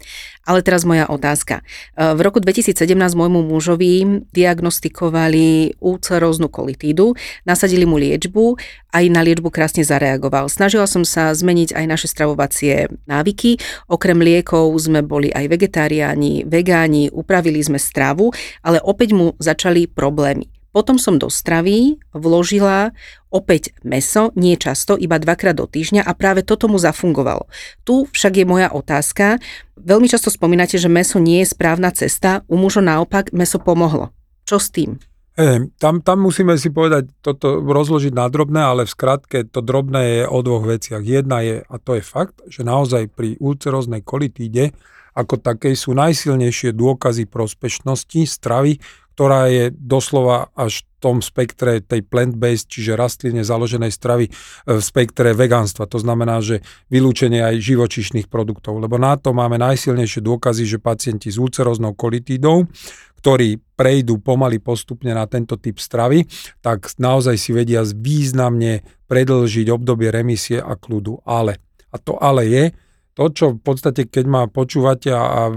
Ale 0.49 0.65
teraz 0.65 0.89
moja 0.89 1.05
otázka. 1.05 1.61
E, 1.61 2.17
v 2.17 2.21
roku 2.25 2.41
2017 2.41 2.89
môjmu 2.97 3.45
mužovi 3.45 4.25
diagnostikovali 4.33 5.77
úceróznu 5.85 6.49
kolitídu, 6.49 7.13
nasadili 7.45 7.85
mu 7.85 8.01
liečbu, 8.01 8.57
aj 8.95 9.05
na 9.11 9.27
liečbu 9.27 9.51
krásne 9.51 9.83
zareagoval. 9.83 10.47
Snažila 10.47 10.87
som 10.87 11.03
sa 11.03 11.35
zmeniť 11.35 11.75
aj 11.75 11.85
naše 11.91 12.07
stravovacie 12.07 12.87
návyky, 13.11 13.59
okrem 13.91 14.23
liekov 14.23 14.71
sme 14.79 15.03
boli 15.03 15.35
aj 15.35 15.51
vegetariáni, 15.51 16.47
vegáni, 16.47 17.11
upravili 17.11 17.59
sme 17.59 17.83
stravu, 17.83 18.31
ale 18.63 18.79
opäť 18.79 19.11
mu 19.19 19.35
začali 19.43 19.91
problémy. 19.91 20.47
Potom 20.75 20.99
som 20.99 21.23
do 21.23 21.31
stravy 21.31 22.03
vložila 22.11 22.91
opäť 23.31 23.71
meso, 23.87 24.35
nie 24.35 24.59
často, 24.59 24.99
iba 24.99 25.23
dvakrát 25.23 25.55
do 25.55 25.71
týždňa 25.71 26.03
a 26.03 26.11
práve 26.19 26.43
toto 26.43 26.67
mu 26.67 26.83
zafungovalo. 26.83 27.47
Tu 27.87 28.11
však 28.11 28.43
je 28.43 28.47
moja 28.47 28.75
otázka. 28.75 29.39
Veľmi 29.79 30.11
často 30.11 30.35
spomínate, 30.35 30.75
že 30.75 30.91
meso 30.91 31.23
nie 31.23 31.47
je 31.47 31.55
správna 31.55 31.95
cesta, 31.95 32.43
u 32.51 32.59
mužo 32.59 32.83
naopak 32.83 33.31
meso 33.31 33.63
pomohlo. 33.63 34.11
Čo 34.51 34.59
s 34.59 34.75
tým? 34.75 34.99
Hey, 35.35 35.67
tam, 35.83 35.99
tam 35.99 36.23
musíme 36.23 36.55
si 36.55 36.71
povedať, 36.71 37.11
toto 37.19 37.59
rozložiť 37.59 38.15
na 38.15 38.31
drobné, 38.31 38.63
ale 38.63 38.87
v 38.87 38.95
skratke 38.95 39.43
to 39.43 39.67
drobné 39.67 40.03
je 40.23 40.23
o 40.31 40.39
dvoch 40.47 40.63
veciach. 40.63 41.03
Jedna 41.03 41.43
je, 41.43 41.59
a 41.67 41.75
to 41.83 41.99
je 41.99 42.07
fakt, 42.07 42.39
že 42.47 42.63
naozaj 42.63 43.11
pri 43.11 43.35
ulceróznej 43.43 44.07
kolitíde 44.07 44.71
ako 45.15 45.39
takej 45.39 45.75
sú 45.79 45.95
najsilnejšie 45.95 46.75
dôkazy 46.75 47.31
prospešnosti 47.31 48.31
stravy, 48.31 48.83
ktorá 49.15 49.47
je 49.47 49.71
doslova 49.71 50.51
až 50.59 50.83
v 50.83 50.87
tom 50.99 51.17
spektre 51.23 51.79
tej 51.79 52.03
plant-based, 52.03 52.67
čiže 52.67 52.99
rastline 52.99 53.47
založenej 53.47 53.95
stravy 53.95 54.27
v 54.67 54.81
spektre 54.83 55.31
vegánstva. 55.39 55.87
To 55.87 56.03
znamená, 56.03 56.43
že 56.43 56.67
vylúčenie 56.91 57.43
aj 57.47 57.63
živočišných 57.63 58.27
produktov. 58.27 58.83
Lebo 58.83 58.99
na 58.99 59.15
to 59.15 59.31
máme 59.31 59.55
najsilnejšie 59.55 60.19
dôkazy, 60.19 60.67
že 60.67 60.83
pacienti 60.83 61.31
s 61.31 61.39
ulceroznou 61.39 61.95
kolitídou, 61.95 62.67
ktorí 63.25 63.57
prejdú 63.73 64.21
pomaly 64.21 64.61
postupne 64.61 65.17
na 65.17 65.25
tento 65.25 65.57
typ 65.57 65.81
stravy, 65.81 66.29
tak 66.61 66.93
naozaj 67.01 67.41
si 67.41 67.57
vedia 67.57 67.81
významne 67.81 68.85
predlžiť 69.09 69.73
obdobie 69.73 70.13
remisie 70.13 70.61
a 70.61 70.77
kľudu. 70.77 71.25
Ale, 71.25 71.57
a 71.89 71.97
to 71.97 72.21
ale 72.21 72.45
je, 72.45 72.65
to, 73.15 73.25
čo 73.31 73.47
v 73.57 73.63
podstate, 73.63 74.11
keď 74.11 74.25
ma 74.27 74.43
počúvate 74.51 75.09
a, 75.09 75.49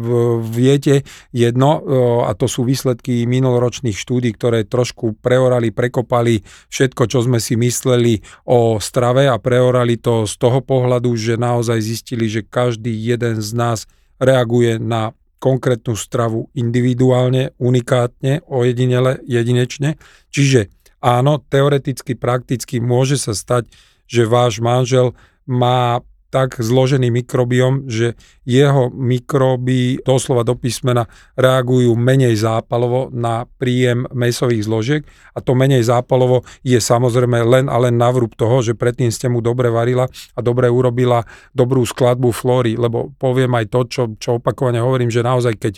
viete 0.45 1.03
jedno, 1.34 1.82
a 2.24 2.32
to 2.38 2.45
sú 2.45 2.63
výsledky 2.63 3.26
minuloročných 3.26 3.97
štúdí, 3.97 4.32
ktoré 4.38 4.63
trošku 4.63 5.20
preorali, 5.20 5.74
prekopali 5.74 6.45
všetko, 6.72 7.03
čo 7.09 7.26
sme 7.26 7.41
si 7.41 7.59
mysleli 7.59 8.22
o 8.47 8.78
strave 8.78 9.28
a 9.28 9.41
preorali 9.41 9.99
to 9.99 10.30
z 10.30 10.38
toho 10.39 10.61
pohľadu, 10.63 11.11
že 11.18 11.36
naozaj 11.36 11.82
zistili, 11.82 12.30
že 12.30 12.45
každý 12.45 12.93
jeden 12.93 13.41
z 13.41 13.49
nás 13.57 13.89
reaguje 14.22 14.78
na 14.78 15.18
konkrétnu 15.38 15.93
stravu 15.93 16.49
individuálne, 16.57 17.53
unikátne, 17.61 18.41
ojedinele, 18.49 19.21
jedinečne. 19.25 20.01
Čiže 20.33 20.73
áno, 21.01 21.41
teoreticky, 21.45 22.17
prakticky 22.17 22.81
môže 22.81 23.21
sa 23.21 23.38
stať, 23.38 23.69
že 24.09 24.25
váš 24.25 24.57
manžel 24.63 25.13
má 25.45 26.01
tak 26.28 26.59
zložený 26.59 27.07
mikrobiom, 27.07 27.88
že 27.88 28.19
jeho 28.43 28.91
mikroby 28.91 30.03
doslova 30.03 30.43
do 30.43 30.59
písmena 30.59 31.07
reagujú 31.39 31.95
menej 31.95 32.36
zápalovo 32.36 33.07
na 33.15 33.47
príjem 33.59 34.03
mesových 34.11 34.63
zložiek. 34.67 35.01
A 35.36 35.39
to 35.39 35.55
menej 35.55 35.88
zápalovo 35.88 36.43
je 36.67 36.78
samozrejme 36.78 37.47
len 37.47 37.65
a 37.71 37.78
len 37.80 37.95
navrúb 37.95 38.36
toho, 38.36 38.59
že 38.59 38.75
predtým 38.75 39.07
ste 39.07 39.32
mu 39.32 39.39
dobre 39.39 39.71
varila 39.71 40.11
a 40.36 40.39
dobre 40.43 40.67
urobila 40.67 41.23
dobrú 41.55 41.88
skladbu 41.88 42.36
flóry, 42.36 42.75
lebo 42.75 43.15
poviem 43.15 43.55
aj 43.55 43.65
to, 43.71 43.80
čo, 43.88 44.03
čo 44.19 44.30
opakovane 44.43 44.84
hovorím, 44.84 45.07
že 45.07 45.23
naozaj 45.23 45.55
keď 45.55 45.73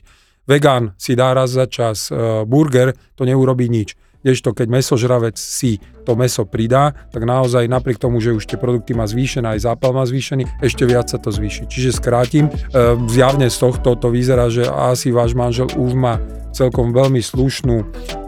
vegán 0.49 0.97
si 0.97 1.13
dá 1.13 1.37
raz 1.37 1.53
za 1.53 1.69
čas 1.69 2.09
uh, 2.09 2.41
burger, 2.41 2.97
to 3.13 3.21
neurobí 3.21 3.69
nič 3.69 3.93
Kdežto 4.19 4.51
keď 4.51 4.67
mesožravec 4.67 5.35
si 5.39 5.79
to 6.03 6.17
meso 6.17 6.43
pridá, 6.43 6.91
tak 7.13 7.23
naozaj 7.23 7.69
napriek 7.69 8.01
tomu, 8.01 8.19
že 8.19 8.35
už 8.35 8.43
tie 8.49 8.57
produkty 8.59 8.97
má 8.97 9.07
zvýšené, 9.07 9.55
aj 9.55 9.69
zápal 9.69 9.95
má 9.95 10.03
zvýšený, 10.03 10.59
ešte 10.59 10.83
viac 10.83 11.07
sa 11.07 11.21
to 11.21 11.31
zvýši. 11.31 11.69
Čiže 11.69 12.01
skrátim, 12.01 12.49
e, 12.49 12.51
zjavne 13.07 13.47
z 13.47 13.57
tohto 13.61 13.95
to 13.95 14.07
vyzerá, 14.09 14.51
že 14.51 14.67
asi 14.67 15.13
váš 15.13 15.37
manžel 15.37 15.69
už 15.77 15.93
má 15.95 16.19
celkom 16.51 16.91
veľmi 16.91 17.21
slušnú 17.21 17.75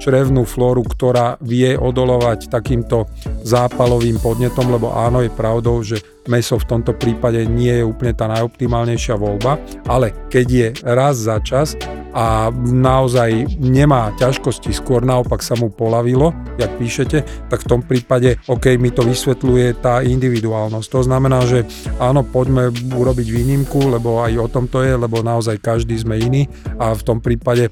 črevnú 0.02 0.46
flóru, 0.46 0.82
ktorá 0.86 1.38
vie 1.42 1.78
odolovať 1.78 2.50
takýmto 2.50 3.06
zápalovým 3.46 4.18
podnetom, 4.18 4.70
lebo 4.70 4.94
áno, 4.94 5.22
je 5.22 5.32
pravdou, 5.34 5.82
že 5.86 6.02
meso 6.30 6.58
v 6.58 6.70
tomto 6.70 6.94
prípade 6.94 7.42
nie 7.50 7.82
je 7.82 7.86
úplne 7.86 8.14
tá 8.14 8.30
najoptimálnejšia 8.30 9.16
voľba, 9.18 9.58
ale 9.90 10.14
keď 10.30 10.48
je 10.50 10.68
raz 10.86 11.18
za 11.18 11.38
čas, 11.42 11.74
a 12.12 12.52
naozaj 12.68 13.56
nemá 13.60 14.12
ťažkosti, 14.20 14.76
skôr 14.76 15.04
naopak 15.04 15.40
sa 15.40 15.56
mu 15.56 15.72
polavilo, 15.72 16.36
jak 16.60 16.72
píšete, 16.76 17.48
tak 17.48 17.64
v 17.64 17.70
tom 17.72 17.82
prípade, 17.84 18.36
OK, 18.52 18.76
mi 18.76 18.92
to 18.92 19.08
vysvetľuje 19.08 19.80
tá 19.80 20.04
individuálnosť. 20.04 20.88
To 20.92 21.02
znamená, 21.08 21.48
že 21.48 21.64
áno, 22.04 22.28
poďme 22.28 22.72
urobiť 22.92 23.28
výnimku, 23.32 23.96
lebo 23.96 24.20
aj 24.20 24.32
o 24.44 24.48
tom 24.52 24.68
to 24.68 24.84
je, 24.84 24.94
lebo 24.96 25.24
naozaj 25.24 25.64
každý 25.64 25.96
sme 25.96 26.20
iný 26.20 26.52
a 26.76 26.92
v 26.92 27.02
tom 27.04 27.24
prípade 27.24 27.72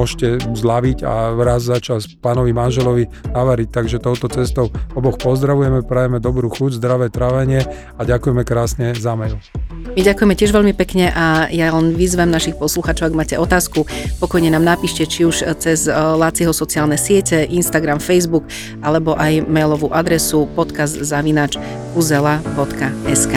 môžete 0.00 0.40
zlaviť 0.56 1.04
a 1.04 1.36
raz 1.36 1.68
za 1.68 1.76
čas 1.76 2.08
pánovi 2.08 2.56
manželovi 2.56 3.04
navariť. 3.36 3.68
Takže 3.68 3.96
touto 4.00 4.32
cestou 4.32 4.72
oboch 4.96 5.20
pozdravujeme, 5.20 5.84
prajeme 5.84 6.16
dobrú 6.16 6.48
chuť, 6.48 6.80
zdravé 6.80 7.12
trávenie 7.12 7.68
a 8.00 8.02
ďakujeme 8.08 8.42
krásne 8.48 8.96
za 8.96 9.12
mail. 9.12 9.36
My 9.92 10.00
ďakujeme 10.00 10.34
tiež 10.38 10.56
veľmi 10.56 10.72
pekne 10.72 11.12
a 11.12 11.50
ja 11.52 11.68
len 11.74 11.92
vyzvem 11.92 12.32
našich 12.32 12.56
poslucháčov, 12.56 13.12
ak 13.12 13.18
máte 13.18 13.36
otázku, 13.36 13.84
pokojne 14.22 14.48
nám 14.48 14.64
napíšte 14.64 15.04
či 15.04 15.28
už 15.28 15.44
cez 15.60 15.84
eh, 15.84 15.92
Láciho 15.92 16.56
sociálne 16.56 16.96
siete, 16.96 17.44
Instagram, 17.44 18.00
Facebook 18.00 18.48
alebo 18.80 19.12
aj 19.18 19.44
mailovú 19.44 19.92
adresu 19.92 20.48
podcast 20.56 20.96
zavinač 21.04 21.60
kuzela.sk. 21.92 23.34